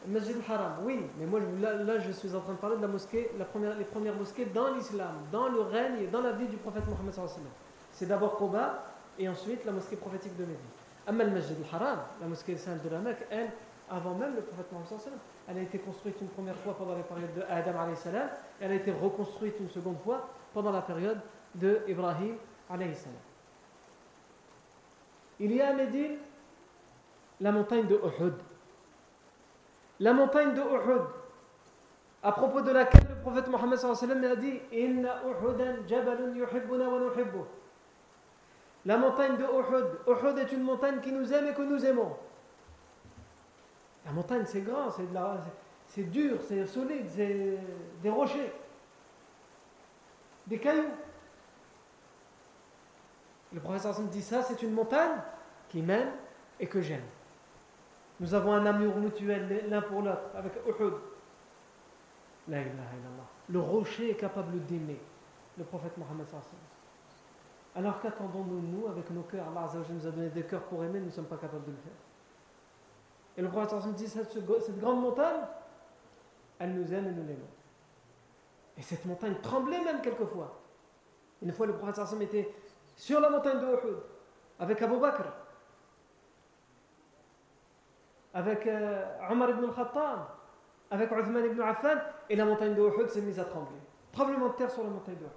Masjid 0.06 0.34
al-Haram. 0.36 0.72
Oui, 0.84 1.00
mais 1.18 1.26
moi 1.26 1.40
là, 1.60 1.98
je 1.98 2.10
suis 2.12 2.34
en 2.34 2.40
train 2.40 2.54
de 2.54 2.58
parler 2.58 2.76
de 2.76 2.82
la 2.82 2.88
mosquée, 2.88 3.30
la 3.38 3.44
première, 3.44 3.76
les 3.76 3.84
premières 3.84 4.14
mosquées 4.14 4.46
dans 4.46 4.74
l'islam, 4.74 5.14
dans 5.30 5.48
le 5.48 5.60
règne 5.60 6.00
et 6.02 6.06
dans 6.06 6.22
la 6.22 6.32
vie 6.32 6.46
du 6.46 6.56
prophète 6.56 6.84
Mohammed 6.86 7.14
C'est 7.92 8.06
d'abord 8.06 8.36
Quba 8.36 8.84
et 9.18 9.28
ensuite 9.28 9.64
la 9.64 9.72
mosquée 9.72 9.96
prophétique 9.96 10.36
de 10.36 10.44
Médine. 10.44 10.56
Amma 11.06 11.24
le 11.24 11.30
Masjid 11.30 11.56
al-Haram, 11.72 11.98
la 12.20 12.26
mosquée 12.26 12.56
sainte 12.56 12.82
de 12.82 12.88
la 12.88 12.98
Mecque, 12.98 13.26
elle, 13.30 13.50
avant 13.90 14.14
même 14.14 14.34
le 14.34 14.42
prophète 14.42 14.72
Mohammed. 14.72 15.12
Elle 15.48 15.58
a 15.58 15.62
été 15.62 15.78
construite 15.78 16.16
une 16.20 16.28
première 16.28 16.56
fois 16.56 16.76
pendant 16.76 16.96
la 16.96 17.02
période 17.02 17.34
de 17.34 17.42
Adam 17.48 17.94
salam, 17.96 18.28
elle 18.60 18.70
a 18.70 18.74
été 18.74 18.92
reconstruite 18.92 19.56
une 19.60 19.68
seconde 19.68 19.98
fois 20.04 20.28
pendant 20.54 20.72
la 20.72 20.82
période 20.82 21.20
de 21.54 21.80
Ibrahim 21.88 22.36
salam. 22.68 22.94
Il 25.40 25.52
y 25.52 25.60
a 25.60 25.70
à 25.70 25.72
Médine 25.72 26.18
la 27.40 27.52
montagne 27.52 27.86
de 27.86 27.96
Uhud. 27.96 28.34
La 30.00 30.14
montagne 30.14 30.54
de 30.54 30.60
Uhud, 30.60 31.02
à 32.22 32.32
propos 32.32 32.62
de 32.62 32.70
laquelle 32.70 33.06
le 33.08 33.16
prophète 33.20 33.48
Mohammed 33.48 33.78
a 34.24 34.36
dit 34.36 34.60
jabalun. 35.86 36.32
La 38.86 38.96
montagne 38.96 39.36
de 39.36 39.44
Uhud. 39.44 40.38
Est 40.38 40.52
une 40.52 40.62
montagne 40.62 41.00
qui 41.00 41.12
nous 41.12 41.30
aime 41.32 41.48
et 41.48 41.54
que 41.54 41.62
nous 41.62 41.84
aimons. 41.84 42.16
La 44.06 44.12
montagne, 44.12 44.44
c'est 44.46 44.62
grand, 44.62 44.90
c'est, 44.90 45.06
c'est 45.88 46.04
dur, 46.04 46.38
c'est 46.48 46.66
solide, 46.66 47.06
c'est 47.08 47.58
des 48.02 48.10
rochers, 48.10 48.52
des 50.46 50.58
cailloux. 50.58 50.88
Le 53.52 53.60
Hassan 53.70 54.08
dit 54.08 54.22
ça, 54.22 54.42
c'est 54.42 54.62
une 54.62 54.72
montagne 54.72 55.20
qui 55.68 55.82
m'aime 55.82 56.12
et 56.58 56.66
que 56.66 56.80
j'aime. 56.80 57.02
Nous 58.20 58.34
avons 58.34 58.52
un 58.52 58.66
amour 58.66 58.96
mutuel 58.96 59.64
l'un 59.70 59.80
pour 59.80 60.02
l'autre 60.02 60.30
avec 60.34 60.52
Uhud. 60.66 60.92
La 62.48 62.60
ilaha 62.60 62.72
illallah. 62.72 63.26
Le 63.48 63.60
rocher 63.60 64.10
est 64.10 64.14
capable 64.14 64.64
d'aimer 64.66 65.00
le 65.56 65.64
prophète 65.64 65.96
Mohammed 65.96 66.26
Alors 67.74 68.00
qu'attendons-nous, 68.00 68.60
nous, 68.60 68.86
avec 68.88 69.10
nos 69.10 69.22
cœurs 69.22 69.46
Allah 69.48 69.68
nous 69.88 70.06
a 70.06 70.10
donné 70.10 70.28
des 70.28 70.42
cœurs 70.42 70.62
pour 70.64 70.84
aimer, 70.84 71.00
nous 71.00 71.06
ne 71.06 71.10
sommes 71.10 71.26
pas 71.26 71.38
capables 71.38 71.64
de 71.64 71.70
le 71.70 71.76
faire. 71.78 71.92
Et 73.38 73.42
le 73.42 73.48
prophète 73.48 73.94
dit 73.94 74.06
cette, 74.06 74.30
cette 74.30 74.78
grande 74.78 75.00
montagne, 75.00 75.40
elle 76.58 76.74
nous 76.74 76.92
aime 76.92 77.06
et 77.06 77.12
nous 77.12 77.26
l'aimons. 77.26 77.48
Et 78.76 78.82
cette 78.82 79.04
montagne 79.06 79.36
tremblait 79.42 79.82
même 79.82 80.02
quelquefois. 80.02 80.60
Une 81.40 81.52
fois, 81.52 81.66
le 81.66 81.74
prophète 81.74 82.20
était 82.20 82.54
sur 82.96 83.18
la 83.18 83.30
montagne 83.30 83.60
de 83.60 83.66
Uhud 83.66 83.96
avec 84.58 84.82
Abu 84.82 84.98
Bakr, 84.98 85.24
avec 88.32 88.66
euh, 88.66 89.04
Omar 89.30 89.50
ibn 89.50 89.64
al-Khattab, 89.64 90.20
avec 90.90 91.10
Uthman 91.10 91.44
ibn 91.44 91.60
Affan, 91.60 91.98
et 92.28 92.36
la 92.36 92.44
montagne 92.44 92.74
de 92.74 92.82
Uhud 92.82 93.08
s'est 93.08 93.20
mise 93.20 93.38
à 93.38 93.44
trembler. 93.44 93.78
Tremblement 94.12 94.48
de 94.48 94.54
terre 94.54 94.70
sur 94.70 94.82
la 94.82 94.90
montagne 94.90 95.16
de 95.16 95.22
Uhud. 95.22 95.30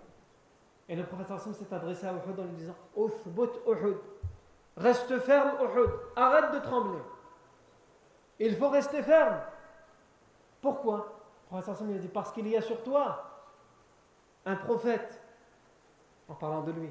Et 0.89 0.95
le 0.95 1.03
prophète 1.03 1.53
s'est 1.53 1.73
adressé 1.73 2.05
à 2.05 2.13
Uhud 2.13 2.39
en 2.39 2.43
lui 2.43 2.55
disant 2.55 2.75
Uthbut 2.97 3.59
Uhud, 3.67 3.97
reste 4.77 5.17
ferme 5.19 5.51
Uhud, 5.61 5.89
arrête 6.15 6.51
de 6.53 6.59
trembler. 6.59 7.01
Il 8.39 8.55
faut 8.55 8.69
rester 8.69 9.01
ferme. 9.01 9.39
Pourquoi? 10.61 11.19
Le 11.51 11.61
prophète 11.61 11.87
lui 11.87 11.95
a 11.95 11.97
dit 11.99 12.07
Parce 12.07 12.31
qu'il 12.31 12.47
y 12.47 12.57
a 12.57 12.61
sur 12.61 12.83
toi 12.83 13.29
un 14.45 14.55
prophète, 14.55 15.21
en 16.27 16.33
parlant 16.33 16.61
de 16.63 16.71
lui, 16.71 16.89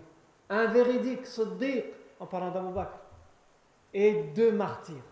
un 0.48 0.66
véridique, 0.66 1.26
Siddiq, 1.26 1.84
en 2.20 2.26
parlant 2.26 2.50
d'Abu 2.50 2.72
Bakr, 2.72 2.96
et 3.92 4.22
deux 4.34 4.52
martyrs, 4.52 5.02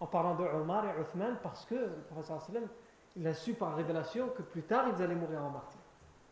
en 0.00 0.06
parlant 0.06 0.34
de 0.34 0.44
Omar 0.44 0.84
et 0.86 1.00
Uthman, 1.00 1.36
parce 1.42 1.64
que 1.64 1.74
le 1.74 2.02
professeur 2.10 2.42
il 3.16 3.26
a 3.26 3.34
su 3.34 3.54
par 3.54 3.76
révélation 3.76 4.28
que 4.28 4.42
plus 4.42 4.62
tard 4.62 4.86
ils 4.88 5.02
allaient 5.02 5.14
mourir 5.14 5.42
en 5.44 5.50
martyr. 5.50 5.80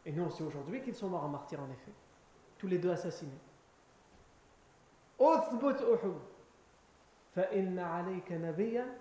Et 0.05 0.13
nous 0.13 0.25
on 0.25 0.31
sait 0.31 0.43
aujourd'hui 0.43 0.83
qu'ils 0.83 0.95
sont 0.95 1.09
morts 1.09 1.25
en 1.25 1.29
martyr 1.29 1.61
en 1.61 1.71
effet. 1.71 1.93
Tous 2.59 2.67
les 2.67 2.79
deux 2.79 2.91
assassinés. 2.91 3.31
Uthbut 5.21 5.81
Uhud. 5.81 6.19
فإن 7.35 7.79
عليك 7.79 8.33
نبيا 8.33 8.99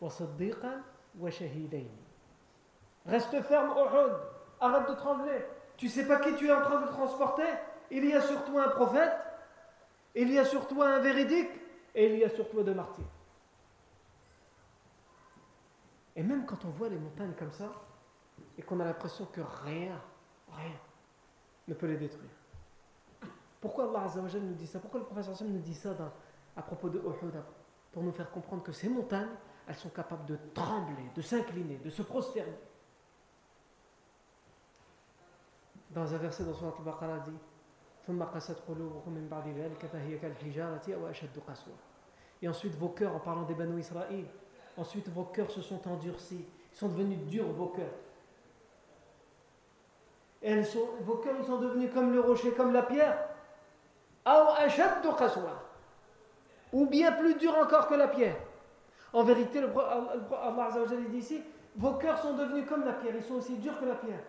وصديقا 0.00 0.82
وشهيدين. 1.20 1.90
Reste 3.06 3.42
ferme 3.42 3.70
Uhud. 3.70 4.12
Arrête 4.60 4.88
de 4.88 4.94
trembler. 4.94 5.46
Tu 5.76 5.88
sais 5.88 6.06
pas 6.06 6.20
qui 6.20 6.34
tu 6.36 6.46
es 6.46 6.52
en 6.52 6.60
train 6.60 6.80
de 6.82 6.86
transporter 6.86 7.42
il 7.90 8.04
y 8.04 8.12
a 8.14 8.20
sur 8.20 8.44
toi 8.44 8.66
un 8.66 8.70
prophète, 8.70 9.12
il 10.14 10.30
y 10.30 10.38
a 10.38 10.44
sur 10.44 10.66
toi 10.66 10.88
un 10.88 10.98
véridique, 11.00 11.50
et 11.94 12.12
il 12.12 12.18
y 12.18 12.24
a 12.24 12.28
sur 12.28 12.48
toi 12.48 12.62
deux 12.62 12.74
martyrs. 12.74 13.04
Et 16.15 16.23
même 16.23 16.45
quand 16.45 16.63
on 16.65 16.69
voit 16.69 16.89
les 16.89 16.97
montagnes 16.97 17.33
comme 17.33 17.51
ça, 17.51 17.71
et 18.57 18.61
qu'on 18.61 18.79
a 18.79 18.85
l'impression 18.85 19.25
que 19.25 19.41
rien, 19.41 20.01
rien 20.51 20.79
ne 21.67 21.73
peut 21.73 21.87
les 21.87 21.97
détruire. 21.97 22.29
Pourquoi 23.59 23.89
Allah 23.89 24.07
nous 24.15 24.53
dit 24.53 24.67
ça? 24.67 24.79
Pourquoi 24.79 24.99
le 24.99 25.05
professeur 25.05 25.35
nous 25.47 25.59
dit 25.59 25.73
ça 25.73 25.95
à 26.55 26.61
propos 26.61 26.89
de 26.89 26.99
Uhud 26.99 27.33
Pour 27.91 28.03
nous 28.03 28.11
faire 28.11 28.29
comprendre 28.31 28.63
que 28.63 28.71
ces 28.71 28.87
montagnes, 28.87 29.35
elles 29.67 29.75
sont 29.75 29.89
capables 29.89 30.25
de 30.25 30.37
trembler, 30.53 31.09
de 31.15 31.21
s'incliner, 31.21 31.77
de 31.77 31.89
se 31.89 32.03
prosterner. 32.03 32.57
Dans 35.89 36.13
un 36.13 36.17
verset 36.17 36.43
dans 36.43 36.53
Surat 36.53 36.75
al-Baqarah 36.77 37.19
dit 37.19 37.37
et 42.41 42.47
ensuite 42.47 42.75
vos 42.75 42.89
cœurs, 42.89 43.15
en 43.15 43.19
parlant 43.19 43.43
des 43.43 43.55
Banu 43.55 43.79
Israël, 43.79 44.25
ensuite 44.77 45.09
vos 45.09 45.23
cœurs 45.23 45.51
se 45.51 45.61
sont 45.61 45.87
endurcis, 45.87 46.45
ils 46.73 46.77
sont 46.77 46.89
devenus 46.89 47.19
durs 47.27 47.47
vos 47.47 47.67
cœurs. 47.67 47.93
Et 50.41 50.61
vos 51.01 51.15
cœurs 51.15 51.35
ils 51.39 51.45
sont 51.45 51.57
devenus 51.57 51.91
comme 51.93 52.13
le 52.13 52.19
rocher, 52.19 52.51
comme 52.51 52.71
la 52.71 52.83
pierre. 52.83 53.17
Ou 56.73 56.85
bien 56.87 57.11
plus 57.13 57.35
dur 57.35 57.55
encore 57.57 57.87
que 57.87 57.95
la 57.95 58.07
pierre. 58.07 58.35
En 59.13 59.23
vérité, 59.23 59.61
le, 59.61 59.69
Allah 59.77 60.69
dit 61.09 61.17
ici, 61.17 61.41
vos 61.75 61.93
cœurs 61.93 62.19
sont 62.19 62.33
devenus 62.33 62.65
comme 62.67 62.85
la 62.85 62.93
pierre, 62.93 63.15
ils 63.15 63.23
sont 63.23 63.35
aussi 63.35 63.55
durs 63.57 63.79
que 63.79 63.85
la 63.85 63.95
pierre. 63.95 64.23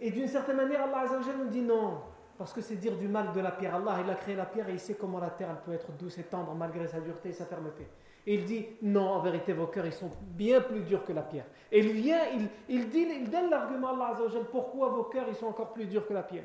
Et 0.00 0.10
d'une 0.10 0.26
certaine 0.26 0.56
manière, 0.56 0.82
Allah 0.82 1.04
nous 1.38 1.48
dit 1.48 1.60
non, 1.60 2.00
parce 2.38 2.52
que 2.52 2.60
c'est 2.60 2.76
dire 2.76 2.96
du 2.96 3.06
mal 3.06 3.32
de 3.32 3.40
la 3.40 3.50
pierre. 3.50 3.74
Allah, 3.74 3.98
il 4.02 4.10
a 4.10 4.14
créé 4.14 4.34
la 4.34 4.46
pierre 4.46 4.68
et 4.68 4.72
il 4.72 4.80
sait 4.80 4.94
comment 4.94 5.20
la 5.20 5.30
terre 5.30 5.48
elle 5.50 5.62
peut 5.62 5.72
être 5.72 5.92
douce 5.92 6.18
et 6.18 6.24
tendre 6.24 6.54
malgré 6.54 6.86
sa 6.88 7.00
dureté 7.00 7.28
et 7.28 7.32
sa 7.34 7.44
fermeté. 7.44 7.86
Il 8.32 8.44
dit, 8.44 8.64
non, 8.80 9.08
en 9.08 9.18
vérité, 9.18 9.52
vos 9.52 9.66
cœurs, 9.66 9.86
ils 9.86 9.92
sont 9.92 10.12
bien 10.20 10.60
plus 10.60 10.82
durs 10.82 11.04
que 11.04 11.12
la 11.12 11.22
pierre. 11.22 11.46
Et 11.72 11.80
il 11.80 11.90
vient, 11.90 12.20
il, 12.68 12.88
donne 13.28 13.50
l'argument 13.50 13.88
à 13.88 14.12
Allah 14.12 14.16
pourquoi 14.52 14.90
vos 14.90 15.02
cœurs, 15.02 15.26
ils 15.28 15.34
sont 15.34 15.48
encore 15.48 15.72
plus 15.72 15.86
durs 15.86 16.06
que 16.06 16.12
la 16.12 16.22
pierre. 16.22 16.44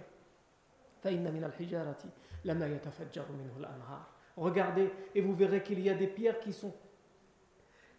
Regardez 4.36 4.92
et 5.14 5.22
vous 5.22 5.36
verrez 5.36 5.62
qu'il 5.62 5.80
y 5.80 5.88
a 5.92 5.94
des 5.94 6.08
pierres 6.08 6.40
qui 6.40 6.54
sont 6.54 6.74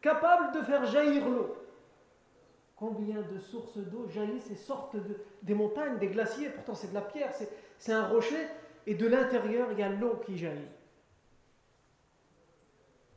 capables 0.03 0.59
de 0.59 0.63
faire 0.63 0.85
jaillir 0.87 1.29
l'eau. 1.29 1.55
Combien 2.75 3.23
de 3.23 3.39
sources 3.39 3.79
d'eau 3.79 4.09
jaillissent 4.09 4.51
et 4.51 4.57
sortent 4.57 4.97
de, 4.97 5.17
des 5.43 5.55
montagnes, 5.55 5.99
des 5.99 6.09
glaciers 6.09 6.49
Pourtant, 6.49 6.75
c'est 6.75 6.89
de 6.89 6.95
la 6.95 7.03
pierre, 7.03 7.31
c'est 7.79 7.93
un 7.93 8.09
rocher, 8.09 8.49
et 8.85 8.97
de 8.97 9.07
l'intérieur, 9.07 9.69
il 9.71 9.79
y 9.79 9.83
a 9.85 9.89
l'eau 9.89 10.21
qui 10.27 10.37
jaillit. 10.37 10.76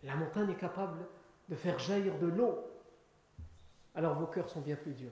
La 0.04 0.16
montagne 0.16 0.52
est 0.52 0.58
capable 0.58 1.06
de 1.50 1.56
faire 1.56 1.78
jaillir 1.80 2.18
de 2.20 2.28
l'eau. 2.28 2.60
Alors 3.96 4.18
vos 4.18 4.28
cœurs 4.28 4.50
sont 4.50 4.62
bien 4.62 4.76
plus 4.76 4.94
durs. 4.94 5.12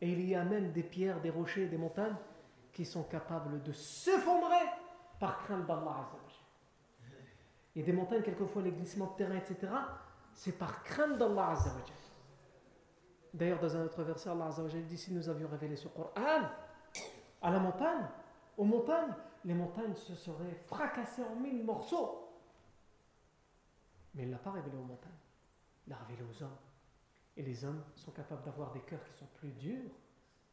Et 0.00 0.12
il 0.12 0.28
y 0.28 0.34
a 0.34 0.44
même 0.44 0.72
des 0.72 0.82
pierres, 0.82 1.20
des 1.20 1.30
rochers, 1.30 1.66
des 1.66 1.76
montagnes 1.76 2.16
qui 2.72 2.84
sont 2.84 3.02
capables 3.02 3.62
de 3.62 3.72
s'effondrer 3.72 4.66
par 5.18 5.42
crainte 5.42 5.66
d'Allah. 5.66 6.08
A 7.76 7.82
des 7.82 7.92
montagnes, 7.92 8.22
quelquefois, 8.22 8.62
les 8.62 8.72
glissements 8.72 9.12
de 9.12 9.16
terrain, 9.16 9.36
etc. 9.36 9.72
C'est 10.32 10.58
par 10.58 10.82
crainte 10.84 11.18
d'Allah. 11.18 11.54
D'ailleurs, 13.34 13.60
dans 13.60 13.76
un 13.76 13.84
autre 13.84 14.02
verset, 14.02 14.30
Allah 14.30 14.50
dit 14.88 14.98
si 14.98 15.12
nous 15.12 15.28
avions 15.28 15.48
révélé 15.48 15.76
ce 15.76 15.88
Coran 15.88 16.48
à 17.42 17.50
la 17.50 17.58
montagne, 17.58 18.06
aux 18.56 18.64
montagnes, 18.64 19.14
les 19.44 19.54
montagnes 19.54 19.94
se 19.94 20.14
seraient 20.14 20.54
fracassées 20.66 21.22
en 21.22 21.36
mille 21.36 21.64
morceaux. 21.64 22.28
Mais 24.14 24.22
il 24.22 24.28
ne 24.28 24.32
l'a 24.32 24.38
pas 24.38 24.50
révélé 24.50 24.76
aux 24.76 24.84
montagnes. 24.84 25.12
Il 25.86 25.90
l'a 25.90 25.96
révélé 25.96 26.22
aux 26.28 26.42
hommes. 26.42 26.56
Et 27.36 27.42
les 27.42 27.64
hommes 27.64 27.84
sont 27.94 28.10
capables 28.10 28.42
d'avoir 28.42 28.72
des 28.72 28.80
cœurs 28.80 29.04
qui 29.04 29.12
sont 29.12 29.28
plus 29.36 29.52
durs 29.52 29.90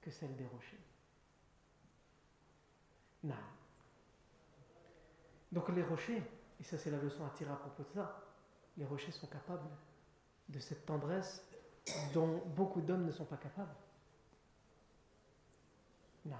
que 0.01 0.11
celles 0.11 0.35
des 0.35 0.45
rochers. 0.45 0.83
Non. 3.23 3.35
Donc 5.51 5.69
les 5.69 5.83
rochers, 5.83 6.23
et 6.59 6.63
ça, 6.63 6.77
c'est 6.77 6.91
la 6.91 6.99
leçon 6.99 7.25
à 7.25 7.29
tirer 7.29 7.51
à 7.51 7.55
propos 7.55 7.83
de 7.83 7.89
ça. 7.89 8.21
Les 8.77 8.85
rochers 8.85 9.11
sont 9.11 9.27
capables 9.27 9.69
de 10.47 10.59
cette 10.59 10.85
tendresse 10.85 11.43
dont 12.13 12.43
beaucoup 12.55 12.81
d'hommes 12.81 13.05
ne 13.05 13.11
sont 13.11 13.25
pas 13.25 13.37
capables. 13.37 13.75
Non. 16.25 16.35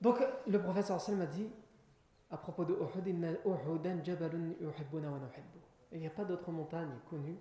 Donc, 0.00 0.24
le 0.46 0.62
professeur 0.62 1.00
Sallam 1.00 1.22
a 1.22 1.26
dit 1.26 1.50
à 2.30 2.36
propos 2.36 2.64
de 2.64 2.74
Uhud, 2.74 3.06
il 5.90 6.00
n'y 6.00 6.06
a 6.06 6.10
pas 6.10 6.24
d'autre 6.24 6.50
montagne 6.50 6.90
connue 7.08 7.38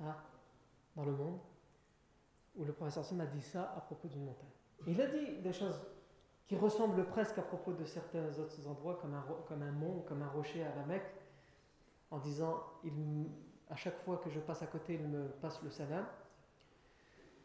hein, 0.00 0.16
dans 0.96 1.04
le 1.04 1.12
monde 1.12 1.38
où 2.56 2.64
le 2.64 2.72
professeur 2.72 3.04
Sallam 3.04 3.26
a 3.26 3.30
dit 3.30 3.42
ça 3.42 3.72
à 3.76 3.80
propos 3.80 4.08
d'une 4.08 4.24
montagne. 4.24 4.48
Il 4.86 5.00
a 5.00 5.06
dit 5.06 5.38
des 5.42 5.52
choses 5.52 5.80
qui 6.46 6.56
ressemblent 6.56 7.04
presque 7.06 7.38
à 7.38 7.42
propos 7.42 7.72
de 7.72 7.84
certains 7.84 8.38
autres 8.38 8.68
endroits, 8.68 8.98
comme 9.00 9.14
un, 9.14 9.24
comme 9.48 9.62
un 9.62 9.72
mont, 9.72 10.04
comme 10.06 10.22
un 10.22 10.28
rocher 10.28 10.62
à 10.64 10.74
la 10.74 10.84
Mecque, 10.84 11.10
en 12.10 12.18
disant 12.18 12.62
à 13.70 13.76
chaque 13.76 13.98
fois 14.04 14.18
que 14.18 14.28
je 14.30 14.40
passe 14.40 14.62
à 14.62 14.66
côté, 14.66 14.94
il 14.94 15.08
me 15.08 15.28
passe 15.28 15.62
le 15.62 15.70
salam. 15.70 16.04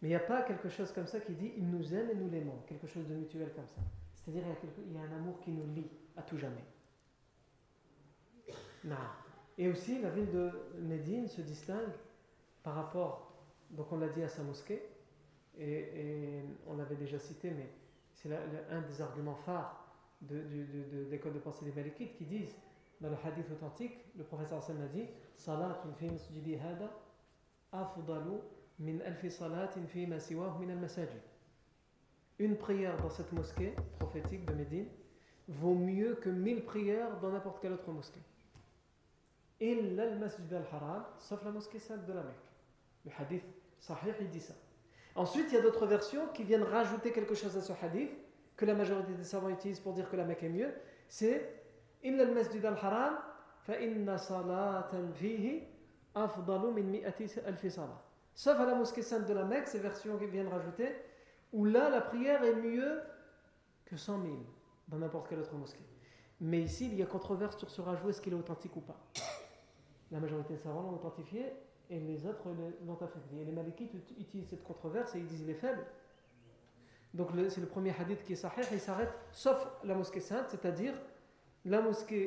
Mais 0.02 0.08
il 0.08 0.12
n'y 0.12 0.16
a 0.16 0.22
pas 0.22 0.43
quelque 0.43 0.70
chose 0.70 0.91
comme 0.91 1.08
ça 1.08 1.20
qui 1.20 1.34
dit 1.34 1.54
il 1.58 1.70
nous 1.70 1.93
aime 1.93 2.10
et 2.10 2.16
nous 2.16 2.30
l'aimons, 2.30 2.60
quelque 2.68 2.88
chose 2.88 3.08
de 3.08 3.16
mutuel 3.16 3.52
comme 3.54 3.68
ça. 3.68 3.82
C'est-à-dire 4.14 4.43
il, 4.88 4.93
y 4.93 4.97
a 4.97 5.02
un 5.02 5.18
amour 5.18 5.39
qui 5.41 5.52
nous 5.52 5.66
lie 5.74 5.89
à 6.16 6.22
tout 6.22 6.38
jamais. 6.38 6.64
Non. 8.84 8.95
Et 9.58 9.68
aussi, 9.68 10.02
la 10.02 10.10
ville 10.10 10.32
de 10.32 10.52
Médine 10.80 11.28
se 11.28 11.41
distingue 11.41 11.91
par 12.64 12.76
rapport, 12.76 13.34
donc 13.72 13.91
on 13.91 13.97
l'a 13.97 14.08
dit 14.08 14.24
à 14.24 14.30
sa 14.30 14.43
mosquée, 14.43 14.82
et, 15.58 16.41
on 16.68 16.78
l'avait 16.78 16.95
déjà 16.95 17.20
cité, 17.20 17.52
mais 17.52 17.70
c'est 18.14 18.30
un 18.72 18.82
des 18.82 19.02
arguments 19.02 19.36
phares 19.36 19.86
de, 20.22 20.36
de, 20.36 21.10
l'école 21.10 21.34
de 21.34 21.39
pensée 21.39 21.66
des 21.66 21.74
Malikites 21.74 22.16
qui 22.16 22.26
disent, 22.26 22.56
dans 23.02 23.10
le 23.10 23.16
hadith 23.24 23.50
authentique, 23.52 23.97
le 24.18 24.24
professeur 24.24 24.60
Hassan 24.60 24.82
a 24.82 24.88
dit 24.88 25.06
Salatun 25.36 25.93
fi 25.97 26.10
masjidi 26.10 26.56
hada 26.56 26.91
afdalu 27.72 28.39
Une 32.39 32.55
prière 32.57 32.97
dans 33.01 33.09
cette 33.09 33.32
mosquée 33.34 33.75
prophétique 33.99 34.45
de 34.45 34.53
Médine 34.53 34.88
vaut 35.49 35.75
mieux 35.75 36.15
que 36.15 36.30
mille 36.30 36.63
prières 36.63 37.19
dans 37.19 37.32
n'importe 37.32 37.59
quelle 37.61 37.73
autre 37.73 37.91
mosquée. 37.91 38.21
Illa 39.59 40.03
al-masjid 40.03 40.53
al-haram, 40.53 41.03
sauf 41.17 41.43
la 41.43 41.51
mosquée 41.51 41.80
sainte 41.80 42.05
de 42.05 42.13
la 42.13 42.23
Mecque. 42.23 42.36
Le 43.05 43.11
hadith 43.19 43.43
sahih, 43.80 44.13
il 44.21 44.30
dit 44.30 44.39
ça. 44.39 44.53
Ensuite, 45.15 45.47
il 45.49 45.55
y 45.55 45.57
a 45.57 45.61
d'autres 45.61 45.86
versions 45.86 46.27
qui 46.34 46.43
viennent 46.43 46.63
rajouter 46.63 47.11
quelque 47.11 47.36
chose 47.36 47.57
à 47.57 47.61
ce 47.61 47.73
hadith, 47.84 48.11
que 48.55 48.65
la 48.65 48.75
majorité 48.75 49.13
des 49.13 49.25
savants 49.25 49.49
utilisent 49.49 49.82
pour 49.82 49.91
dire 49.93 50.09
que 50.09 50.15
la 50.15 50.23
Mecque 50.23 50.43
est 50.43 50.49
mieux. 50.49 50.73
C'est 51.09 51.61
Illa 52.01 52.23
al-masjid 52.23 52.63
al-haram, 52.65 53.17
fa 53.63 53.82
inna 53.82 54.17
salatan 54.17 55.11
fihi 55.13 55.67
min 56.15 56.84
mi'ati 56.84 57.25
alfi. 57.45 57.69
Sauf 58.34 58.59
à 58.59 58.65
la 58.65 58.75
mosquée 58.75 59.01
sainte 59.01 59.27
de 59.27 59.34
la 59.34 59.43
Mecque, 59.43 59.67
ces 59.67 59.80
versions 59.80 60.17
qui 60.17 60.25
viennent 60.27 60.47
rajouter, 60.47 60.95
où 61.51 61.65
là, 61.65 61.89
la 61.89 62.01
prière 62.01 62.43
est 62.43 62.55
mieux 62.55 63.01
que 63.86 63.97
100 63.97 64.21
000 64.21 64.36
dans 64.88 64.97
n'importe 64.97 65.27
quelle 65.27 65.39
autre 65.39 65.55
mosquée. 65.55 65.86
Mais 66.41 66.61
ici, 66.61 66.88
il 66.88 66.95
y 66.95 67.03
a 67.03 67.05
controverse 67.05 67.57
sur 67.57 67.69
ce 67.69 67.82
rajout, 67.82 68.09
est-ce 68.09 68.21
qu'il 68.21 68.34
est 68.34 68.38
authentique 68.38 68.75
ou 68.75 68.82
pas. 68.82 68.99
La 70.11 70.19
majorité 70.19 70.53
des 70.53 70.59
savants 70.59 70.82
l'ont 70.82 70.95
authentifié 70.95 71.53
et 71.89 71.99
les 71.99 72.25
autres 72.25 72.47
l'ont 72.86 72.97
affaibli. 73.01 73.41
Et 73.41 73.45
les 73.45 73.51
malikites 73.51 73.93
utilisent 74.17 74.49
cette 74.49 74.63
controverse 74.63 75.15
et 75.15 75.19
ils 75.19 75.27
disent 75.27 75.41
il 75.41 75.49
est 75.49 75.55
faible. 75.55 75.86
Donc 77.13 77.30
c'est 77.49 77.61
le 77.61 77.67
premier 77.67 77.93
hadith 77.99 78.23
qui 78.23 78.34
est 78.34 78.36
sahih, 78.36 78.61
il 78.71 78.80
s'arrête 78.80 79.11
sauf 79.32 79.67
la 79.84 79.95
mosquée 79.95 80.19
sainte, 80.19 80.45
c'est-à-dire 80.49 80.93
la, 81.65 81.82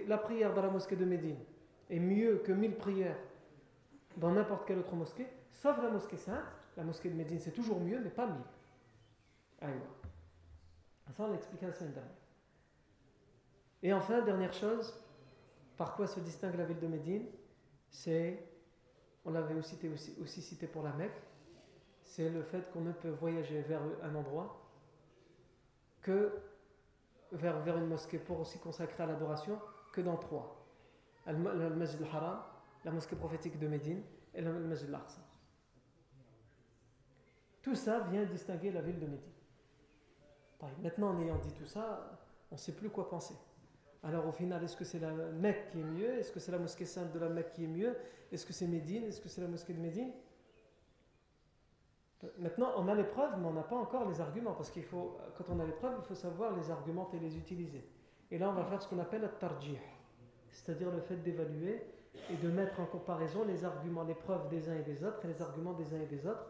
la 0.06 0.18
prière 0.18 0.52
dans 0.52 0.62
la 0.62 0.70
mosquée 0.70 0.96
de 0.96 1.04
Médine 1.04 1.38
est 1.88 2.00
mieux 2.00 2.38
que 2.38 2.52
1000 2.52 2.76
prières 2.76 3.18
dans 4.16 4.32
n'importe 4.32 4.66
quelle 4.66 4.78
autre 4.78 4.94
mosquée, 4.94 5.26
sauf 5.52 5.80
la 5.82 5.90
mosquée 5.90 6.16
sainte. 6.16 6.44
La 6.76 6.84
mosquée 6.84 7.10
de 7.10 7.14
Médine 7.14 7.38
c'est 7.38 7.52
toujours 7.52 7.80
mieux, 7.80 8.00
mais 8.00 8.10
pas 8.10 8.26
1000. 8.26 8.36
Ça, 11.12 11.24
on 11.24 11.32
l'a 11.32 11.38
la 11.60 11.72
semaine 11.72 11.92
dernière. 11.92 12.12
Et 13.82 13.92
enfin, 13.92 14.22
dernière 14.22 14.52
chose, 14.52 14.98
par 15.76 15.94
quoi 15.94 16.06
se 16.06 16.20
distingue 16.20 16.56
la 16.56 16.64
ville 16.64 16.78
de 16.78 16.86
Médine? 16.86 17.26
C'est, 17.90 18.42
on 19.24 19.30
l'avait 19.30 19.54
aussi 19.54 20.42
cité 20.42 20.66
pour 20.66 20.82
la 20.82 20.92
Mecque, 20.92 21.20
c'est 22.02 22.30
le 22.30 22.42
fait 22.42 22.70
qu'on 22.72 22.80
ne 22.80 22.92
peut 22.92 23.10
voyager 23.10 23.60
vers 23.62 23.82
un 24.02 24.14
endroit 24.14 24.68
que 26.00 26.32
vers, 27.32 27.60
vers 27.60 27.78
une 27.78 27.86
mosquée 27.86 28.18
pour 28.18 28.40
aussi 28.40 28.58
consacrer 28.58 29.02
à 29.02 29.06
l'adoration 29.06 29.58
que 29.92 30.00
dans 30.00 30.16
trois. 30.16 30.64
Le 31.26 31.70
Masjid 31.70 32.00
al-Haram, 32.02 32.42
la 32.84 32.90
mosquée 32.90 33.16
prophétique 33.16 33.58
de 33.58 33.68
Médine 33.68 34.02
et 34.34 34.40
le 34.40 34.52
Masjid 34.52 34.88
al-Aqsa. 34.88 35.20
Tout 37.62 37.74
ça 37.74 38.00
vient 38.00 38.24
distinguer 38.24 38.72
la 38.72 38.82
ville 38.82 38.98
de 38.98 39.06
Médine. 39.06 39.32
Maintenant, 40.82 41.10
en 41.10 41.20
ayant 41.20 41.38
dit 41.38 41.52
tout 41.52 41.66
ça, 41.66 42.18
on 42.50 42.54
ne 42.54 42.60
sait 42.60 42.72
plus 42.72 42.90
quoi 42.90 43.08
penser. 43.08 43.34
Alors 44.04 44.26
au 44.26 44.32
final, 44.32 44.62
est-ce 44.64 44.76
que 44.76 44.84
c'est 44.84 44.98
la 44.98 45.12
Mecque 45.12 45.68
qui 45.70 45.80
est 45.80 45.84
mieux? 45.84 46.18
Est-ce 46.18 46.32
que 46.32 46.40
c'est 46.40 46.52
la 46.52 46.58
mosquée 46.58 46.86
sainte 46.86 47.12
de 47.12 47.18
la 47.18 47.28
Mecque 47.28 47.52
qui 47.52 47.64
est 47.64 47.68
mieux? 47.68 47.96
Est-ce 48.30 48.44
que 48.44 48.52
c'est 48.52 48.66
Médine? 48.66 49.04
Est-ce 49.04 49.20
que 49.20 49.28
c'est 49.28 49.40
la 49.40 49.48
mosquée 49.48 49.72
de 49.72 49.80
Médine? 49.80 50.12
Maintenant, 52.38 52.72
on 52.76 52.86
a 52.86 52.94
les 52.94 53.04
preuves, 53.04 53.38
mais 53.38 53.46
on 53.46 53.52
n'a 53.52 53.62
pas 53.62 53.76
encore 53.76 54.08
les 54.08 54.20
arguments, 54.20 54.52
parce 54.52 54.70
qu'il 54.70 54.84
faut, 54.84 55.16
quand 55.36 55.44
on 55.48 55.58
a 55.58 55.64
les 55.64 55.72
preuves, 55.72 55.94
il 55.98 56.04
faut 56.04 56.14
savoir 56.14 56.56
les 56.56 56.70
argumenter 56.70 57.16
et 57.16 57.20
les 57.20 57.36
utiliser. 57.36 57.84
Et 58.30 58.38
là, 58.38 58.48
on 58.48 58.52
va 58.52 58.64
faire 58.64 58.80
ce 58.80 58.88
qu'on 58.88 59.00
appelle 59.00 59.22
la 59.22 59.28
tarjih, 59.28 59.78
c'est-à-dire 60.50 60.92
le 60.92 61.00
fait 61.00 61.16
d'évaluer 61.16 61.82
et 62.30 62.36
de 62.36 62.48
mettre 62.48 62.78
en 62.78 62.86
comparaison 62.86 63.44
les 63.44 63.64
arguments, 63.64 64.04
les 64.04 64.14
preuves 64.14 64.48
des 64.48 64.68
uns 64.68 64.76
et 64.76 64.82
des 64.82 65.02
autres, 65.02 65.24
et 65.24 65.28
les 65.28 65.42
arguments 65.42 65.72
des 65.72 65.92
uns 65.94 66.00
et 66.00 66.06
des 66.06 66.24
autres, 66.26 66.46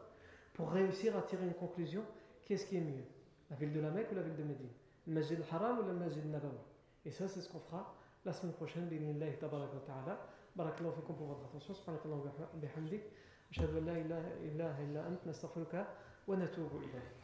pour 0.54 0.72
réussir 0.72 1.16
à 1.18 1.22
tirer 1.22 1.46
une 1.46 1.54
conclusion, 1.54 2.04
qu'est-ce 2.46 2.66
qui 2.66 2.78
est 2.78 2.82
mieux 2.82 3.04
La 3.50 3.56
ville 3.56 3.74
de 3.74 3.80
la 3.80 3.92
Mecque 3.92 4.12
ou 4.12 4.16
la 4.16 4.24
ville 4.24 4.36
de 4.36 4.44
Médine 4.44 4.70
Le 5.06 5.14
Masjid 5.14 5.38
al-Haram 5.38 5.80
ou 5.80 5.84
le 5.88 5.94
Masjid 5.94 6.24
al-Nabawi 6.24 6.58
Et 7.06 7.12
ça, 7.12 7.28
c'est 7.28 7.42
ce 7.42 7.50
qu'on 7.50 7.60
fera 7.60 7.96
la 8.26 8.34
semaine 8.34 8.54
prochaine, 8.54 8.88
bi'inillahi 8.88 9.38
tabaraka 9.38 9.76
wa 9.76 9.82
ta'ala. 9.82 10.28
Barakallahu 10.56 10.96
fikum 10.96 11.16
pour 11.16 11.28
votre 11.28 11.46
attention. 11.46 11.74
Subhanakallahu 11.74 12.22
bihamdik. 12.56 13.04
أشهد 13.52 13.76
أن 13.78 13.86
لا 13.86 13.96
إله 14.44 14.84
إلا 14.84 15.08
أنت 15.08 15.28
نستغفرك 15.28 15.88
ونتوب 16.28 16.72
إليك 16.76 17.21